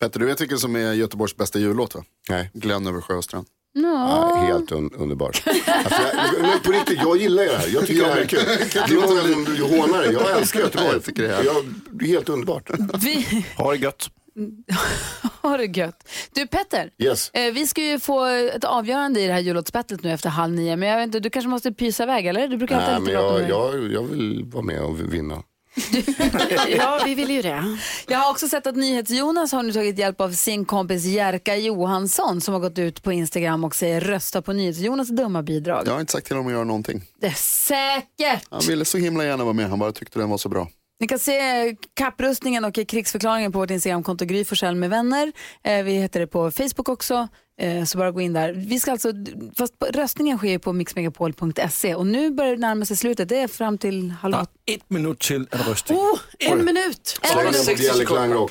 Petter, 0.00 0.20
du 0.20 0.26
vet 0.26 0.40
vilken 0.40 0.58
som 0.58 0.76
är 0.76 0.92
Göteborgs 0.92 1.36
bästa 1.36 1.58
jullåt 1.58 1.94
va? 1.94 2.04
Nej. 2.28 2.50
Glenn 2.54 2.86
över 2.86 3.00
sjö 3.00 3.14
och 3.14 3.24
strand. 3.24 3.46
Ja, 3.74 4.34
helt 4.46 4.70
un- 4.70 4.90
underbart. 4.96 5.42
Alltså, 5.66 6.02
jag, 6.02 6.42
men 6.42 6.60
på 6.60 6.72
riktigt, 6.72 6.98
jag 7.02 7.16
gillar 7.16 7.42
ju 7.42 7.48
det 7.48 7.56
här. 7.56 7.68
Jag 7.68 7.86
tycker 7.86 8.02
det 8.04 8.12
här 8.12 8.20
är 8.20 8.24
kul. 8.26 8.40
Det 8.72 8.94
är 8.94 8.94
många 8.94 9.22
som 9.56 9.78
hånar 9.78 10.02
det. 10.02 10.12
Jag 10.12 10.38
älskar 10.38 10.60
Göteborg. 10.60 10.92
Jag 10.92 11.04
tycker 11.04 11.22
det 11.22 11.34
är 11.34 11.44
jag, 11.44 11.64
det 11.90 12.04
är 12.04 12.08
helt 12.08 12.28
underbart. 12.28 12.70
Vi 13.02 13.44
Ha 13.56 13.70
det 13.72 13.78
gött. 13.78 14.10
har 15.40 15.58
det 15.58 15.78
gött. 15.78 16.08
Du 16.34 16.46
Petter, 16.46 16.90
Yes. 16.98 17.30
eh, 17.30 17.52
vi 17.52 17.66
ska 17.66 17.82
ju 17.82 18.00
få 18.00 18.24
ett 18.24 18.64
avgörande 18.64 19.20
i 19.20 19.26
det 19.26 19.32
här 19.32 19.40
jullåtsbattlet 19.40 20.02
nu 20.02 20.12
efter 20.12 20.28
halv 20.28 20.54
nio. 20.54 20.76
Men 20.76 20.88
jag 20.88 20.96
vet 20.96 21.06
inte, 21.06 21.20
du 21.20 21.30
kanske 21.30 21.48
måste 21.48 21.72
pysa 21.72 22.02
iväg 22.02 22.26
eller? 22.26 22.48
Du 22.48 22.56
brukar 22.56 22.76
alltid 22.80 23.14
Nej, 23.14 23.22
lite 23.22 23.32
men 23.42 23.48
jag, 23.50 23.74
jag, 23.74 23.92
jag 23.92 24.02
vill 24.02 24.44
vara 24.44 24.64
med 24.64 24.80
och 24.82 25.14
vinna. 25.14 25.42
Ja, 26.68 27.02
vi 27.04 27.14
vill 27.14 27.30
ju 27.30 27.42
det. 27.42 27.78
Jag 28.08 28.18
har 28.18 28.30
också 28.30 28.48
sett 28.48 28.66
att 28.66 28.76
NyhetsJonas 28.76 29.52
har 29.52 29.62
nu 29.62 29.72
tagit 29.72 29.98
hjälp 29.98 30.20
av 30.20 30.30
sin 30.32 30.64
kompis 30.64 31.04
Jerka 31.04 31.56
Johansson 31.56 32.40
som 32.40 32.54
har 32.54 32.60
gått 32.60 32.78
ut 32.78 33.02
på 33.02 33.12
Instagram 33.12 33.64
och 33.64 33.74
säger 33.74 34.00
rösta 34.00 34.42
på 34.42 34.52
NyhetsJonas 34.52 35.08
dumma 35.08 35.42
bidrag. 35.42 35.82
Jag 35.86 35.92
har 35.92 36.00
inte 36.00 36.12
sagt 36.12 36.26
till 36.26 36.36
honom 36.36 36.46
att 36.46 36.52
göra 36.52 36.64
någonting. 36.64 37.02
Det 37.20 37.26
är 37.26 37.30
säkert! 37.36 38.44
Han 38.50 38.60
ville 38.68 38.84
så 38.84 38.98
himla 38.98 39.24
gärna 39.24 39.44
vara 39.44 39.54
med, 39.54 39.70
han 39.70 39.78
bara 39.78 39.92
tyckte 39.92 40.18
den 40.18 40.30
var 40.30 40.38
så 40.38 40.48
bra. 40.48 40.68
Ni 41.02 41.08
kan 41.08 41.18
se 41.18 41.76
kapprustningen 41.94 42.64
och 42.64 42.74
krigsförklaringen 42.88 43.52
på 43.52 43.58
vårt 43.58 43.70
Instagramkonto 43.70 44.24
Gry 44.24 44.44
Forssell 44.44 44.74
med 44.74 44.90
vänner. 44.90 45.32
Eh, 45.64 45.82
vi 45.82 45.92
heter 45.92 46.20
det 46.20 46.26
på 46.26 46.50
Facebook 46.50 46.88
också, 46.88 47.28
eh, 47.60 47.84
så 47.84 47.98
bara 47.98 48.10
gå 48.10 48.20
in 48.20 48.32
där. 48.32 48.52
Vi 48.52 48.80
ska 48.80 48.92
alltså, 48.92 49.12
fast 49.58 49.74
röstningen 49.94 50.38
sker 50.38 50.58
på 50.58 50.72
mixmegapol.se 50.72 51.94
och 51.94 52.06
nu 52.06 52.30
börjar 52.30 52.52
det 52.52 52.60
närma 52.60 52.84
sig 52.84 52.96
slutet. 52.96 53.28
Det 53.28 53.38
är 53.38 53.48
fram 53.48 53.78
till 53.78 54.10
halv 54.10 54.34
åtta. 54.34 54.46
Ett 54.66 54.90
minut 54.90 55.18
till 55.18 55.46
att 55.50 55.68
rösta. 55.68 55.94
Oh, 55.94 56.18
en 56.38 56.64
minut. 56.64 57.20
En 57.22 57.36
minut. 57.44 58.48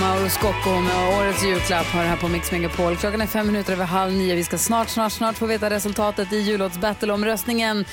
Mauro 0.00 0.28
Scocco 0.28 0.80
med 0.80 1.18
årets 1.18 1.44
julklapp 1.44 1.86
har 1.86 2.02
det 2.02 2.08
här 2.08 2.16
på 2.16 2.28
Mix 2.28 2.52
Megapol. 2.52 2.96
Klockan 2.96 3.20
är 3.20 3.26
fem 3.26 3.46
minuter 3.46 3.72
över 3.72 3.84
halv 3.84 4.12
nio. 4.12 4.34
Vi 4.34 4.44
ska 4.44 4.58
snart, 4.58 4.88
snart, 4.88 5.12
snart 5.12 5.36
få 5.36 5.46
veta 5.46 5.70
resultatet 5.70 6.32
i 6.32 6.36
jullåtsbattle-omröstningen. 6.36 7.84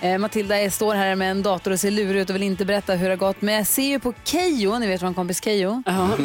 Eh, 0.00 0.18
Matilda 0.18 0.60
är- 0.60 0.70
står 0.70 0.94
här 0.94 1.16
med 1.16 1.30
en 1.30 1.42
dator 1.42 1.70
och 1.70 1.80
ser 1.80 1.90
lurig 1.90 2.20
ut 2.20 2.30
och 2.30 2.34
vill 2.36 2.42
inte 2.42 2.64
berätta 2.64 2.94
hur 2.94 3.04
det 3.04 3.12
har 3.12 3.16
gått. 3.16 3.42
Men 3.42 3.54
jag 3.54 3.66
ser 3.66 3.82
ju 3.88 4.00
på 4.00 4.12
Kejo, 4.24 4.78
ni 4.78 4.86
vet 4.86 5.02
vår 5.02 5.14
kompis 5.14 5.40
Kejo. 5.44 5.82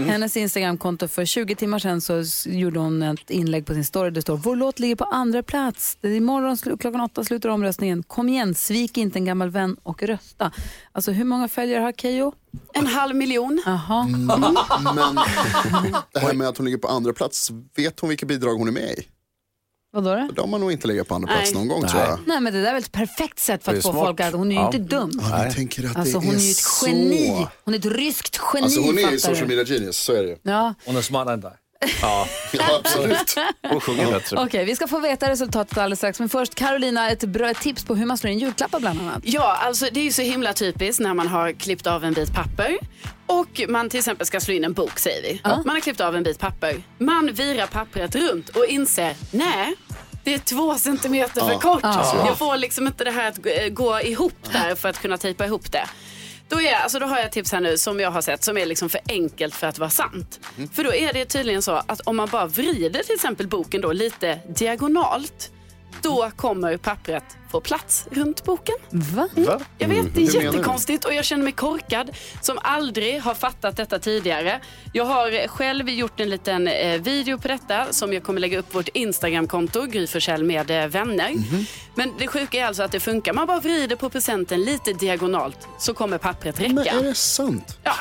Hennes 0.08 0.38
Instagramkonto 0.38 1.08
för 1.08 1.26
20 1.26 1.56
timmar 1.56 1.80
sedan 1.80 2.02
så 2.02 2.24
gjorde 2.46 2.80
hon 2.80 3.02
ett 3.04 3.30
inlägg 3.30 3.66
på 3.66 3.74
sin 3.74 3.86
story. 3.86 4.10
Det 4.12 4.22
står 4.22 4.38
vår 4.38 4.56
låt 4.56 4.80
ligger 4.80 4.96
på 4.96 5.04
andra 5.04 5.44
plats. 5.44 5.98
Det 6.02 6.08
är 6.08 6.16
imorgon 6.16 6.58
klockan 6.58 7.02
åtta 7.02 7.24
slutar 7.24 7.50
omröstningen. 7.50 8.04
Kom 8.04 8.30
igen, 8.30 8.56
svik 8.56 8.98
inte 8.98 9.20
en 9.20 9.26
gammal 9.26 9.50
vän 9.50 9.76
och 9.84 10.04
rösta. 10.04 10.52
Alltså 10.92 11.12
hur 11.12 11.26
många 11.26 11.48
följare 11.48 11.84
har 11.84 11.92
Kejo? 11.92 12.32
En 12.74 12.88
halv 12.88 13.16
miljon. 13.16 13.62
Jaha. 13.66 14.08
Men 14.96 15.16
det 16.14 16.20
här 16.20 16.34
med 16.34 16.48
att 16.48 16.58
hon 16.58 16.66
ligger 16.66 16.78
på 16.78 16.88
andra 16.88 17.14
plats, 17.14 17.52
vet 17.76 18.00
hon 18.00 18.10
vilka 18.10 18.26
bidrag 18.26 18.56
hon 18.56 18.68
är 18.68 18.72
med 18.72 18.90
i? 18.92 19.08
Vadå 19.91 20.10
då? 20.15 20.30
De 20.36 20.54
har 20.54 20.60
nog 20.60 20.71
inte 20.71 20.88
legat 20.88 21.08
på 21.08 21.15
andra 21.15 21.28
plats 21.28 21.54
någon 21.54 21.67
gång 21.67 21.82
Nej. 21.82 21.89
tror 21.91 22.02
jag. 22.04 22.19
Nej 22.25 22.39
men 22.41 22.54
det 22.54 22.62
där 22.62 22.69
är 22.69 22.73
väl 22.73 22.84
ett 22.84 22.91
perfekt 22.91 23.39
sätt 23.39 23.63
för 23.63 23.71
Det 23.71 23.78
att 23.78 23.84
få 23.84 23.91
smart. 23.91 24.06
folk 24.06 24.19
att 24.19 24.34
hon 24.34 24.52
är 24.52 24.56
ju 24.56 24.62
Ja. 24.62 24.65
inte 24.65 24.78
dum. 24.78 25.12
Ja, 25.21 25.45
jag 25.45 25.56
tänker 25.56 25.89
att 25.89 25.97
Alltså 25.97 26.19
det 26.19 26.25
hon 26.25 26.36
är 26.36 26.39
ju 26.39 26.52
ett 26.52 26.56
så. 26.58 26.88
geni. 26.88 27.47
Hon 27.65 27.73
är 27.73 27.78
ett 27.80 27.86
ryskt 27.86 28.39
geni 28.54 28.63
Alltså 28.63 28.82
hon 28.82 28.97
är 28.97 29.02
ju 29.02 29.06
fattar 29.06 29.17
social 29.17 29.47
media 29.47 29.65
genius, 29.65 29.97
så 29.97 30.13
är 30.13 30.23
det 30.23 30.30
ju. 30.30 30.38
Ja, 30.43 30.73
Hon 30.86 30.97
är 30.97 31.02
smartare 31.02 31.34
än 31.34 31.41
dig. 31.41 31.52
Ja, 32.02 32.28
absolut. 32.86 33.36
Hon 33.70 33.82
sjunger 33.82 34.12
bättre. 34.12 34.38
okej 34.39 34.65
vi 34.65 34.76
ska 34.76 34.88
få 34.88 35.00
veta 35.00 35.30
resultatet 35.30 35.78
alldeles 35.78 36.00
strax. 36.00 36.20
Men 36.20 36.30
först 36.30 36.56
Carolina, 36.56 37.10
ett 37.10 37.24
bra 37.24 37.54
tips 37.54 37.84
på 37.84 37.96
hur 37.96 38.06
man 38.06 38.18
slår 38.18 38.32
in 38.34 38.39
julklappar 38.39 38.80
bland 38.80 39.02
annat. 39.02 39.20
Ja, 39.24 39.58
alltså 39.62 39.86
det 39.92 40.00
är 40.00 40.04
ju 40.04 40.12
så 40.12 40.22
himla 40.22 40.54
typiskt 40.54 41.00
när 41.00 41.13
man 41.13 41.28
har 41.28 41.52
klippt 41.52 41.88
av 41.88 42.04
en 42.06 42.13
bit 42.13 42.34
papper 42.34 42.78
och 43.26 43.62
man 43.70 43.89
till 43.89 44.00
exempel 44.00 44.28
ska 44.28 44.39
slå 44.39 44.54
in 44.54 44.63
en 44.63 44.74
bok 44.74 45.00
säger 45.00 45.22
vi. 45.22 45.42
Man 45.44 45.70
har 45.70 45.80
klippt 45.80 46.02
av 46.02 46.15
en 46.15 46.24
bit 46.24 46.39
papper. 46.39 46.82
Man 46.98 47.34
virar 47.34 47.68
pappret 47.68 48.15
runt 48.15 48.50
och 48.50 48.65
inser, 48.65 49.15
nej, 49.32 49.74
det 50.24 50.34
är 50.34 50.39
två 50.39 50.76
centimeter 50.78 51.42
för 51.42 51.56
kort. 51.60 51.84
Jag 52.28 52.38
får 52.38 52.58
liksom 52.58 52.88
inte 52.88 53.04
det 53.04 53.12
här 53.12 53.28
att 53.28 53.38
gå- 53.38 53.50
eh, 53.50 53.70
gå 53.70 54.02
ihop 54.02 54.34
där 54.52 54.76
för 54.76 54.89
att 54.89 55.02
kunna 55.02 55.18
tejpa 55.18 55.46
ihop 55.46 55.72
det. 55.72 55.86
Då, 56.50 56.62
är, 56.62 56.76
alltså 56.76 57.00
då 57.00 57.06
har 57.06 57.20
jag 57.20 57.32
tips 57.32 57.52
här 57.52 57.60
nu 57.60 57.78
som 57.78 58.00
jag 58.00 58.12
har 58.12 58.22
sett 58.22 58.44
som 58.44 58.58
är 58.58 58.66
liksom 58.66 58.90
för 58.90 59.02
enkelt 59.10 59.56
för 59.56 59.68
att 59.68 59.80
vara 59.80 59.90
sant. 59.90 60.40
För 60.74 60.84
då 60.84 60.94
är 60.94 61.14
det 61.14 61.26
tydligen 61.26 61.62
så 61.62 61.72
att 61.72 62.02
om 62.02 62.16
man 62.16 62.30
bara 62.32 62.46
vrider 62.46 63.04
till 63.04 63.16
exempel 63.16 63.48
boken 63.48 63.82
då 63.82 63.92
lite 63.92 64.40
diagonalt 64.56 65.52
då 66.04 66.32
kommer 66.36 66.78
pappret 66.78 67.24
få 67.52 67.62
plats 67.62 68.08
runt 68.12 68.44
boken. 68.44 68.76
Va? 68.90 69.30
Va? 69.36 69.60
Jag 69.78 69.88
vet, 69.88 70.16
det 70.16 70.22
är 70.22 70.34
Hur 70.34 70.42
jättekonstigt 70.42 71.06
och 71.06 71.14
jag 71.14 71.26
känner 71.26 71.44
mig 71.44 71.54
korkad 71.54 72.12
som 72.42 72.60
aldrig 72.62 73.22
har 73.22 73.34
fattat 73.34 73.78
detta 73.78 74.00
tidigare. 74.00 74.60
Jag 74.94 75.06
har 75.06 75.48
själv 75.48 75.90
gjort 75.90 76.20
en 76.20 76.30
liten 76.30 76.68
eh, 76.68 77.02
video 77.02 77.38
på 77.38 77.48
detta 77.48 77.94
som 77.94 78.14
jag 78.14 78.24
kommer 78.24 78.40
lägga 78.40 78.60
upp 78.60 78.72
på 78.72 78.78
vårt 78.78 78.88
Instagramkonto, 78.88 79.86
Gry 79.86 80.08
med 80.44 80.72
eh, 80.72 80.88
vänner. 80.88 81.30
Mhm. 81.30 81.66
Men 81.96 82.14
det 82.20 82.28
sjuka 82.28 82.58
är 82.60 82.66
alltså 82.66 82.84
att 82.84 82.92
det 82.92 83.00
funkar. 83.00 83.34
Man 83.34 83.48
bara 83.48 83.60
vrider 83.60 83.96
på 83.96 84.10
presenten 84.10 84.64
lite 84.64 84.94
diagonalt 84.94 85.68
så 85.80 85.94
kommer 85.94 86.18
pappret 86.18 86.60
räcka. 86.60 86.74
Men 86.74 86.88
är 86.88 87.04
det 87.04 87.16
sant? 87.16 87.78
Ja. 87.84 87.94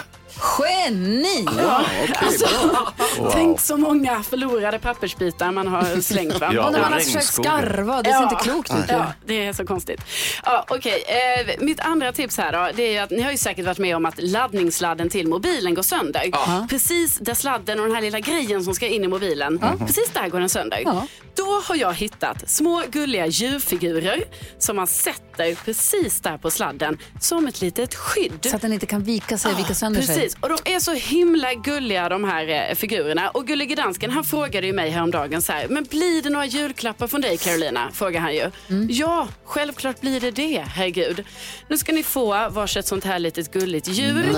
Geni! 0.59 1.47
Ja, 1.59 1.85
okej, 2.03 2.39
bra. 2.73 2.93
Tänk 3.33 3.61
så 3.61 3.77
många 3.77 4.23
förlorade 4.23 4.79
pappersbitar 4.79 5.53
man 5.53 5.67
har 5.69 6.01
slängt. 6.01 6.41
Va? 6.41 6.51
Ja, 6.55 6.67
och 6.67 6.73
när 6.73 6.81
man 6.81 6.93
har 6.93 7.01
försökt 7.01 7.25
skarva, 7.25 8.03
det 8.03 8.13
ser 8.13 8.23
inte 8.23 8.35
klokt 8.35 8.71
ut. 8.75 8.85
Ja, 8.89 9.07
det 9.27 9.47
är 9.47 9.53
så 9.53 9.67
konstigt. 9.67 10.01
Ja, 10.45 10.65
okej. 10.69 11.05
Eh, 11.07 11.65
mitt 11.65 11.81
andra 11.81 12.13
tips 12.13 12.37
här 12.39 12.53
då, 12.53 12.71
det 12.77 12.83
är 12.83 12.93
ju 12.93 12.99
att 12.99 13.11
ni 13.11 13.23
har 13.23 13.31
ju 13.31 13.37
säkert 13.37 13.65
varit 13.67 13.79
med 13.79 13.97
om 13.97 14.07
att 14.07 14.23
laddningssladden 14.23 15.09
till 15.09 15.29
mobilen 15.29 15.75
går 15.75 15.83
sönder. 15.83 16.31
Precis 16.69 17.19
där 17.19 17.35
sladden 17.35 17.81
och 17.81 17.87
den 17.87 17.95
här 17.95 18.03
lilla 18.03 18.21
grejen 18.21 18.65
som 18.65 18.75
ska 18.75 18.87
in 18.87 19.05
i 19.05 19.09
mobilen, 19.09 19.59
precis 19.87 20.11
där 20.13 20.29
går 20.29 20.41
den 20.41 20.49
sönder. 20.49 20.83
Ja. 20.85 21.07
Då 21.35 21.61
har 21.65 21.77
jag 21.77 21.95
hittat 21.95 22.51
små 22.51 22.83
gulliga 22.91 23.27
djurfigurer 23.27 24.25
som 24.59 24.77
man 24.77 24.87
sätter 24.87 25.28
precis 25.65 26.21
där 26.21 26.39
på 26.39 26.51
sladden 26.51 26.99
som 27.21 27.47
ett 27.47 27.61
litet 27.61 27.95
skydd. 27.95 28.47
Så 28.51 28.57
att 28.57 28.63
den 28.63 28.73
inte 28.73 28.87
kan 28.87 29.03
vika 29.05 29.39
sig, 29.39 29.55
vika 29.55 29.75
sönder 29.75 30.03
sig. 30.03 30.15
Precis, 30.17 30.37
och 30.41 30.49
de 30.49 30.59
är 30.75 30.81
så 30.81 30.93
himla 30.93 31.55
gulliga 31.55 32.09
de 32.09 32.25
här 32.25 32.49
eh, 32.71 32.75
figurerna. 32.75 33.31
Och 33.31 33.47
Gullige 33.47 33.75
Dansken 33.75 34.11
han 34.11 34.25
frågade 34.25 34.67
ju 34.67 34.73
mig 34.73 34.91
häromdagen 34.91 35.43
så 35.43 35.53
här, 35.53 35.69
men 35.69 35.85
blir 35.85 36.23
det 36.23 36.31
några 36.31 36.47
julklappar 36.47 37.07
från 37.07 37.21
dig 37.21 37.37
Carolina? 37.37 37.89
Frågar 37.93 38.21
han 38.21 38.35
ju. 38.35 38.51
Mm. 38.71 38.89
Ja, 38.91 39.29
självklart 39.45 40.01
blir 40.01 40.21
det 40.21 40.31
det, 40.31 40.65
herregud. 40.69 41.25
Nu 41.69 41.79
ska 41.79 41.93
ni 41.93 42.03
få 42.03 42.49
varsitt 42.51 42.87
sånt 42.87 43.05
här 43.05 43.19
litet 43.19 43.53
gulligt 43.53 43.89
djur. 43.89 44.29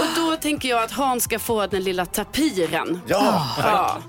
Och 0.00 0.06
då 0.16 0.36
tänker 0.36 0.68
jag 0.68 0.82
att 0.82 0.92
Hans 0.92 1.24
ska 1.24 1.38
få 1.38 1.66
den 1.66 1.82
lilla 1.84 2.06
tapiren. 2.06 3.00
Ja, 3.06 3.46
Ja. 3.58 4.02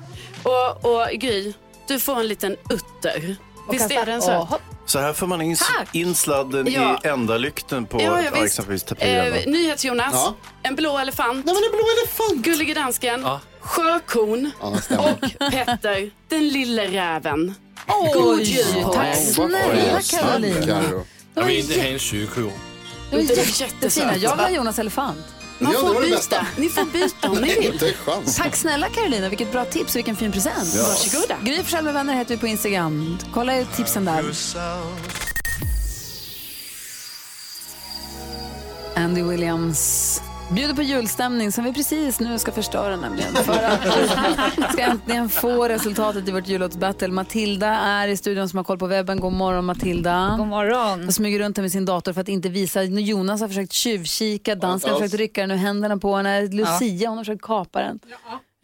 Och, 0.44 0.86
och 0.86 1.08
Gry, 1.12 1.54
du 1.88 2.00
får 2.00 2.20
en 2.20 2.28
liten 2.28 2.56
utter. 2.70 3.36
Visst 3.72 3.92
är 3.92 4.06
den 4.06 4.22
söt? 4.22 4.48
Så 4.90 5.00
här 5.00 5.14
får 5.14 5.28
man 5.28 5.42
in, 5.42 5.58
in 5.92 6.16
sladden 6.16 6.68
Ja. 6.72 7.00
i 7.04 7.08
ändarlykten 7.08 7.86
på 7.86 7.98
Ja, 8.02 8.04
ja, 8.04 8.22
ja, 8.24 8.32
visst. 8.32 8.46
exempelvis 8.46 8.84
tapiren. 8.84 9.34
Eh, 9.34 9.46
NyhetsJonas, 9.48 10.14
Ja. 10.14 10.36
en 10.64 10.76
blå 10.76 10.98
elefant. 10.98 11.46
Nej 11.46 11.56
men 11.56 11.64
en 11.64 11.72
blå 11.72 11.86
elefant! 12.02 12.46
Gullige 12.46 12.74
dansken, 12.74 13.26
sjökon 13.60 14.52
Ja, 14.62 14.70
det 14.76 14.82
stämmer. 14.82 15.12
och 15.40 15.52
Petter, 15.52 16.12
den 16.30 16.48
lille 16.48 16.88
räven. 16.88 17.56
Oj, 17.88 18.44
jul 18.44 18.84
på 18.84 18.94
tack 18.94 19.08
er. 19.08 19.14
snälla 19.16 19.92
Tack, 19.92 20.08
Carolina. 20.22 20.66
Karo. 20.66 21.06
Jag 21.34 21.44
vill 21.44 21.60
inte 21.60 21.80
ha 21.82 21.88
en 21.88 22.00
sjöko. 22.00 22.52
De 23.12 23.18
är 23.18 23.24
Det 23.24 23.34
är 23.34 23.38
jättefina. 23.38 23.68
jättesöta. 23.68 24.18
Jag 24.18 24.32
vill 24.36 24.46
ha 24.46 24.50
Jonas 24.50 24.80
elefant. 24.80 25.26
Man 25.62 25.74
Ja, 25.74 25.80
får 25.80 25.94
det 25.94 26.00
byta. 26.02 26.16
bästa. 26.16 26.46
Ni 26.58 26.70
får 26.70 26.86
byta 26.86 27.30
om 27.30 27.38
ni 27.38 27.56
vill. 27.60 27.94
Tack 28.38 28.56
snälla 28.56 28.90
Carolina, 28.90 29.30
vilket 29.30 29.52
bra 29.52 29.66
tips 29.66 29.90
och 29.92 29.96
vilken 29.98 30.16
fin 30.16 30.32
present. 30.32 30.76
Varsågoda. 30.76 31.38
Gry 31.44 31.58
Forssell 31.58 31.84
med 31.84 31.94
vänner 31.94 32.14
heter 32.16 32.36
vi 32.36 32.40
på 32.42 32.48
Instagram. 32.48 33.18
Kolla 33.34 33.66
tipsen 33.66 34.06
där. 34.06 34.24
Andy 38.96 39.24
Williams 39.24 40.22
bjuder 40.54 40.74
på 40.74 40.82
julstämning 40.82 41.52
som 41.52 41.64
vi 41.64 41.74
precis 41.74 42.20
nu 42.20 42.40
ska 42.40 42.52
förstöra 42.52 42.96
nämligen. 42.96 43.34
För 43.36 43.64
att 43.64 43.86
vi 43.86 44.64
ska 44.74 44.82
äntligen 44.82 45.30
få 45.30 45.68
resultatet 45.68 46.28
i 46.28 46.32
vårt 46.32 46.48
jullåtsbattle. 46.48 47.08
Matilda 47.08 47.68
är 47.68 48.08
i 48.08 48.18
studion 48.18 48.50
som 48.50 48.58
har 48.58 48.64
koll 48.64 48.78
på 48.78 48.88
webben. 48.88 49.20
God 49.20 49.34
morgon 49.34 49.66
Matilda. 49.66 50.36
God 50.38 50.48
morgon. 50.48 51.08
Och 51.08 51.14
smyger 51.14 51.40
runt 51.40 51.58
här 51.58 51.62
med 51.62 51.72
sin 51.72 51.86
dator 51.86 52.14
för 52.14 52.22
att 52.22 52.30
inte 52.30 52.50
visa. 52.50 52.84
Jonas 52.84 53.42
har 53.42 53.48
försökt 53.48 53.74
tjuvkika, 53.74 54.56
dansken 54.56 54.92
har 54.94 55.00
försökt 55.00 55.14
rycka 55.20 55.42
den 55.42 55.52
ur 55.52 55.56
händerna 55.56 55.98
på 55.98 56.16
henne. 56.16 56.42
Lucia 56.48 57.10
hon 57.10 57.18
har 57.18 57.26
försökt 57.26 57.42
kapa 57.42 57.80
den. 57.82 58.00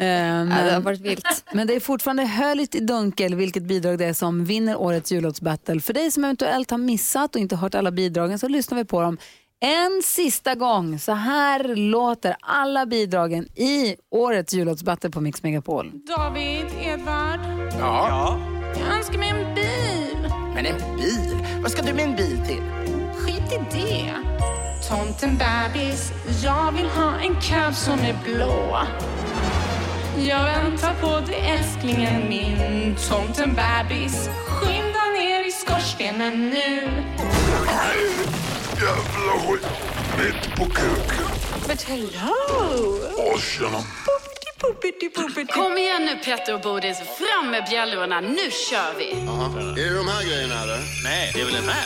Eh, 0.02 0.08
Ja, 0.08 0.14
det 0.44 0.54
har 0.56 0.72
men, 0.72 0.84
varit 0.84 1.02
vilt. 1.02 1.44
men 1.54 1.68
det 1.68 1.76
är 1.76 1.80
fortfarande 1.80 2.24
höljt 2.26 2.76
i 2.76 2.80
dunkel 2.80 3.36
vilket 3.36 3.64
bidrag 3.64 3.98
det 3.98 4.06
är 4.06 4.14
som 4.14 4.46
vinner 4.46 4.76
årets 4.78 5.12
jullåtsbattle. 5.12 5.82
För 5.82 5.94
dig 5.94 6.12
som 6.12 6.24
eventuellt 6.24 6.72
har 6.72 6.78
missat 6.78 7.36
och 7.36 7.42
inte 7.42 7.56
hört 7.56 7.76
alla 7.76 7.92
bidragen 7.92 8.40
så 8.40 8.48
lyssnar 8.48 8.78
vi 8.78 8.86
på 8.86 9.02
dem 9.02 9.18
en 9.66 10.02
sista 10.04 10.56
gång. 10.56 11.00
Så 11.00 11.12
här 11.12 11.76
låter 11.76 12.36
alla 12.40 12.86
bidragen 12.86 13.46
i 13.56 13.96
årets 14.12 14.54
jullåtsbattle 14.54 15.10
på 15.10 15.22
Mix 15.22 15.44
Megapol. 15.44 15.92
David, 16.08 16.66
Edvard. 16.82 17.40
Ja. 17.80 18.40
Jag 18.80 18.98
önskar 18.98 19.18
mig 19.18 19.30
en 19.30 19.56
bil. 19.56 20.32
Men 20.56 20.66
en 20.66 20.98
bil? 20.98 21.46
Vad 21.62 21.72
ska 21.72 21.82
du 21.82 21.94
med 21.94 22.06
en 22.06 22.16
bil 22.16 22.40
till? 22.48 22.62
Skit 23.16 23.54
i 23.54 23.78
det. 23.78 24.14
Tomten 24.90 25.38
bebis, 25.38 26.12
jag 26.44 26.72
vill 26.72 26.90
ha 26.90 27.20
en 27.20 27.36
cab 27.42 27.76
som 27.76 28.00
är 28.00 28.18
blå. 28.24 28.78
Jag 30.28 30.44
väntar 30.44 30.94
på 31.02 31.28
dig 31.28 31.40
älsklingen 31.50 32.30
min. 32.30 32.96
Tomten 33.10 33.56
bebis, 33.56 34.30
skynda 34.48 35.06
ner 35.20 35.48
i 35.48 35.52
skorstenen 35.52 36.50
nu. 36.50 36.90
Jävla 38.82 39.34
skit. 39.40 39.68
Mitt 40.18 40.56
på 40.58 40.66
kuken. 40.66 41.26
But 41.68 41.82
hello! 41.82 43.00
Åh, 43.18 43.40
tjena. 43.40 43.84
Kom 45.54 45.78
igen 45.78 46.06
nu 46.06 46.16
Petter 46.26 46.54
och 46.54 46.62
Bodis, 46.62 46.98
fram 46.98 47.52
med 47.52 47.66
bjällrorna, 47.70 48.22
nu 48.22 48.52
kör 48.70 48.98
vi! 48.98 49.12
Är 49.82 49.90
det 49.90 49.98
de 49.98 50.08
här 50.08 50.24
grejerna 50.30 50.64
eller? 50.64 50.80
Nej, 51.04 51.32
det 51.34 51.42
är 51.42 51.46
väl 51.46 51.54
den 51.54 51.70
här? 51.70 51.86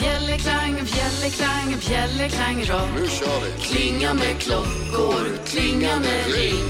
Bjällerklang, 0.00 0.74
bjällerklang, 0.74 1.76
bjällerklang 1.88 2.56
rock. 2.64 2.88
Nu 3.00 3.08
kör 3.08 3.40
vi. 3.40 3.62
Klingande 3.62 4.26
klockor, 4.38 5.46
klingande 5.46 6.22
ring. 6.36 6.64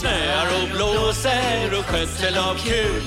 Snöar 0.00 0.46
och 0.62 0.68
blåser 0.76 1.78
och 1.78 1.84
skötsel 1.84 2.38
av 2.38 2.54
kul. 2.54 3.02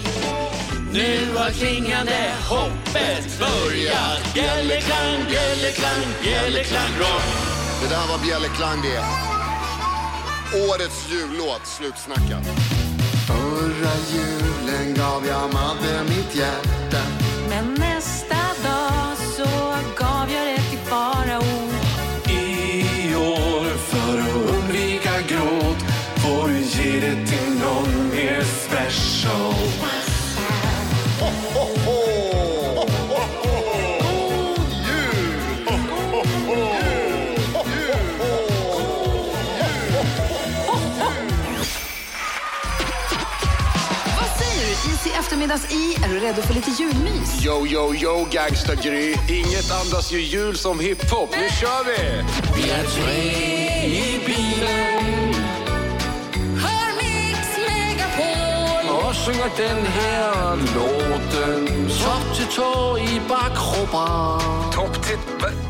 Nu 0.92 1.36
har 1.36 1.50
klingande 1.50 2.34
Hoppet 2.50 3.40
börjat. 3.40 4.34
Bjällerklang, 4.34 5.26
bjällerklang, 5.30 6.02
bjällerklang 6.24 6.92
rock. 7.00 7.24
Det 7.82 7.88
där 7.90 8.08
var 8.08 8.18
Bjällerklang 8.26 8.82
det. 8.82 9.04
Årets 10.70 11.10
jullåt, 11.12 11.68
slutsnackat. 11.68 12.46
Förra 13.28 13.94
julen 14.12 14.94
gav 14.94 15.26
jag 15.28 15.54
Madde 15.54 16.04
mitt 16.10 16.36
hjärta. 16.36 17.02
Men 17.50 17.74
nästa 17.74 18.36
dag 18.64 19.18
så 19.36 19.50
gav 19.98 20.32
jag 20.32 20.48
det 20.48 20.62
till 20.70 20.80
farao. 20.80 21.44
I 22.30 23.16
år 23.16 23.78
för 23.78 24.20
att 24.20 24.56
undvika 24.56 25.22
gråt 25.28 25.82
får 26.16 26.48
du 26.48 26.58
ge 26.58 27.00
det 27.00 27.26
till 27.26 27.54
någon 27.60 28.10
mer 28.10 28.44
special. 28.44 30.07
Eftermiddags 45.52 45.74
i. 45.74 46.04
Är 46.04 46.10
du 46.10 46.20
redo 46.20 46.42
för 46.42 46.54
lite 46.54 46.72
julmys? 46.72 47.46
Yo, 47.46 47.68
yo, 47.68 47.94
yo, 47.96 48.28
gangsta-Gry. 48.32 49.16
Inget 49.30 49.72
andas 49.72 50.12
ju 50.12 50.22
jul 50.22 50.58
som 50.58 50.80
hiphop. 50.80 51.30
Nu 51.32 51.50
kör 51.50 51.84
vi! 51.84 52.24
Vi 52.56 52.70
är 52.70 52.84
tre 52.84 53.86
i 53.86 54.20
bilen 54.26 55.34
Hör 56.64 56.90
Mix 56.98 57.40
Megapol! 57.68 58.96
och 58.96 59.16
sjunger 59.16 59.52
den 59.58 59.86
här 59.86 60.56
låten. 60.56 61.90
Topp 61.90 62.36
till 62.36 62.56
tå 62.56 62.98
i 62.98 63.22
bakkroppen. 63.30 64.72
Topp 64.72 65.04
till 65.04 65.18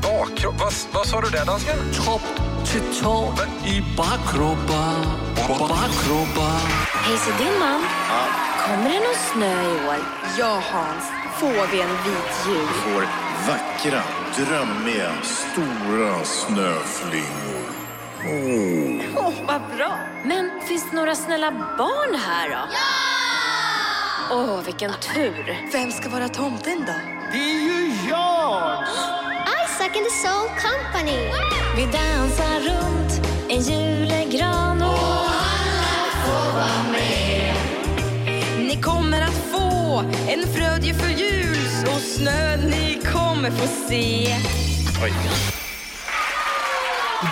bakkropp? 0.02 0.60
Vad, 0.60 0.74
vad 0.92 1.08
sa 1.08 1.22
du 1.22 1.30
där, 1.30 1.46
dansken? 1.46 1.78
Topp 2.06 2.22
till 2.66 3.02
tå 3.02 3.34
i 3.66 3.84
bakkroppen. 3.98 5.04
Bakkroppen. 5.36 6.68
Hej, 6.94 7.18
så 7.18 7.44
din 7.44 7.60
man. 7.60 7.82
Kommer 8.68 8.90
det 8.90 9.00
någon 9.00 9.16
snö 9.34 9.62
i 9.64 9.88
år? 9.88 9.96
Ja, 10.38 10.62
Hans. 10.72 11.04
Får 11.40 11.68
vi 11.72 11.82
en 11.82 11.90
vit 11.90 12.48
jul? 12.48 12.68
får 12.68 13.02
vackra, 13.48 14.02
drömmiga, 14.36 15.12
stora 15.24 16.24
snöflingor. 16.24 17.68
Åh, 19.16 19.34
vad 19.48 19.62
bra. 19.78 20.00
Men 20.24 20.52
finns 20.68 20.90
det 20.90 20.96
några 20.96 21.16
snälla 21.16 21.52
barn 21.78 22.16
här 22.28 22.50
då? 22.50 22.56
Ja! 22.74 24.36
Åh, 24.36 24.62
vilken 24.66 24.92
tur. 25.14 25.70
Vem 25.72 25.92
ska 25.92 26.10
vara 26.10 26.30
tomten 26.30 26.84
då? 26.88 26.94
Det 27.32 27.38
är 27.38 27.60
ju 27.60 27.92
jag! 28.10 28.84
Isaac 29.66 29.92
and 29.96 30.06
the 30.06 30.28
Soul 30.28 30.50
Company. 30.50 31.32
Vi 31.76 31.86
dansar 31.86 32.60
runt 32.60 33.28
en 33.50 33.62
julegran 33.62 34.82
och 34.82 34.90
alla 34.90 36.12
får 36.26 36.54
vara 36.54 36.92
med. 36.92 37.17
Ni 38.78 38.84
kommer 38.84 39.22
att 39.22 39.34
få 39.52 40.00
en 40.28 40.48
frödjefull 40.48 41.12
jul 41.12 41.58
och 41.96 42.02
snö 42.02 42.58
ni 42.58 43.00
kommer 43.14 43.52
få 43.52 43.68
se. 43.68 44.36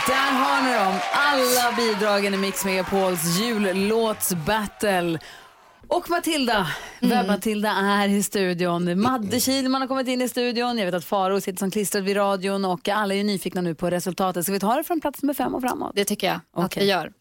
Där 0.07 0.31
har 0.31 0.63
ni 0.63 0.73
dem, 0.73 0.99
alla 1.13 1.75
bidragen 1.77 2.33
i 2.33 2.37
Mix 2.37 2.65
Megapols 2.65 3.39
jullåtsbattle. 3.39 5.19
Och 5.87 6.09
Matilda, 6.09 6.67
webb-Matilda 6.99 7.69
är 7.69 8.07
i 8.07 8.23
studion. 8.23 9.01
Madde 9.01 9.39
Kihlman 9.39 9.81
har 9.81 9.87
kommit 9.87 10.07
in 10.07 10.21
i 10.21 10.29
studion. 10.29 10.77
Jag 10.77 10.85
vet 10.85 10.95
att 10.95 11.05
Faro 11.05 11.41
sitter 11.41 11.59
som 11.59 11.71
klistrad 11.71 12.03
vid 12.03 12.17
radion 12.17 12.65
och 12.65 12.89
alla 12.89 13.13
är 13.13 13.17
ju 13.17 13.23
nyfikna 13.23 13.61
nu 13.61 13.75
på 13.75 13.89
resultatet. 13.89 14.43
Ska 14.43 14.53
vi 14.53 14.59
ta 14.59 14.75
det 14.75 14.83
från 14.83 15.01
plats 15.01 15.21
nummer 15.21 15.33
fem 15.33 15.55
och 15.55 15.61
framåt? 15.61 15.91
Det 15.95 16.05
tycker 16.05 16.27
jag 16.27 16.35
att 16.35 16.65
Okej. 16.65 16.83
vi 16.83 16.89
gör. 16.89 17.11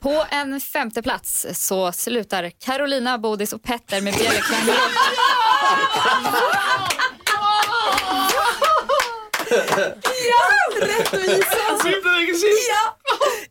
På 0.00 0.24
en 0.30 0.60
femte 0.60 1.02
plats 1.02 1.46
så 1.52 1.92
slutar 1.92 2.50
Carolina, 2.50 3.18
Bodis 3.18 3.52
och 3.52 3.62
Petter 3.62 4.00
med 4.00 4.14
bjällerklang. 4.14 4.76
Ja, 10.28 10.86
rättvisa! 10.86 11.56
Ja! 12.70 12.96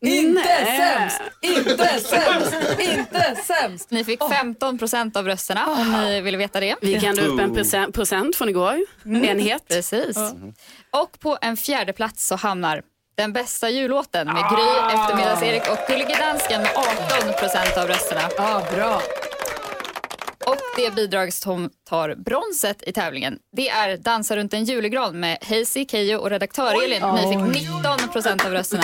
Inte 0.01 0.65
sämst! 0.65 1.21
Inte 1.41 1.87
sämst! 1.99 2.55
Inte 2.79 3.35
sämst! 3.43 3.91
Ni 3.91 4.03
fick 4.03 4.19
15 4.31 4.77
procent 4.77 5.15
av 5.15 5.25
rösterna 5.25 5.67
om 5.67 5.91
ni 5.91 6.21
vill 6.21 6.37
veta 6.37 6.59
det. 6.59 6.75
Vi 6.81 6.99
kan 6.99 7.19
upp 7.19 7.39
en 7.39 7.53
procent, 7.53 7.95
procent 7.95 8.35
från 8.35 8.49
igår. 8.49 8.77
Enhet. 9.05 9.67
Precis. 9.67 10.17
Och 10.91 11.19
på 11.19 11.37
en 11.41 11.57
fjärde 11.57 11.93
plats 11.93 12.27
så 12.27 12.35
hamnar 12.35 12.81
den 13.19 13.33
bästa 13.33 13.69
jullåten 13.69 14.27
med 14.27 14.43
Gry, 14.51 14.95
Eftermiddags-Erik 14.95 15.61
och 15.71 15.77
Gullige 15.87 16.15
Dansken 16.19 16.61
med 16.61 16.71
18 17.19 17.33
procent 17.39 17.77
av 17.77 17.87
rösterna. 17.87 18.21
Ja, 18.37 18.61
bra. 18.75 19.01
Och 20.45 20.55
det 20.77 20.95
bidrag 20.95 21.33
som 21.33 21.69
tar 21.89 22.15
bronset 22.15 22.83
i 22.87 22.91
tävlingen 22.91 23.37
det 23.51 23.69
är 23.69 23.97
Dansa 23.97 24.35
runt 24.35 24.53
en 24.53 24.63
julegran 24.63 25.19
med 25.19 25.37
Hazy, 25.41 25.85
Keyyo 25.85 26.17
och 26.17 26.29
redaktör 26.29 26.83
Elin. 26.83 27.03
Ni 27.15 27.53
fick 27.53 27.63
19 27.63 28.09
procent 28.11 28.45
av 28.45 28.51
rösterna. 28.51 28.83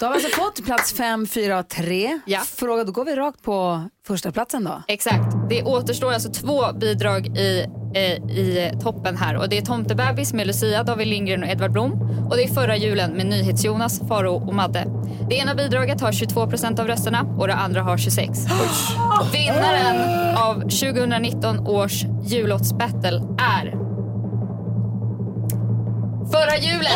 Då 0.00 0.06
har 0.06 0.14
vi 0.14 0.24
alltså 0.24 0.40
fått 0.40 0.64
plats 0.64 0.92
fem, 0.92 1.26
fyra 1.26 1.62
tre. 1.62 2.20
Ja. 2.26 2.40
Fråga, 2.40 2.84
då 2.84 2.92
går 2.92 3.04
vi 3.04 3.16
rakt 3.16 3.42
på 3.42 3.84
första 4.06 4.32
platsen 4.32 4.64
då. 4.64 4.82
Exakt. 4.88 5.48
Det 5.48 5.62
återstår 5.62 6.12
alltså 6.12 6.32
två 6.32 6.72
bidrag 6.72 7.26
i, 7.26 7.66
i 7.96 8.70
toppen 8.82 9.16
här. 9.16 9.36
Och 9.36 9.48
Det 9.48 9.58
är 9.58 9.62
Tomtebebis 9.62 10.32
med 10.32 10.46
Lucia, 10.46 10.82
David 10.82 11.06
Lindgren 11.06 11.42
och 11.42 11.48
Edvard 11.48 11.72
Blom. 11.72 11.92
Och 12.30 12.36
det 12.36 12.44
är 12.44 12.48
Förra 12.48 12.76
julen 12.76 13.12
med 13.12 13.26
NyhetsJonas, 13.26 14.00
Faro 14.08 14.34
och 14.34 14.54
Madde. 14.54 14.86
Det 15.28 15.34
ena 15.34 15.54
bidraget 15.54 16.00
har 16.00 16.12
22 16.12 16.46
procent 16.46 16.78
av 16.78 16.86
rösterna 16.86 17.22
och 17.38 17.46
det 17.46 17.54
andra 17.54 17.82
har 17.82 17.98
26. 17.98 18.38
Vinnaren 19.32 20.36
av 20.36 20.54
2019 20.60 21.66
års 21.66 22.04
jullåtsbattle 22.24 23.22
är... 23.38 23.84
Förra 26.32 26.56
julen! 26.56 26.90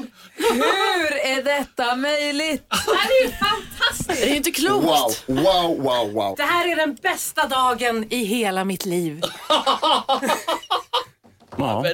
Hur 0.36 1.16
är 1.16 1.42
detta 1.42 1.96
möjligt? 1.96 2.62
Det 2.70 2.96
här 2.96 3.10
är 3.10 3.24
ju 3.24 3.30
fantastiskt! 3.32 4.20
Det 4.20 4.30
är 4.30 4.34
inte 4.36 4.50
klokt. 4.50 4.84
Wow, 4.86 5.12
wow, 5.26 5.82
wow, 5.82 6.12
wow. 6.12 6.34
Det 6.36 6.42
här 6.42 6.72
är 6.72 6.76
den 6.76 6.94
bästa 7.02 7.46
dagen 7.48 8.06
i 8.10 8.24
hela 8.24 8.64
mitt 8.64 8.84
liv. 8.86 9.22
Ja. 11.58 11.84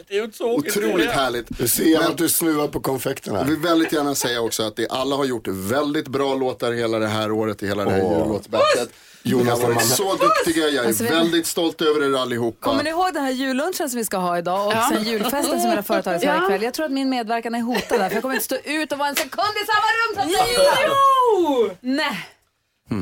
Otroligt 0.40 1.10
härligt. 1.10 1.46
Du 1.58 1.68
ser 1.68 2.00
att 2.00 2.18
du 2.18 2.28
snuvar 2.28 2.68
på 2.68 2.80
konfekterna. 2.80 3.38
Jag 3.38 3.44
vill 3.44 3.56
väldigt 3.56 3.92
gärna 3.92 4.14
säga 4.14 4.40
också 4.40 4.62
att 4.62 4.76
det, 4.76 4.88
alla 4.88 5.16
har 5.16 5.24
gjort 5.24 5.48
väldigt 5.48 6.08
bra 6.08 6.34
låtar 6.34 6.72
hela 6.72 6.98
det 6.98 7.06
här 7.06 7.32
året, 7.32 7.62
i 7.62 7.66
hela 7.66 7.84
det 7.84 7.90
här 7.90 7.98
jullåtsbattlet. 7.98 8.88
Ni 9.24 9.32
har 9.44 9.56
varit 9.60 9.82
så 9.86 10.16
duktiga, 10.16 10.68
jag 10.68 10.84
är 10.84 10.88
Alltså, 10.88 11.04
väldigt 11.04 11.46
stolt 11.46 11.80
över 11.80 12.02
er 12.10 12.18
allihopa. 12.22 12.58
Kommer 12.70 12.82
ni 12.82 12.90
ihåg 12.90 13.14
den 13.14 13.22
här 13.24 13.30
jullunchen 13.30 13.90
som 13.90 13.98
vi 13.98 14.04
ska 14.04 14.16
ha 14.16 14.38
idag 14.38 14.66
och 14.66 14.72
Ja. 14.72 14.88
sen 14.92 15.04
julfesten 15.04 15.60
som 15.60 15.70
era 15.70 15.82
företag 15.82 16.20
ska 16.20 16.32
ha 16.32 16.44
ikväll? 16.44 16.62
Jag 16.62 16.74
tror 16.74 16.86
att 16.86 16.92
min 16.92 17.08
medverkan 17.10 17.54
är 17.54 17.60
hotad 17.60 18.00
där 18.00 18.08
för 18.08 18.14
jag 18.16 18.22
kommer 18.22 18.34
inte 18.34 18.44
stå 18.44 18.56
ut 18.64 18.92
och 18.92 18.98
vara 18.98 19.08
en 19.08 19.16
sekund 19.16 19.48
i 19.62 19.66
samma 19.66 19.86
rum 19.98 20.14
som 20.14 20.32
Sara. 20.64 21.76
Nej. 21.80 22.28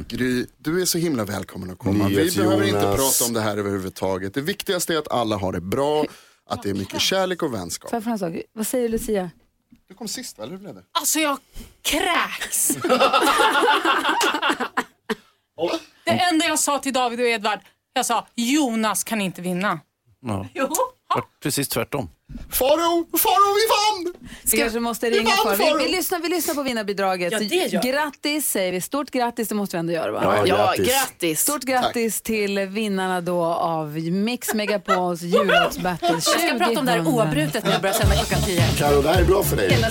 Gry, 0.08 0.46
du 0.58 0.82
är 0.82 0.84
så 0.84 0.98
himla 0.98 1.24
välkommen 1.24 1.70
att 1.70 1.78
komma. 1.78 2.08
Vi 2.08 2.36
behöver 2.36 2.64
inte 2.64 2.78
Jonas. 2.80 3.18
prata 3.18 3.24
om 3.28 3.32
det 3.34 3.40
här 3.40 3.56
överhuvudtaget. 3.56 4.34
Det 4.34 4.40
viktigaste 4.40 4.94
är 4.94 4.98
att 4.98 5.12
alla 5.12 5.36
har 5.36 5.52
det 5.52 5.60
bra, 5.60 6.04
att 6.50 6.62
det 6.62 6.70
är 6.70 6.74
mycket 6.74 7.00
kärlek 7.00 7.42
och 7.42 7.54
vänskap. 7.54 7.90
Får 7.90 8.02
jag 8.04 8.12
en 8.12 8.18
sak? 8.18 8.32
Vad 8.52 8.66
säger 8.66 8.88
Lucia? 8.88 9.30
Du 9.88 9.94
kom 9.94 10.08
sist, 10.08 10.38
eller 10.38 10.50
hur 10.50 10.58
blev 10.58 10.74
det? 10.74 10.82
Alltså 10.92 11.18
jag 11.18 11.38
kräks. 11.82 12.70
Det 16.16 16.22
enda 16.32 16.46
jag 16.46 16.58
sa 16.58 16.78
till 16.78 16.92
David 16.92 17.20
och 17.20 17.26
Edvard, 17.26 17.58
jag 17.92 18.06
sa 18.06 18.26
Jonas 18.34 19.04
kan 19.04 19.20
inte 19.20 19.42
vinna. 19.42 19.80
Ja. 20.26 20.46
Jo. 20.54 20.68
Var 21.14 21.24
Precis 21.42 21.68
tvärtom. 21.68 22.11
Faro, 22.50 23.06
Faro, 23.18 23.54
vi 23.54 23.66
vann! 23.70 24.14
Vi 24.52 24.58
kanske 24.58 24.80
måste 24.80 25.11
vi 25.11 25.18
ringa 25.18 25.30
vann, 25.30 25.56
för. 25.56 25.64
Vi, 25.64 25.70
Faro. 25.70 25.78
vi, 25.78 25.88
lyssnar, 25.88 26.18
vi 26.20 26.28
lyssnar 26.28 26.54
på 26.54 26.62
vinnarbidraget. 26.62 27.32
Ja, 27.32 27.38
det 27.38 27.44
gör. 27.72 27.82
Grattis 27.82 28.50
säger 28.50 28.72
vi. 28.72 28.80
Stort 28.80 29.11
grattis, 29.11 29.48
det 29.48 29.54
måste 29.54 29.76
vi 29.76 29.78
ändå 29.78 29.92
göra 29.92 30.12
va? 30.12 30.20
Ja, 30.24 30.46
Ja, 30.46 30.56
grattis. 30.56 30.88
grattis. 30.88 31.40
Stort 31.40 31.62
grattis 31.62 32.22
till 32.22 32.58
vinnarna 32.58 33.20
då 33.20 33.44
av 33.44 33.98
Mix 33.98 34.54
Megapols 34.54 35.22
jullåtsbattle 35.22 36.08
2000. 36.08 36.32
Jag 36.32 36.48
ska 36.48 36.58
prata 36.64 36.80
om 36.80 36.86
det 36.86 36.92
här 36.92 37.06
oavbrutet 37.08 37.64
när 37.64 37.72
jag 37.72 37.80
börjar 37.80 37.94
sända 37.94 38.14
klockan 38.14 38.42
10. 38.44 38.62
Karo, 38.78 39.02
det 39.02 39.08
här 39.08 39.20
är 39.20 39.24
bra 39.24 39.42
för 39.42 39.56
dig. 39.56 39.68
Det. 39.68 39.90